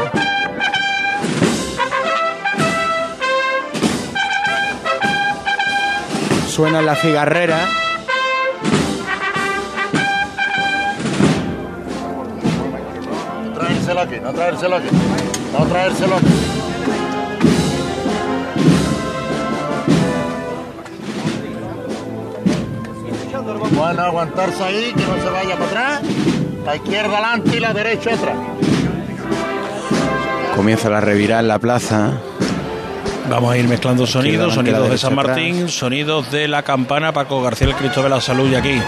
Suena 6.48 6.80
la 6.80 6.96
cigarrera. 6.96 7.83
No 14.24 14.32
traérselo 14.32 14.76
aquí. 14.76 14.88
No 15.52 15.66
traérselo 15.66 16.16
aquí. 16.16 16.26
Bueno, 23.76 24.02
aguantarse 24.02 24.62
ahí, 24.64 24.92
que 24.96 25.04
no 25.04 25.22
se 25.22 25.28
vaya 25.28 25.56
para 25.56 25.66
atrás. 25.66 26.02
La 26.64 26.76
izquierda 26.76 27.12
adelante 27.12 27.56
y 27.56 27.60
la 27.60 27.74
derecha 27.74 28.14
atrás. 28.14 28.36
Comienza 30.56 30.88
la 30.88 31.00
revirada 31.00 31.40
en 31.40 31.48
la 31.48 31.58
plaza. 31.58 32.12
Vamos 33.28 33.52
a 33.52 33.58
ir 33.58 33.68
mezclando 33.68 34.06
sonidos, 34.06 34.54
sonidos 34.54 34.88
de 34.88 34.98
San 34.98 35.18
atrás. 35.18 35.36
Martín, 35.36 35.68
sonidos 35.68 36.30
de 36.30 36.48
la 36.48 36.62
campana, 36.62 37.12
Paco 37.12 37.42
García, 37.42 37.68
el 37.68 37.74
Cristo 37.74 38.02
de 38.02 38.08
la 38.08 38.20
Salud 38.20 38.50
y 38.50 38.54
aquí. 38.54 38.80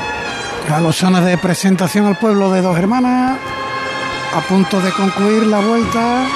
Galosanas 0.69 1.25
de 1.25 1.37
presentación 1.39 2.07
al 2.07 2.17
pueblo 2.17 2.51
de 2.51 2.63
Dos 2.63 2.79
Hermanas, 2.79 3.39
a 4.37 4.41
punto 4.43 4.79
de 4.83 4.93
concluir 4.93 5.47
la 5.47 5.61
vuelta 5.61 6.27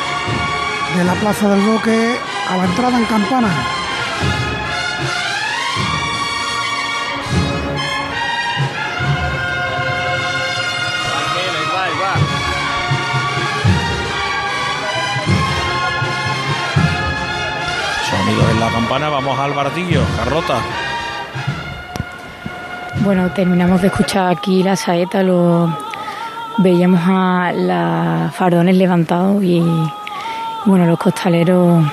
de 0.97 1.05
la 1.05 1.13
Plaza 1.17 1.51
del 1.51 1.61
Boque 1.61 2.17
a 2.49 2.57
la 2.57 2.65
entrada 2.65 2.99
en 2.99 3.05
Campana. 3.05 3.49
Sonidos 18.09 18.51
en 18.51 18.61
la 18.61 18.71
campana, 18.71 19.11
vamos 19.11 19.39
al 19.39 19.53
baratillo, 19.53 20.03
Carlota. 20.17 20.59
Bueno, 23.01 23.31
terminamos 23.33 23.83
de 23.83 23.89
escuchar 23.89 24.31
aquí 24.31 24.63
la 24.63 24.75
saeta, 24.75 25.23
lo 25.23 25.90
veíamos 26.63 27.01
a 27.05 27.53
los 27.53 28.35
fardones 28.35 28.77
levantados 28.77 29.43
y 29.43 29.63
bueno, 30.67 30.85
los 30.87 30.99
costaleros 30.99 31.85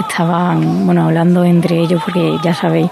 estaban 0.00 0.84
bueno 0.84 1.04
hablando 1.04 1.44
entre 1.44 1.78
ellos 1.78 2.02
porque 2.04 2.36
ya 2.42 2.54
sabéis 2.54 2.90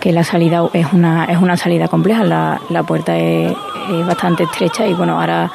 que 0.00 0.12
la 0.12 0.24
salida 0.24 0.62
es 0.72 0.86
una 0.92 1.24
es 1.26 1.38
una 1.38 1.56
salida 1.56 1.88
compleja, 1.88 2.24
la, 2.24 2.60
la 2.70 2.82
puerta 2.82 3.16
es, 3.16 3.52
bastante 4.06 4.44
estrecha 4.44 4.86
y 4.86 4.94
bueno 4.94 5.20
ahora 5.20 5.50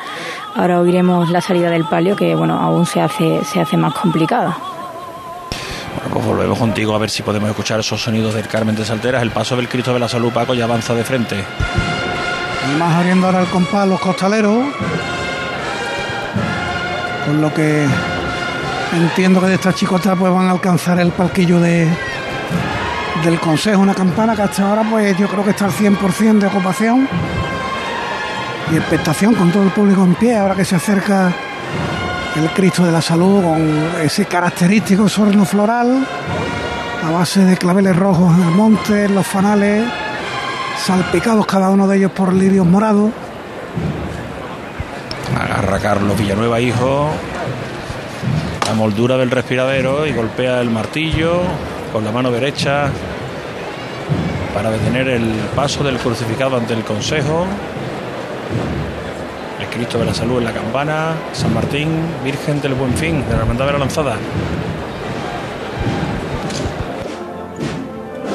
ahora 0.56 0.82
oiremos 0.82 1.30
la 1.30 1.40
salida 1.42 1.70
del 1.70 1.86
palio 1.86 2.16
que 2.16 2.36
bueno 2.36 2.60
aún 2.60 2.86
se 2.86 3.02
hace 3.02 3.44
se 3.46 3.62
hace 3.62 3.78
más 3.78 3.94
complicada. 3.94 4.58
Pues 6.12 6.26
volvemos 6.26 6.58
contigo 6.58 6.94
a 6.94 7.00
ver 7.00 7.10
si 7.10 7.24
podemos 7.24 7.50
escuchar 7.50 7.80
esos 7.80 8.02
sonidos 8.02 8.34
del 8.34 8.48
Carmen 8.48 8.76
de 8.76 8.86
Salteras. 8.86 9.22
El 9.22 9.32
paso 9.32 9.56
del 9.56 9.68
Cristo 9.68 9.94
de 9.94 10.00
la 10.00 10.08
Salud, 10.08 10.32
Paco, 10.32 10.54
ya 10.54 10.64
avanza 10.64 10.94
de 10.94 11.04
frente. 11.04 11.44
Y 12.72 12.78
más 12.78 12.96
abriendo 12.96 13.28
ahora 13.28 13.42
el 13.42 13.48
compás 13.48 13.88
los 13.88 14.00
costaleros. 14.00 14.66
Con 17.26 17.42
lo 17.42 17.54
que 17.54 17.86
entiendo 18.94 19.42
que 19.42 19.48
de 19.48 19.56
esta 19.56 19.74
chicota 19.74 20.16
pues 20.16 20.34
van 20.34 20.48
a 20.48 20.52
alcanzar 20.52 21.00
el 21.00 21.12
palquillo 21.12 21.60
de 21.60 21.88
del 23.24 23.40
Consejo, 23.40 23.82
una 23.82 23.96
campana 23.96 24.36
que 24.36 24.44
hasta 24.44 24.70
ahora 24.70 24.84
pues 24.90 25.18
yo 25.18 25.28
creo 25.28 25.44
que 25.44 25.50
está 25.50 25.66
al 25.66 25.72
100% 25.72 26.40
de 26.40 26.48
ocupación. 26.48 27.08
Y 28.72 28.76
expectación 28.76 29.34
con 29.34 29.52
todo 29.52 29.64
el 29.64 29.72
público 29.72 30.04
en 30.04 30.16
pie, 30.16 30.38
ahora 30.38 30.56
que 30.56 30.66
se 30.66 30.76
acerca 30.76 31.34
el 32.36 32.50
Cristo 32.52 32.86
de 32.86 32.92
la 32.92 33.02
Salud 33.02 33.42
con 33.44 33.90
ese 34.02 34.26
característico 34.26 35.10
sorno 35.10 35.46
floral 35.46 36.06
a 37.04 37.12
base 37.12 37.44
de 37.46 37.58
claveles 37.58 37.96
rojos 37.96 38.36
en 38.36 38.44
el 38.44 38.52
monte, 38.52 39.06
en 39.06 39.16
los 39.16 39.26
fanales, 39.26 39.86
salpicados 40.86 41.46
cada 41.46 41.70
uno 41.70 41.88
de 41.88 41.98
ellos 41.98 42.12
por 42.12 42.34
lirios 42.34 42.66
morados. 42.66 43.12
Agarra 45.40 45.80
Carlos 45.80 46.18
Villanueva, 46.18 46.60
hijo. 46.60 47.10
La 48.66 48.74
moldura 48.74 49.18
del 49.18 49.32
respiradero 49.32 50.06
y 50.06 50.14
golpea 50.14 50.62
el 50.62 50.70
martillo 50.70 51.42
con 51.94 52.04
la 52.04 52.12
mano 52.12 52.32
derecha 52.32 52.90
para 54.54 54.72
detener 54.72 55.08
el 55.08 55.24
paso 55.56 55.84
del 55.84 55.98
crucificado 55.98 56.58
ante 56.58 56.74
el 56.74 56.84
Consejo. 56.84 57.46
El 59.60 59.68
Cristo 59.68 60.00
de 60.00 60.06
la 60.06 60.14
Salud 60.14 60.40
en 60.40 60.46
la 60.46 60.54
campana. 60.54 61.14
San 61.34 61.54
Martín, 61.54 61.90
Virgen 62.24 62.62
del 62.62 62.74
Buen 62.74 62.94
Fin, 62.94 63.24
de 63.28 63.36
la 63.36 63.42
Hermandad 63.42 63.68
de 63.68 63.72
la 63.74 63.80
Lanzada. 63.80 64.16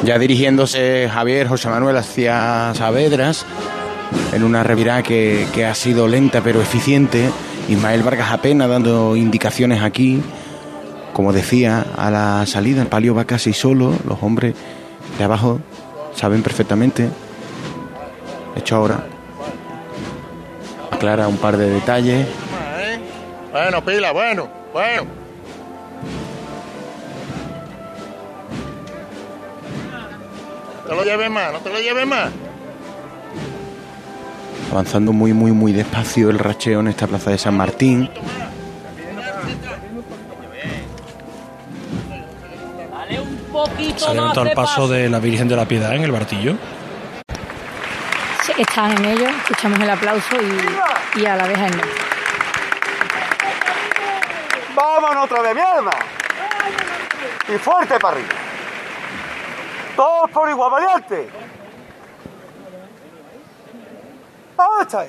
Ya 0.03 0.19
dirigiéndose 0.19 1.09
Javier 1.13 1.47
José 1.47 1.69
Manuel 1.69 1.97
hacia 1.97 2.75
Saavedras, 2.75 3.47
en 4.33 4.43
una 4.43 4.65
revirada 4.65 5.03
que, 5.03 5.47
que 5.55 5.65
ha 5.65 5.75
sido 5.75 6.09
lenta 6.09 6.41
pero 6.41 6.61
eficiente. 6.61 7.31
Ismael 7.69 8.03
Vargas 8.03 8.33
apenas 8.33 8.69
dando 8.69 9.15
indicaciones 9.15 9.81
aquí. 9.81 10.21
Como 11.13 11.33
decía, 11.33 11.87
a 11.97 12.11
la 12.11 12.45
salida 12.47 12.83
el 12.83 12.89
palio 12.89 13.15
va 13.15 13.27
casi 13.27 13.53
solo. 13.53 13.95
Los 14.07 14.21
hombres 14.23 14.55
de 15.19 15.25
abajo 15.25 15.61
saben 16.15 16.43
perfectamente. 16.43 17.09
Hecho, 18.57 18.77
ahora 18.77 19.07
aclara 20.91 21.29
un 21.29 21.37
par 21.37 21.57
de 21.57 21.71
detalles. 21.71 22.27
Bueno, 23.53 23.85
pila, 23.85 24.13
bueno, 24.13 24.49
bueno. 24.73 25.22
Te 30.93 30.97
lo 30.97 31.05
lleves 31.05 31.31
más, 31.31 31.53
no 31.53 31.59
te 31.61 31.71
lo 31.71 31.81
lleves 31.81 32.07
más. 32.07 32.31
Avanzando 34.71 35.13
muy, 35.13 35.33
muy, 35.33 35.53
muy 35.53 35.73
despacio 35.73 36.29
el 36.29 36.39
racheo 36.39 36.81
en 36.81 36.89
esta 36.89 37.07
plaza 37.07 37.31
de 37.31 37.39
San 37.39 37.57
Martín. 37.57 38.11
Se 43.97 44.07
ha 44.07 44.15
levantado 44.15 44.47
el 44.47 44.53
paso 44.53 44.89
de 44.89 45.09
la 45.09 45.19
Virgen 45.19 45.49
de 45.49 45.57
la 45.57 45.65
Piedad 45.67 45.95
en 45.95 46.03
el 46.03 46.13
Bartillo. 46.13 46.57
Sí, 48.45 48.53
están 48.59 48.93
en 48.99 49.05
ello, 49.05 49.29
escuchamos 49.29 49.81
el 49.81 49.91
aplauso 49.91 50.37
y, 51.17 51.21
y 51.21 51.27
a 51.27 51.37
la 51.37 51.47
vez 51.47 51.59
el 51.59 51.77
no. 51.77 51.83
Vámonos 54.75 55.25
otra 55.25 55.43
vez, 55.43 55.55
mierda. 55.55 55.91
Y 57.49 57.59
fuerte 57.59 57.99
para 57.99 58.17
arriba. 58.17 58.42
Todos 59.97 60.31
por 60.31 60.49
igual, 60.49 60.71
valiente. 60.71 61.29
Ahí 64.57 64.83
está. 64.83 65.07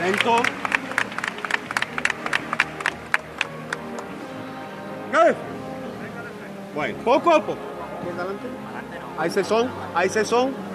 Lento. 0.00 0.36
¿Qué? 5.12 5.34
Bueno, 6.74 6.98
poco 7.04 7.30
a 7.30 7.40
poco. 7.40 7.58
Ahí 9.16 9.30
se 9.30 9.44
son, 9.44 9.70
ahí 9.94 10.08
se 10.08 10.24
son. 10.24 10.73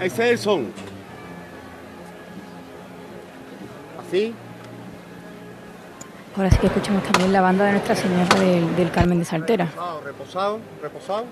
Ese 0.00 0.24
es 0.24 0.30
el 0.30 0.38
son. 0.38 0.72
Así. 4.00 4.34
Ahora 6.36 6.50
sí 6.50 6.56
que 6.56 6.66
escuchamos 6.68 7.02
también 7.02 7.32
la 7.32 7.42
banda 7.42 7.66
de 7.66 7.72
Nuestra 7.72 7.94
Señora 7.94 8.34
del, 8.38 8.76
del 8.76 8.90
Carmen 8.90 9.18
de 9.18 9.24
Saltera. 9.26 9.64
Reposado, 9.66 10.00
reposado, 10.02 10.58
reposado. 10.82 11.24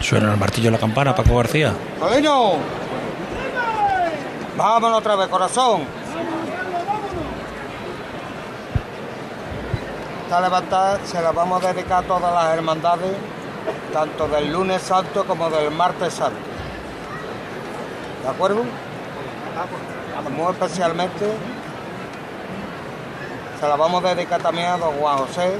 Suena 0.00 0.32
el 0.32 0.38
martillo 0.38 0.66
de 0.66 0.70
la 0.72 0.78
campana, 0.78 1.14
Paco 1.14 1.36
García. 1.36 1.72
¡Coleño! 2.00 2.54
Vámonos 4.56 4.98
otra 4.98 5.14
vez, 5.14 5.28
corazón. 5.28 5.82
Esta 10.24 10.40
levantada 10.40 10.98
se 11.04 11.22
la 11.22 11.30
vamos 11.30 11.62
a 11.62 11.72
dedicar 11.72 12.02
a 12.02 12.06
todas 12.06 12.34
las 12.34 12.56
hermandades, 12.56 13.12
tanto 13.92 14.26
del 14.26 14.52
lunes 14.52 14.82
santo 14.82 15.24
como 15.24 15.48
del 15.48 15.70
martes 15.70 16.14
santo. 16.14 16.53
¿De 18.24 18.30
acuerdo? 18.30 18.64
Muy 20.34 20.52
especialmente 20.52 21.26
se 23.60 23.68
la 23.68 23.76
vamos 23.76 24.02
a 24.02 24.14
dedicar 24.14 24.40
también 24.40 24.68
a 24.68 24.78
don 24.78 24.94
Juan 24.94 25.18
José, 25.18 25.56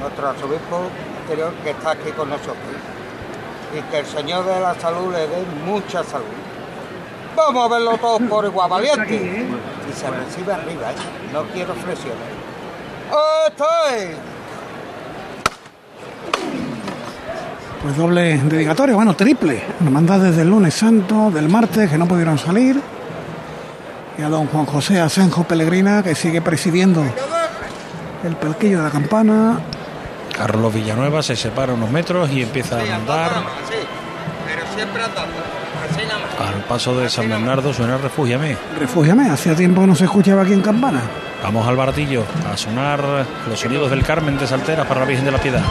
nuestro 0.00 0.28
arzobispo 0.28 0.82
anterior, 1.22 1.54
que 1.64 1.70
está 1.70 1.92
aquí 1.92 2.10
con 2.10 2.28
nosotros. 2.28 2.56
Y 3.74 3.80
que 3.90 4.00
el 4.00 4.06
Señor 4.06 4.44
de 4.44 4.60
la 4.60 4.74
salud 4.74 5.10
le 5.10 5.26
dé 5.26 5.42
mucha 5.64 6.04
salud. 6.04 6.26
Vamos 7.34 7.64
a 7.64 7.68
verlo 7.74 7.96
todos 7.96 8.20
por 8.28 8.44
igual. 8.44 8.84
Y 8.84 9.92
se 9.92 10.10
recibe 10.10 10.52
arriba, 10.52 10.92
¿eh? 10.92 10.96
No 11.32 11.44
quiero 11.44 11.72
flexiones. 11.74 12.18
¡Esto 13.48 13.66
Pues 17.86 17.98
doble 17.98 18.38
dedicatoria, 18.38 18.96
bueno, 18.96 19.14
triple. 19.14 19.62
Hermandades 19.80 20.34
del 20.34 20.50
lunes 20.50 20.74
santo, 20.74 21.30
del 21.30 21.48
martes, 21.48 21.88
que 21.88 21.96
no 21.96 22.08
pudieron 22.08 22.36
salir. 22.36 22.80
Y 24.18 24.22
a 24.22 24.28
don 24.28 24.48
Juan 24.48 24.66
José 24.66 24.98
Asenjo 24.98 25.44
Pellegrina, 25.44 26.02
que 26.02 26.16
sigue 26.16 26.42
presidiendo 26.42 27.04
el 28.24 28.34
pelquillo 28.34 28.78
de 28.78 28.82
la 28.82 28.90
campana. 28.90 29.60
Carlos 30.36 30.74
Villanueva 30.74 31.22
se 31.22 31.36
separa 31.36 31.74
unos 31.74 31.88
metros 31.92 32.28
y 32.32 32.42
empieza 32.42 32.80
a 32.80 32.96
andar. 32.96 33.30
Al 36.40 36.64
paso 36.64 36.98
de 36.98 37.08
San 37.08 37.28
Bernardo 37.28 37.72
suena 37.72 37.98
Refúgiame. 37.98 38.56
Refúgiame, 38.80 39.30
hacía 39.30 39.54
tiempo 39.54 39.82
que 39.82 39.86
no 39.86 39.94
se 39.94 40.06
escuchaba 40.06 40.42
aquí 40.42 40.54
en 40.54 40.62
campana. 40.62 41.02
Vamos 41.40 41.64
al 41.68 41.76
Bartillo 41.76 42.24
a 42.52 42.56
sonar 42.56 43.00
los 43.48 43.60
sonidos 43.60 43.92
del 43.92 44.02
Carmen 44.02 44.36
de 44.38 44.48
Saltera 44.48 44.88
para 44.88 45.02
la 45.02 45.06
Virgen 45.06 45.24
de 45.24 45.30
la 45.30 45.38
Piedad. 45.38 45.62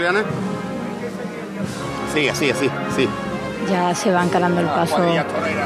Triana. 0.00 0.24
Sí, 2.14 2.26
así, 2.26 2.50
así, 2.50 2.70
sí. 2.96 3.06
Ya 3.68 3.94
se 3.94 4.10
van 4.10 4.30
calando 4.30 4.62
el 4.62 4.66
paso 4.66 4.96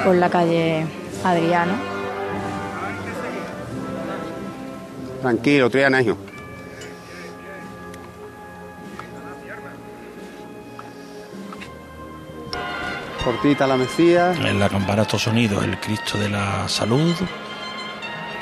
por 0.05 0.17
la 0.17 0.29
calle 0.29 0.85
Adriano. 1.23 1.75
Tranquilo, 5.23 5.71
Triana, 5.71 6.03
hijo. 6.03 6.17
Cortita 13.23 13.69
la 13.69 13.77
Mesías. 13.77 14.37
En 14.37 14.59
la 14.59 14.69
campana 14.69 15.03
estos 15.03 15.23
sonidos, 15.23 15.63
el 15.63 15.79
Cristo 15.79 16.19
de 16.19 16.29
la 16.29 16.69
Salud, 16.69 17.15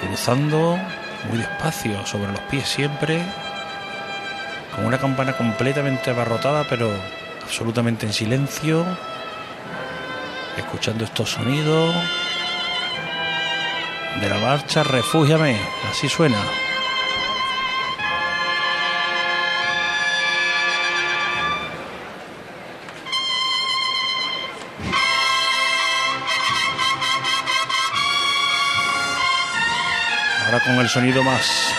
cruzando 0.01 0.79
muy 1.29 1.37
despacio, 1.37 2.07
sobre 2.07 2.33
los 2.33 2.41
pies 2.41 2.67
siempre, 2.67 3.23
con 4.75 4.87
una 4.87 4.99
campana 4.99 5.37
completamente 5.37 6.11
abarrotada, 6.11 6.65
pero 6.69 6.91
absolutamente 7.43 8.07
en 8.07 8.13
silencio, 8.13 8.85
escuchando 10.57 11.05
estos 11.05 11.31
sonidos 11.31 11.95
de 14.21 14.29
la 14.29 14.39
marcha 14.39 14.83
Refúgiame, 14.83 15.57
así 15.91 16.09
suena. 16.09 16.39
Ahora 30.45 30.61
con 30.65 30.75
el 30.79 30.89
sonido 30.89 31.23
más 31.23 31.73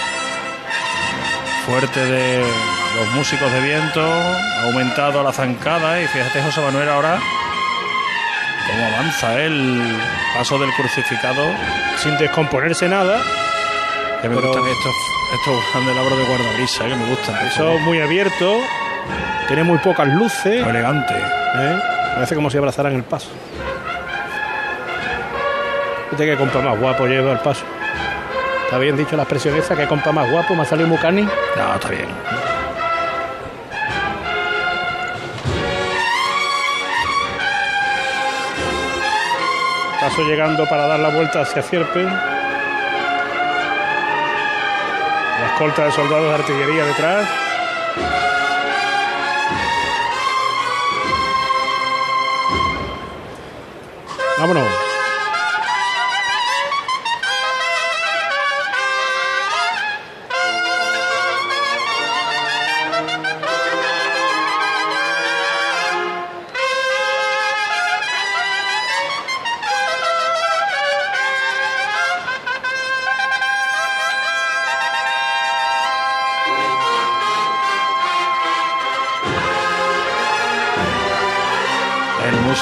fuerte 1.65 1.99
de 2.05 2.43
los 2.97 3.07
músicos 3.15 3.51
de 3.51 3.59
viento, 3.61 4.01
ha 4.01 4.63
aumentado 4.65 5.23
la 5.23 5.31
zancada 5.31 6.01
y 6.01 6.07
fíjate 6.07 6.41
José 6.43 6.61
Manuel 6.61 6.89
ahora 6.89 7.19
cómo 8.67 8.85
avanza 8.87 9.39
el 9.41 9.97
paso 10.35 10.57
del 10.59 10.71
crucificado. 10.73 11.45
Sin 11.97 12.17
descomponerse 12.17 12.87
nada. 12.89 13.19
Que 14.21 14.29
me 14.29 14.35
Pero- 14.35 14.47
gustan 14.49 14.67
estos, 14.67 14.93
estos 15.35 15.63
candelabros 15.73 16.17
de 16.17 16.23
guardabrisa, 16.25 16.83
que 16.85 16.95
me 16.95 17.05
gustan. 17.09 17.35
Eso 17.47 17.77
muy 17.79 17.99
abierto, 18.01 18.57
tiene 19.47 19.63
muy 19.63 19.77
pocas 19.79 20.07
luces. 20.07 20.65
Elegante. 20.65 21.13
¿eh? 21.15 21.79
Parece 22.15 22.35
como 22.35 22.49
si 22.49 22.57
abrazaran 22.57 22.93
el 22.93 23.03
paso. 23.03 23.29
Fíjate 26.09 26.25
que 26.31 26.37
compa 26.37 26.59
más 26.61 26.79
guapo 26.79 27.05
lleva 27.07 27.31
el 27.33 27.39
paso. 27.39 27.63
Está 28.73 28.81
bien 28.81 28.97
dicho 28.97 29.15
la 29.15 29.21
expresión 29.21 29.55
esa, 29.55 29.75
que 29.75 29.85
compa 29.85 30.11
más 30.11 30.31
guapo, 30.31 30.55
me 30.55 30.63
ha 30.63 30.65
salido 30.65 30.87
muy 30.87 30.97
cani. 30.97 31.21
No, 31.21 31.75
está 31.75 31.89
bien. 31.89 32.07
Paso 40.01 40.23
llegando 40.23 40.65
para 40.67 40.87
dar 40.87 40.99
la 41.01 41.09
vuelta 41.09 41.41
hacia 41.41 41.61
Cierpe. 41.61 42.03
La 42.03 42.15
escolta 45.51 45.85
de 45.85 45.91
soldados 45.91 46.29
de 46.29 46.33
artillería 46.33 46.85
detrás. 46.85 47.27
Vámonos. 54.39 54.92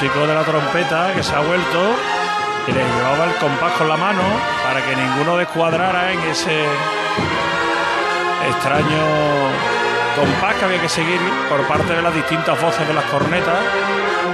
Músico 0.01 0.25
de 0.25 0.33
la 0.33 0.43
trompeta 0.43 1.13
que 1.13 1.21
se 1.21 1.35
ha 1.35 1.41
vuelto 1.41 1.95
y 2.67 2.71
le 2.71 2.83
llevaba 2.83 3.25
el 3.25 3.35
compás 3.35 3.71
con 3.73 3.87
la 3.87 3.97
mano 3.97 4.23
para 4.63 4.83
que 4.83 4.95
ninguno 4.95 5.37
descuadrara 5.37 6.11
en 6.11 6.19
ese 6.21 6.65
extraño 8.49 9.03
compás 10.15 10.55
que 10.55 10.65
había 10.65 10.81
que 10.81 10.89
seguir 10.89 11.19
por 11.47 11.61
parte 11.67 11.93
de 11.93 12.01
las 12.01 12.15
distintas 12.15 12.59
voces 12.59 12.87
de 12.87 12.95
las 12.95 13.03
cornetas 13.05 13.59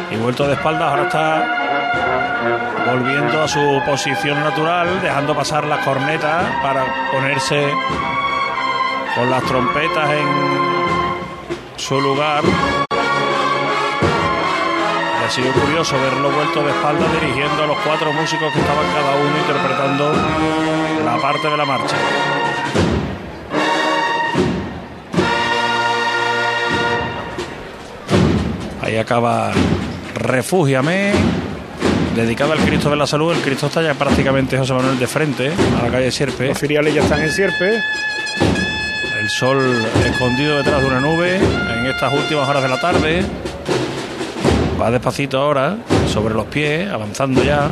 y 0.10 0.16
vuelto 0.16 0.48
de 0.48 0.54
espaldas 0.54 0.90
ahora 0.90 1.04
está 1.04 2.86
volviendo 2.90 3.44
a 3.44 3.48
su 3.50 3.82
posición 3.86 4.40
natural 4.40 5.02
dejando 5.02 5.36
pasar 5.36 5.66
las 5.66 5.84
cornetas 5.84 6.46
para 6.64 7.12
ponerse 7.12 7.74
con 9.16 9.30
las 9.30 9.44
trompetas 9.44 10.12
en 10.12 10.28
su 11.76 12.00
lugar. 12.00 12.46
Ha 15.28 15.30
sido 15.30 15.52
curioso 15.52 16.00
verlo 16.00 16.32
vuelto 16.32 16.64
de 16.64 16.70
espalda 16.70 17.06
dirigiendo 17.20 17.62
a 17.62 17.68
los 17.68 17.78
cuatro 17.80 18.14
músicos 18.14 18.54
que 18.54 18.62
estaban 18.62 18.86
cada 18.94 19.14
uno 19.18 19.38
interpretando 19.38 20.14
la 21.04 21.18
parte 21.22 21.50
de 21.50 21.58
la 21.58 21.66
marcha. 21.66 21.98
Ahí 28.82 28.96
acaba 28.96 29.52
Refúgiame, 30.16 31.12
dedicado 32.16 32.54
al 32.54 32.60
Cristo 32.60 32.90
de 32.90 32.96
la 32.96 33.06
Salud. 33.06 33.34
El 33.34 33.42
Cristo 33.42 33.68
está 33.68 33.82
ya 33.82 33.96
prácticamente 33.96 34.58
José 34.58 34.74
Manuel 34.74 34.98
de 34.98 35.08
frente 35.08 35.52
a 35.78 35.84
la 35.84 35.92
calle 35.92 36.10
Sierpe. 36.10 36.48
Los 36.48 36.58
filiales 36.58 36.94
ya 36.94 37.02
están 37.02 37.22
en 37.22 37.34
Sierpe. 37.34 37.84
El 39.20 39.30
sol 39.30 39.86
escondido 40.06 40.56
detrás 40.56 40.82
de 40.82 40.88
una 40.88 41.02
nube 41.02 41.36
en 41.36 41.86
estas 41.86 42.14
últimas 42.14 42.48
horas 42.48 42.64
de 42.64 42.70
la 42.70 42.80
tarde. 42.80 43.26
Va 44.80 44.92
despacito 44.92 45.40
ahora, 45.40 45.78
sobre 46.08 46.36
los 46.36 46.46
pies, 46.46 46.88
avanzando 46.92 47.44
ya. 47.44 47.70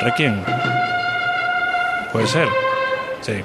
¿Requiem? 0.00 0.42
Puede 2.12 2.26
ser. 2.26 2.48
Sí. 3.20 3.44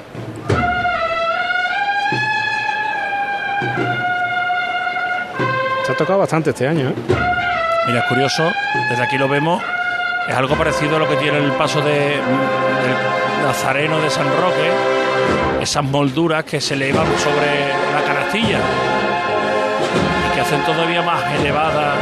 Se 5.84 5.92
ha 5.92 5.96
tocado 5.96 6.18
bastante 6.18 6.50
este 6.50 6.66
año. 6.66 6.88
¿eh? 6.88 6.94
Mira, 7.86 8.00
es 8.00 8.04
curioso, 8.06 8.50
desde 8.90 9.02
aquí 9.02 9.16
lo 9.16 9.28
vemos, 9.28 9.62
es 10.28 10.34
algo 10.34 10.56
parecido 10.56 10.96
a 10.96 10.98
lo 10.98 11.08
que 11.08 11.16
tiene 11.16 11.38
el 11.38 11.52
paso 11.52 11.80
de, 11.80 11.92
del 11.92 13.42
Nazareno 13.42 14.00
de 14.00 14.10
San 14.10 14.26
Roque, 14.26 14.97
esas 15.60 15.84
molduras 15.84 16.44
que 16.44 16.60
se 16.60 16.74
elevan 16.74 17.06
sobre 17.18 17.68
la 17.92 18.02
canastilla 18.06 18.58
y 20.26 20.34
que 20.34 20.40
hacen 20.40 20.62
todavía 20.64 21.02
más 21.02 21.22
elevada 21.40 21.94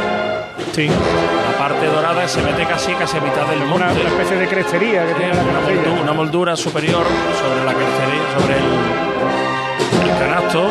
sí. 0.73 0.87
la 0.87 1.57
parte 1.57 1.85
dorada 1.87 2.27
se 2.27 2.41
mete 2.41 2.65
casi 2.65 2.93
casi 2.93 3.17
a 3.17 3.21
mitad 3.21 3.47
del 3.47 3.59
monte. 3.59 3.75
Una, 3.75 3.91
una 3.91 4.09
especie 4.09 4.37
de 4.37 4.47
crestería 4.47 5.05
que 5.07 5.13
tiene 5.15 5.33
la 5.33 5.41
una, 5.41 5.53
canastilla. 5.53 5.81
moldura, 5.81 6.01
una 6.01 6.13
moldura 6.13 6.55
superior 6.55 7.05
sobre 7.41 7.65
la 7.65 7.73
crestería, 7.73 8.21
sobre 8.37 8.57
el, 8.57 10.09
el 10.09 10.19
canasto 10.19 10.69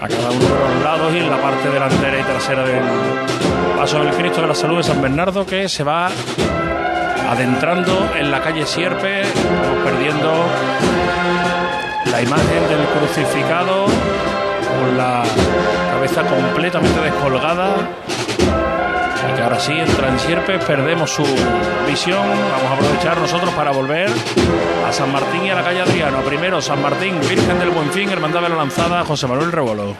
a 0.00 0.08
cada 0.08 0.30
uno 0.30 0.44
de 0.44 0.74
los 0.74 0.82
lados 0.82 1.14
y 1.14 1.18
en 1.18 1.30
la 1.30 1.40
parte 1.40 1.70
delantera 1.70 2.18
y 2.18 2.22
trasera 2.22 2.64
del 2.64 2.82
paso 3.76 4.02
del 4.02 4.14
Cristo 4.14 4.40
de 4.40 4.48
la 4.48 4.54
Salud 4.54 4.78
de 4.78 4.82
San 4.82 5.00
Bernardo 5.00 5.46
que 5.46 5.68
se 5.68 5.82
va 5.82 6.10
adentrando 7.28 8.10
en 8.16 8.30
la 8.30 8.40
calle 8.40 8.66
Sierpe, 8.66 9.22
vamos 9.44 9.84
perdiendo 9.84 10.32
la 12.10 12.22
imagen 12.22 12.68
del 12.68 12.86
crucificado 12.98 13.86
con 13.86 14.96
la 14.96 15.22
cabeza 15.92 16.22
completamente 16.22 17.00
descolgada 17.00 17.74
y 19.30 19.36
que 19.36 19.42
ahora 19.42 19.58
sí 19.58 19.72
entra 19.72 20.08
en 20.08 20.18
Sierpe, 20.18 20.58
perdemos 20.58 21.10
su 21.10 21.24
visión, 21.88 22.20
vamos 22.20 22.70
a 22.70 22.74
aprovechar 22.74 23.18
nosotros 23.18 23.52
para 23.54 23.70
volver 23.72 24.10
a 24.86 24.92
San 24.92 25.10
Martín 25.12 25.46
y 25.46 25.50
a 25.50 25.54
la 25.54 25.64
calle 25.64 25.80
Adriano. 25.80 26.18
Primero 26.20 26.60
San 26.60 26.82
Martín, 26.82 27.18
Virgen 27.28 27.58
del 27.58 27.70
Buenfín, 27.70 28.10
Hermandad 28.10 28.42
de 28.42 28.50
la 28.50 28.56
Lanzada, 28.56 29.04
José 29.04 29.26
Manuel 29.26 29.50
Rebolo. 29.50 29.94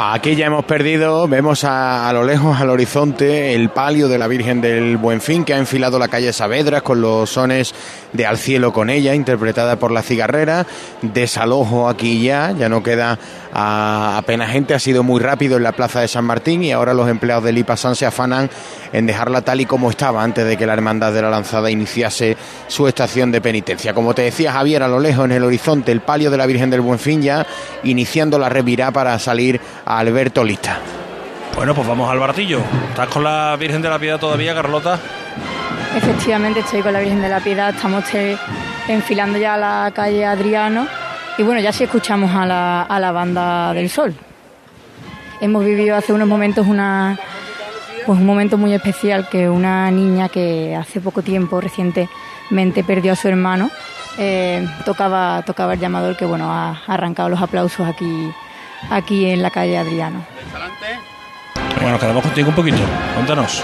Aquí 0.00 0.36
ya 0.36 0.46
hemos 0.46 0.64
perdido, 0.64 1.26
vemos 1.26 1.64
a, 1.64 2.08
lo 2.12 2.22
lejos, 2.22 2.60
al 2.60 2.70
horizonte, 2.70 3.56
el 3.56 3.68
palio 3.70 4.06
de 4.06 4.16
la 4.16 4.28
Virgen 4.28 4.60
del 4.60 4.96
Buenfín 4.96 5.44
que 5.44 5.54
ha 5.54 5.58
enfilado 5.58 5.98
la 5.98 6.06
calle 6.06 6.32
Saavedras 6.32 6.82
con 6.82 7.00
los 7.00 7.30
sones 7.30 7.74
de 8.12 8.24
Al 8.24 8.38
cielo 8.38 8.72
con 8.72 8.90
ella, 8.90 9.16
interpretada 9.16 9.74
por 9.74 9.90
la 9.90 10.02
cigarrera. 10.02 10.68
Desalojo 11.02 11.88
aquí 11.88 12.22
ya, 12.22 12.52
ya 12.52 12.68
no 12.68 12.80
queda 12.80 13.18
a, 13.52 14.18
apenas 14.18 14.52
gente, 14.52 14.72
ha 14.72 14.78
sido 14.78 15.02
muy 15.02 15.20
rápido 15.20 15.56
en 15.56 15.64
la 15.64 15.72
plaza 15.72 16.00
de 16.00 16.06
San 16.06 16.24
Martín 16.24 16.62
y 16.62 16.70
ahora 16.70 16.94
los 16.94 17.08
empleados 17.08 17.42
del 17.42 17.58
IPASAN 17.58 17.96
se 17.96 18.06
afanan 18.06 18.48
en 18.92 19.04
dejarla 19.04 19.42
tal 19.42 19.60
y 19.60 19.66
como 19.66 19.90
estaba 19.90 20.22
antes 20.22 20.46
de 20.46 20.56
que 20.56 20.64
la 20.64 20.74
Hermandad 20.74 21.12
de 21.12 21.22
la 21.22 21.30
Lanzada 21.30 21.72
iniciase 21.72 22.36
su 22.68 22.86
estación 22.86 23.32
de 23.32 23.40
penitencia. 23.40 23.94
Como 23.94 24.14
te 24.14 24.22
decía 24.22 24.52
Javier, 24.52 24.84
a 24.84 24.88
lo 24.88 25.00
lejos 25.00 25.24
en 25.24 25.32
el 25.32 25.42
horizonte, 25.42 25.90
el 25.90 26.02
palio 26.02 26.30
de 26.30 26.36
la 26.36 26.46
Virgen 26.46 26.70
del 26.70 26.82
Buenfín 26.82 27.20
ya 27.20 27.44
iniciando 27.82 28.38
la 28.38 28.48
revirá 28.48 28.92
para 28.92 29.18
salir 29.18 29.60
a 29.88 29.98
Alberto 29.98 30.44
Lista. 30.44 30.78
Bueno, 31.56 31.74
pues 31.74 31.88
vamos 31.88 32.10
al 32.10 32.18
Baratillo. 32.18 32.60
¿Estás 32.90 33.08
con 33.08 33.24
la 33.24 33.56
Virgen 33.58 33.80
de 33.80 33.88
la 33.88 33.98
Piedad 33.98 34.20
todavía, 34.20 34.54
Carlota? 34.54 35.00
Efectivamente, 35.96 36.60
estoy 36.60 36.82
con 36.82 36.92
la 36.92 37.00
Virgen 37.00 37.22
de 37.22 37.28
la 37.30 37.40
Piedad. 37.40 37.74
Estamos 37.74 38.04
enfilando 38.86 39.38
ya 39.38 39.56
la 39.56 39.90
calle 39.94 40.26
Adriano. 40.26 40.86
Y 41.38 41.42
bueno, 41.42 41.60
ya 41.60 41.72
sí 41.72 41.84
escuchamos 41.84 42.30
a 42.34 42.44
la, 42.44 42.82
a 42.82 43.00
la 43.00 43.12
banda 43.12 43.72
del 43.72 43.88
Sol. 43.88 44.14
Hemos 45.40 45.64
vivido 45.64 45.96
hace 45.96 46.12
unos 46.12 46.28
momentos 46.28 46.66
una, 46.66 47.18
pues 48.04 48.18
un 48.18 48.26
momento 48.26 48.58
muy 48.58 48.74
especial 48.74 49.26
que 49.30 49.48
una 49.48 49.90
niña 49.90 50.28
que 50.28 50.76
hace 50.76 51.00
poco 51.00 51.22
tiempo, 51.22 51.62
recientemente, 51.62 52.84
perdió 52.84 53.12
a 53.12 53.16
su 53.16 53.28
hermano, 53.28 53.70
eh, 54.18 54.68
tocaba, 54.84 55.42
tocaba 55.46 55.74
el 55.74 55.80
llamador 55.80 56.16
que 56.16 56.26
bueno, 56.26 56.52
ha 56.52 56.82
arrancado 56.86 57.30
los 57.30 57.40
aplausos 57.40 57.88
aquí, 57.88 58.30
aquí 58.90 59.26
en 59.26 59.42
la 59.42 59.50
calle 59.50 59.78
Adriano. 59.78 60.24
Bueno, 61.80 61.98
quedamos 61.98 62.22
contigo 62.22 62.48
un 62.48 62.54
poquito. 62.54 62.78
Cuéntanos. 63.14 63.62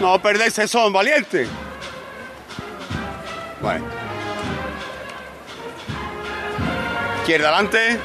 No 0.00 0.18
perdéis 0.20 0.58
ese 0.58 0.68
son, 0.68 0.92
valiente. 0.92 1.46
Bueno. 3.60 3.84
Izquierda 7.20 7.48
adelante. 7.48 8.00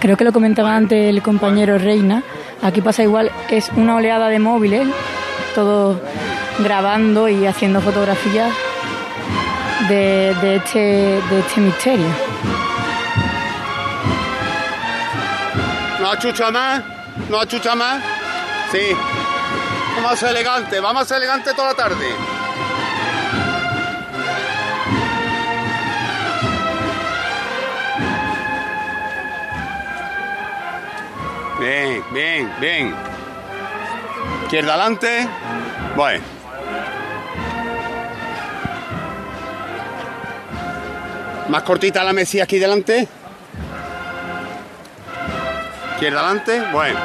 Creo 0.00 0.16
que 0.16 0.24
lo 0.24 0.32
comentaba 0.32 0.74
antes 0.74 1.10
el 1.10 1.22
compañero 1.22 1.76
Reina. 1.78 2.22
Aquí 2.62 2.80
pasa 2.80 3.02
igual, 3.02 3.30
es 3.50 3.70
una 3.76 3.96
oleada 3.96 4.28
de 4.28 4.38
móviles, 4.38 4.88
todos 5.54 5.98
grabando 6.60 7.28
y 7.28 7.44
haciendo 7.46 7.80
fotografías 7.80 8.52
de, 9.88 10.34
de, 10.40 10.56
este, 10.56 10.78
de 10.78 11.38
este 11.40 11.60
misterio. 11.60 12.08
No 16.00 16.10
achucha 16.10 16.50
más, 16.50 16.82
no 17.28 17.40
achucha 17.40 17.74
más. 17.74 18.02
Sí. 18.70 18.96
Vamos 19.96 20.12
a 20.12 20.16
ser 20.16 20.30
elegante, 20.30 20.80
vamos 20.80 21.02
a 21.02 21.04
ser 21.04 21.18
elegante 21.18 21.52
toda 21.54 21.68
la 21.68 21.74
tarde. 21.74 22.06
Bien, 31.60 32.04
bien, 32.12 32.52
bien. 32.58 32.94
Izquierda 34.44 34.74
adelante. 34.74 35.28
Bueno. 35.94 36.41
Más 41.52 41.64
cortita 41.64 42.02
la 42.02 42.14
mesía 42.14 42.44
aquí 42.44 42.58
delante. 42.58 43.06
Izquierda 45.92 46.20
adelante. 46.20 46.62
Bueno. 46.72 46.98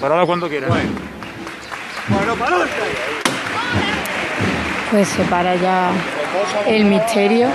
Parada 0.00 0.24
cuando 0.24 0.48
quieras. 0.48 0.70
Bueno, 2.08 2.34
para 2.36 2.56
Pues 4.90 5.08
se 5.08 5.22
para 5.24 5.56
ya 5.56 5.90
el 6.66 6.86
misterio 6.86 7.50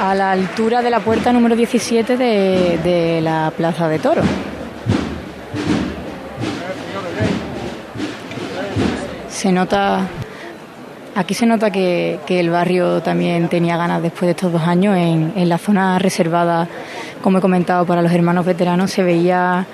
a 0.00 0.14
la 0.14 0.32
altura 0.32 0.80
de 0.80 0.88
la 0.88 1.00
puerta 1.00 1.30
número 1.30 1.54
17 1.54 2.16
de, 2.16 2.78
de 2.82 3.20
la 3.20 3.52
Plaza 3.54 3.86
de 3.86 3.98
Toro. 3.98 4.22
Se 9.28 9.52
nota, 9.52 10.08
aquí 11.14 11.34
se 11.34 11.44
nota 11.44 11.70
que, 11.70 12.18
que, 12.26 12.40
el 12.40 12.48
barrio 12.48 13.02
también 13.02 13.48
tenía 13.48 13.76
ganas 13.76 14.02
después 14.02 14.22
de 14.22 14.30
estos 14.30 14.50
dos 14.50 14.62
años. 14.62 14.96
En, 14.96 15.34
en 15.36 15.48
la 15.50 15.58
zona 15.58 15.98
reservada, 15.98 16.66
como 17.20 17.38
he 17.38 17.40
comentado, 17.42 17.84
para 17.84 18.00
los 18.00 18.12
hermanos 18.12 18.46
veteranos, 18.46 18.90
se 18.90 19.02
veía 19.02 19.66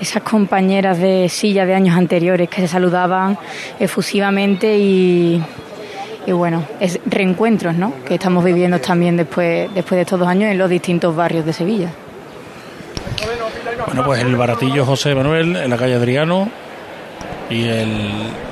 esas 0.00 0.24
compañeras 0.24 0.98
de 0.98 1.28
silla 1.28 1.66
de 1.66 1.74
años 1.74 1.96
anteriores 1.96 2.48
que 2.48 2.62
se 2.62 2.68
saludaban 2.68 3.38
efusivamente 3.78 4.76
y, 4.76 5.40
y 6.28 6.32
bueno, 6.32 6.62
es 6.78 7.00
reencuentros 7.06 7.74
¿no? 7.74 7.94
que 8.06 8.16
estamos 8.16 8.44
viviendo 8.44 8.78
también 8.78 9.16
después, 9.16 9.72
después 9.74 9.96
de 9.96 10.02
estos 10.02 10.18
dos 10.18 10.28
años 10.28 10.50
en 10.50 10.58
los 10.58 10.68
distintos 10.68 11.16
barrios 11.16 11.46
de 11.46 11.54
Sevilla. 11.54 11.88
Bueno, 13.86 14.04
pues 14.04 14.20
el 14.20 14.36
baratillo 14.36 14.84
José 14.84 15.14
Manuel 15.14 15.56
en 15.56 15.70
la 15.70 15.78
calle 15.78 15.94
Adriano, 15.94 16.50
Y 17.48 17.66
el, 17.66 18.10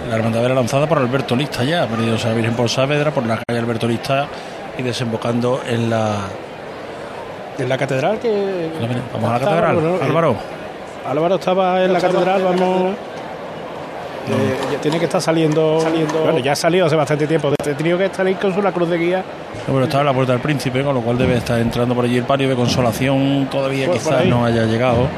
la 0.08 0.16
hermandad 0.16 0.46
era 0.46 0.54
lanzada 0.54 0.86
por 0.86 0.96
Alberto 0.96 1.36
Lista 1.36 1.64
ya, 1.64 1.82
ha 1.82 1.86
venido 1.86 2.16
a 2.16 2.32
Virgen 2.32 2.54
por 2.54 2.70
Saavedra 2.70 3.10
por 3.10 3.26
la 3.26 3.42
calle 3.46 3.60
Alberto 3.60 3.86
Lista 3.86 4.26
y 4.78 4.82
desembocando 4.82 5.60
en 5.66 5.90
la 5.90 6.20
en 7.58 7.68
la 7.68 7.76
catedral 7.76 8.18
que 8.18 8.70
vamos 9.12 9.30
a 9.30 9.32
la 9.34 9.38
catedral 9.38 9.74
Bueno, 9.74 9.96
eh, 9.96 10.00
Álvaro 10.02 10.36
Álvaro 11.06 11.34
estaba 11.34 11.84
en 11.84 11.92
la 11.92 12.00
catedral 12.00 12.42
vamos 12.42 12.94
eh, 14.28 14.55
tiene 14.80 14.98
que 14.98 15.04
estar 15.06 15.20
saliendo, 15.20 15.80
bueno 16.24 16.38
ya 16.38 16.52
ha 16.52 16.56
salido 16.56 16.86
hace 16.86 16.96
bastante 16.96 17.26
tiempo. 17.26 17.52
He 17.64 17.74
tenido 17.74 17.98
que 17.98 18.06
estar 18.06 18.26
ahí 18.26 18.34
con 18.34 18.54
su 18.54 18.62
la 18.62 18.72
cruz 18.72 18.88
de 18.88 18.98
guía. 18.98 19.24
Bueno 19.66 19.84
estaba 19.84 20.02
en 20.02 20.06
la 20.06 20.14
puerta 20.14 20.32
del 20.32 20.40
príncipe 20.40 20.82
con 20.82 20.94
lo 20.94 21.00
cual 21.00 21.18
debe 21.18 21.36
estar 21.36 21.58
entrando 21.60 21.94
por 21.94 22.04
allí 22.04 22.16
el 22.18 22.24
palio 22.24 22.48
de 22.48 22.54
consolación 22.54 23.48
todavía 23.50 23.86
Pues 23.86 24.02
quizás 24.02 24.26
no 24.26 24.44
haya 24.44 24.64
llegado. 24.64 25.08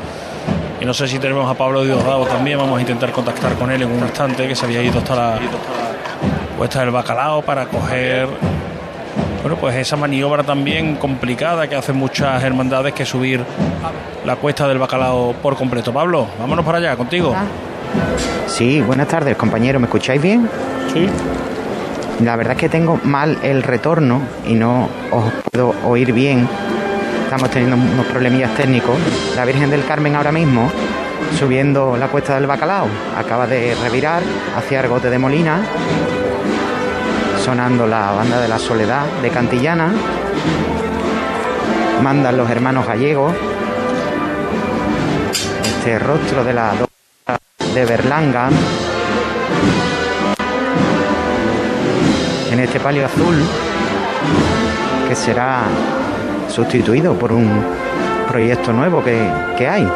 Y 0.80 0.84
no 0.84 0.94
sé 0.94 1.08
si 1.08 1.18
tenemos 1.18 1.50
a 1.50 1.54
Pablo 1.54 1.84
Diosdado 1.84 2.24
también 2.26 2.58
vamos 2.58 2.78
a 2.78 2.80
intentar 2.80 3.10
contactar 3.10 3.54
con 3.54 3.70
él 3.70 3.82
en 3.82 3.90
un 3.90 4.00
instante 4.00 4.46
que 4.46 4.54
se 4.54 4.64
había 4.64 4.82
ido 4.82 4.98
hasta 4.98 5.16
la 5.16 5.38
puesta 6.56 6.80
del 6.80 6.90
bacalao 6.90 7.42
para 7.42 7.66
coger 7.66 8.28
bueno 9.42 9.56
pues 9.56 9.76
esa 9.76 9.96
maniobra 9.96 10.42
también 10.42 10.96
complicada 10.96 11.68
que 11.68 11.76
hacen 11.76 11.96
muchas 11.96 12.42
hermandades 12.42 12.92
que 12.92 13.04
subir 13.04 13.44
la 14.24 14.36
cuesta 14.36 14.66
del 14.68 14.78
bacalao 14.78 15.34
por 15.42 15.56
completo. 15.56 15.92
Pablo 15.92 16.26
vámonos 16.38 16.64
para 16.64 16.78
allá 16.78 16.96
contigo 16.96 17.34
Sí, 18.46 18.80
buenas 18.80 19.08
tardes, 19.08 19.36
compañero. 19.36 19.78
¿Me 19.78 19.86
escucháis 19.86 20.20
bien? 20.20 20.48
Sí. 20.92 21.08
La 22.24 22.34
verdad 22.34 22.54
es 22.54 22.58
que 22.58 22.68
tengo 22.68 22.98
mal 23.04 23.38
el 23.42 23.62
retorno 23.62 24.22
y 24.46 24.54
no 24.54 24.88
os 25.12 25.32
puedo 25.50 25.74
oír 25.84 26.12
bien. 26.12 26.48
Estamos 27.24 27.50
teniendo 27.50 27.76
unos 27.76 28.06
problemillas 28.06 28.54
técnicos. 28.56 28.96
La 29.36 29.44
Virgen 29.44 29.70
del 29.70 29.84
Carmen 29.84 30.16
ahora 30.16 30.32
mismo 30.32 30.70
subiendo 31.38 31.96
la 31.96 32.08
cuesta 32.08 32.34
del 32.34 32.46
bacalao. 32.46 32.86
Acaba 33.16 33.46
de 33.46 33.74
revirar 33.82 34.22
hacia 34.56 34.80
Argote 34.80 35.10
de 35.10 35.18
Molina. 35.18 35.60
Sonando 37.44 37.86
la 37.86 38.12
banda 38.12 38.40
de 38.40 38.48
la 38.48 38.58
Soledad 38.58 39.04
de 39.22 39.30
Cantillana. 39.30 39.92
Mandan 42.02 42.36
los 42.36 42.50
hermanos 42.50 42.86
gallegos. 42.86 43.34
Este 45.64 45.98
rostro 45.98 46.44
de 46.44 46.52
la 46.52 46.72
de 47.78 47.84
Berlanga 47.84 48.48
en 52.50 52.58
este 52.58 52.80
palio 52.80 53.06
azul 53.06 53.36
que 55.06 55.14
será 55.14 55.62
sustituido 56.48 57.14
por 57.14 57.30
un 57.30 57.48
proyecto 58.26 58.72
nuevo 58.72 59.04
que, 59.04 59.30
que 59.56 59.68
hay. 59.68 59.88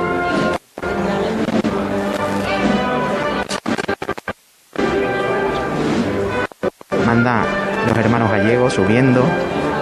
Manda 7.04 7.44
los 7.88 7.98
hermanos 7.98 8.30
gallegos 8.30 8.74
subiendo. 8.74 9.24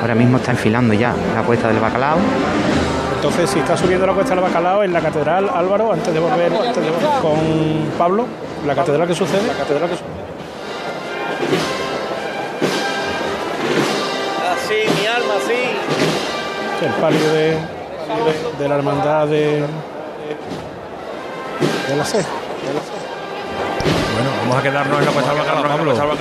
Ahora 0.01 0.15
mismo 0.15 0.39
está 0.39 0.53
enfilando 0.53 0.95
ya 0.95 1.15
la 1.35 1.43
cuesta 1.43 1.69
del 1.69 1.81
bacalao. 1.81 2.17
Entonces 3.21 3.51
si 3.51 3.59
está 3.59 3.77
subiendo 3.77 4.07
la 4.07 4.15
cuesta 4.15 4.35
del 4.35 4.43
bacalao 4.43 4.83
en 4.83 4.95
la 4.95 5.01
catedral 5.03 5.51
Álvaro 5.55 5.93
antes 5.93 6.15
de 6.15 6.19
volver, 6.19 6.51
antes 6.55 6.83
de 6.83 6.91
volver 6.91 7.21
con 7.21 7.39
Pablo 7.99 8.27
la 8.67 8.75
catedral 8.75 9.07
que 9.07 9.15
sucede 9.15 9.47
la 9.47 9.53
catedral 9.53 9.91
que 9.91 9.97
sucede. 9.97 10.09
Así, 14.55 14.75
mi 14.99 15.07
alma, 15.07 15.35
así. 15.37 16.87
el 16.87 16.93
palio 16.95 17.31
de, 17.31 17.59
de 18.59 18.69
la 18.69 18.75
hermandad 18.77 19.27
de 19.27 19.67
de 21.89 21.97
la 21.97 22.05
sed 22.07 22.25
bueno 24.15 24.31
vamos 24.41 24.57
a 24.57 24.63
quedarnos 24.63 24.99
en 24.99 25.05
la 25.05 25.13
cuesta 25.13 25.35
del 25.35 25.43
bacalao 25.43 26.17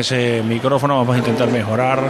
ese 0.00 0.42
micrófono, 0.42 0.96
vamos 0.96 1.14
a 1.14 1.18
intentar 1.18 1.50
mejorar 1.50 2.00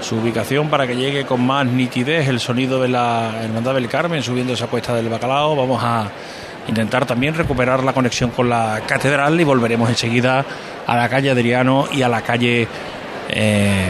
su 0.00 0.16
ubicación 0.16 0.68
para 0.68 0.86
que 0.86 0.96
llegue 0.96 1.24
con 1.26 1.44
más 1.44 1.66
nitidez 1.66 2.28
el 2.28 2.40
sonido 2.40 2.80
de 2.80 2.88
la 2.88 3.42
Hermandad 3.42 3.74
del 3.74 3.88
Carmen 3.88 4.22
subiendo 4.22 4.54
esa 4.54 4.66
cuesta 4.66 4.94
del 4.94 5.08
bacalao. 5.08 5.56
Vamos 5.56 5.82
a 5.82 6.08
intentar 6.68 7.06
también 7.06 7.34
recuperar 7.34 7.82
la 7.84 7.92
conexión 7.92 8.30
con 8.30 8.48
la 8.48 8.82
catedral 8.86 9.40
y 9.40 9.44
volveremos 9.44 9.88
enseguida 9.90 10.44
a 10.86 10.96
la 10.96 11.08
calle 11.08 11.30
Adriano 11.30 11.86
y 11.92 12.02
a 12.02 12.08
la 12.08 12.22
calle, 12.22 12.66
eh, 13.28 13.88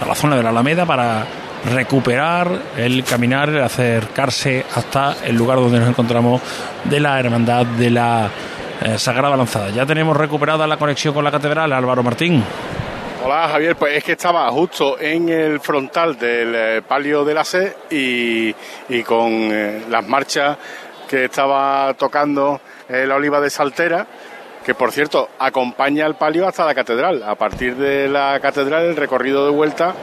a 0.00 0.06
la 0.06 0.14
zona 0.14 0.36
de 0.36 0.42
la 0.42 0.50
Alameda 0.50 0.86
para 0.86 1.26
recuperar 1.64 2.50
el 2.76 3.04
caminar, 3.04 3.56
acercarse 3.58 4.64
hasta 4.74 5.16
el 5.24 5.36
lugar 5.36 5.58
donde 5.58 5.78
nos 5.78 5.88
encontramos 5.88 6.40
de 6.84 7.00
la 7.00 7.18
Hermandad 7.20 7.66
de 7.66 7.90
la 7.90 8.30
eh, 8.84 8.98
Sagrada 8.98 9.36
Lanzada. 9.36 9.70
Ya 9.70 9.86
tenemos 9.86 10.16
recuperada 10.16 10.66
la 10.66 10.76
conexión 10.76 11.14
con 11.14 11.24
la 11.24 11.30
catedral, 11.30 11.72
Álvaro 11.72 12.02
Martín. 12.02 12.42
Hola 13.24 13.48
Javier, 13.48 13.76
pues 13.76 13.96
es 13.96 14.04
que 14.04 14.12
estaba 14.12 14.50
justo 14.50 14.98
en 14.98 15.28
el 15.28 15.60
frontal 15.60 16.18
del 16.18 16.54
eh, 16.54 16.82
palio 16.82 17.24
de 17.24 17.34
la 17.34 17.44
sed 17.44 17.72
y, 17.90 18.52
con 19.04 19.30
eh, 19.30 19.84
las 19.88 20.06
marchas 20.06 20.56
que 21.08 21.26
estaba 21.26 21.94
tocando 21.94 22.60
la 22.88 23.14
oliva 23.14 23.40
de 23.40 23.48
Saltera, 23.48 24.06
que 24.64 24.74
por 24.74 24.92
cierto 24.92 25.30
acompaña 25.38 26.04
al 26.04 26.16
palio 26.16 26.46
hasta 26.46 26.64
la 26.64 26.74
catedral. 26.74 27.22
A 27.22 27.34
partir 27.34 27.76
de 27.76 28.08
la 28.08 28.38
catedral 28.40 28.84
el 28.86 28.96
recorrido 28.96 29.44
de 29.44 29.50
vuelta 29.50 29.94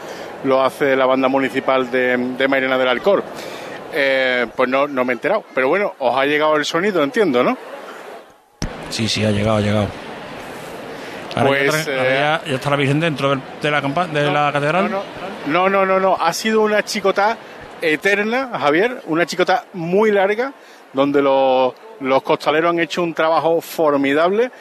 lo 0.44 0.64
hace 0.64 0.96
la 0.96 1.06
banda 1.06 1.28
municipal 1.28 1.90
de, 1.92 2.16
de 2.18 2.48
Mairena 2.48 2.78
del 2.78 2.88
Alcor. 2.88 3.24
Pues 3.92 4.70
no, 4.70 4.88
no 4.88 5.04
me 5.04 5.14
he 5.14 5.16
enterado, 5.16 5.44
pero 5.54 5.68
bueno, 5.68 5.94
os 5.98 6.16
ha 6.16 6.26
llegado 6.26 6.56
el 6.56 6.66
sonido, 6.66 7.04
entiendo, 7.04 7.44
¿no? 7.44 7.58
Sí, 8.90 9.08
sí, 9.08 9.24
ha 9.26 9.32
llegado, 9.32 9.58
ha 9.58 9.62
llegado. 9.62 9.88
Ahora 11.36 11.50
Pues, 11.50 11.86
ya, 11.86 11.92
eh, 11.94 12.18
ya- 12.20 12.42
ya 12.46 12.56
está 12.56 12.70
la 12.72 12.76
Virgen 12.76 13.00
dentro 13.00 13.30
del- 13.30 13.42
de 13.62 13.72
la, 13.72 13.82
la 13.82 14.52
catedral. 14.52 14.90
No, 15.48 15.70
no, 15.70 15.86
no, 15.86 16.00
no. 16.00 16.18
Ha 16.20 16.34
sido 16.34 16.62
una 16.62 16.84
chicota 16.84 17.38
eterna, 17.82 18.50
Javier, 18.60 19.02
una 19.06 19.26
chicota 19.26 19.64
muy 19.74 20.12
larga, 20.12 20.52
donde 20.92 21.22
los, 21.22 21.74
los 22.02 22.24
costaleros 22.24 22.72
han 22.72 22.80
hecho 22.80 23.04
un 23.04 23.14
trabajo 23.14 23.62
formidable, 23.62 24.52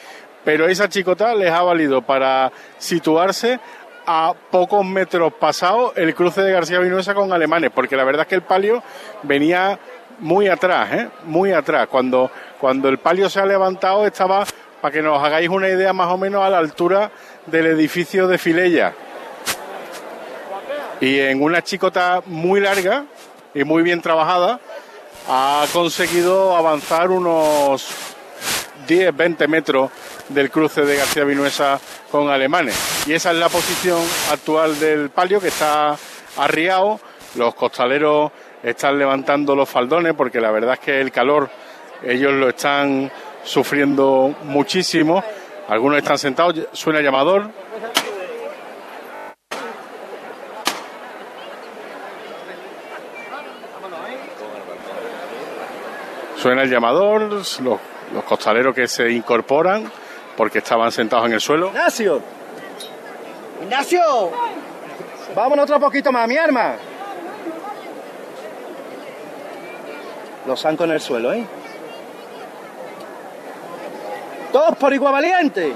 pero 0.45 0.68
esa 0.68 0.89
chicota 0.89 1.35
les 1.35 1.51
ha 1.51 1.62
valido 1.62 2.03
para 2.03 2.53
situarse 2.76 3.59
a 4.07 4.33
pocos 4.51 4.85
metros 4.85 5.33
pasados 5.35 5.93
el 5.97 6.14
cruce 6.14 6.43
de 6.43 6.53
García 6.53 6.79
Vinuesa 6.79 7.14
con 7.14 7.33
alemanes, 7.33 7.70
porque 7.74 7.97
la 7.97 8.05
verdad 8.05 8.22
es 8.22 8.29
que 8.29 8.35
el 8.37 8.43
palio 8.43 8.83
venía 9.22 9.79
muy 10.20 10.49
atrás, 10.49 10.93
¿eh? 10.93 11.09
muy 11.24 11.53
atrás. 11.53 11.89
Cuando, 11.89 12.31
cuando 12.61 12.89
el 12.89 12.99
palio 12.99 13.29
se 13.29 13.41
ha 13.41 13.47
levantado 13.47 14.07
estaba, 14.07 14.45
para 14.81 14.93
que 14.93 15.03
nos 15.03 15.23
hagáis 15.23 15.49
una 15.49 15.69
idea, 15.69 15.93
más 15.93 16.09
o 16.09 16.19
menos 16.19 16.43
a 16.45 16.51
la 16.51 16.59
altura 16.59 17.11
del 17.47 17.67
edificio 17.67 18.27
de 18.29 18.39
Filella 18.39 18.95
y 21.01 21.19
en 21.21 21.43
una 21.43 21.63
chicota 21.63 22.23
muy 22.27 22.61
larga 22.61 23.05
y 23.55 23.65
muy 23.65 23.83
bien 23.83 24.01
trabajada 24.01 24.61
ha 25.29 25.65
conseguido 25.73 26.57
avanzar 26.57 27.11
unos 27.11 27.87
10, 28.87 29.17
20 29.17 29.49
metros 29.49 29.91
del 30.29 30.51
cruce 30.51 30.83
de 30.83 30.97
García 30.97 31.25
Vinuesa 31.25 31.79
con 32.11 32.29
alemanes. 32.31 33.05
Y 33.07 33.13
esa 33.13 33.33
es 33.33 33.37
la 33.37 33.49
posición 33.49 34.01
actual 34.33 34.79
del 34.81 35.11
palio 35.11 35.41
que 35.41 35.49
está 35.49 35.97
arriado. 36.39 36.99
Los 37.35 37.55
costaleros 37.55 38.33
están 38.63 38.99
levantando 38.99 39.55
los 39.55 39.69
faldones 39.69 40.15
porque 40.15 40.41
la 40.41 40.51
verdad 40.51 40.75
es 40.75 40.81
que 40.81 41.01
el 41.01 41.13
calor 41.13 41.51
ellos 42.03 42.33
lo 42.33 42.49
están 42.49 43.11
sufriendo 43.45 44.35
muchísimo. 44.45 45.23
Algunos 45.69 45.99
están 45.99 46.19
sentados, 46.19 46.55
suena 46.73 47.01
el 47.01 47.05
llamador, 47.05 47.51
Suena 56.39 56.63
el 56.63 56.71
llamador, 56.71 57.23
los, 57.23 57.59
los 57.59 58.25
costaleros 58.25 58.73
que 58.73 58.87
se 58.87 59.11
incorporan 59.11 59.91
porque 60.37 60.59
estaban 60.59 60.93
sentados 60.93 61.27
en 61.27 61.33
el 61.33 61.41
suelo. 61.41 61.67
Ignacio. 61.67 62.23
Ignacio. 63.65 64.01
Vámonos 65.35 65.65
otro 65.65 65.81
poquito 65.81 66.13
más, 66.13 66.29
mi 66.29 66.37
arma. 66.37 66.77
Los 70.47 70.63
zancos 70.63 70.87
en 70.87 70.93
el 70.93 71.01
suelo, 71.01 71.33
¿eh? 71.33 71.45
Todos 74.53 74.77
por 74.79 74.93
igual 74.93 75.13
valiente. 75.13 75.75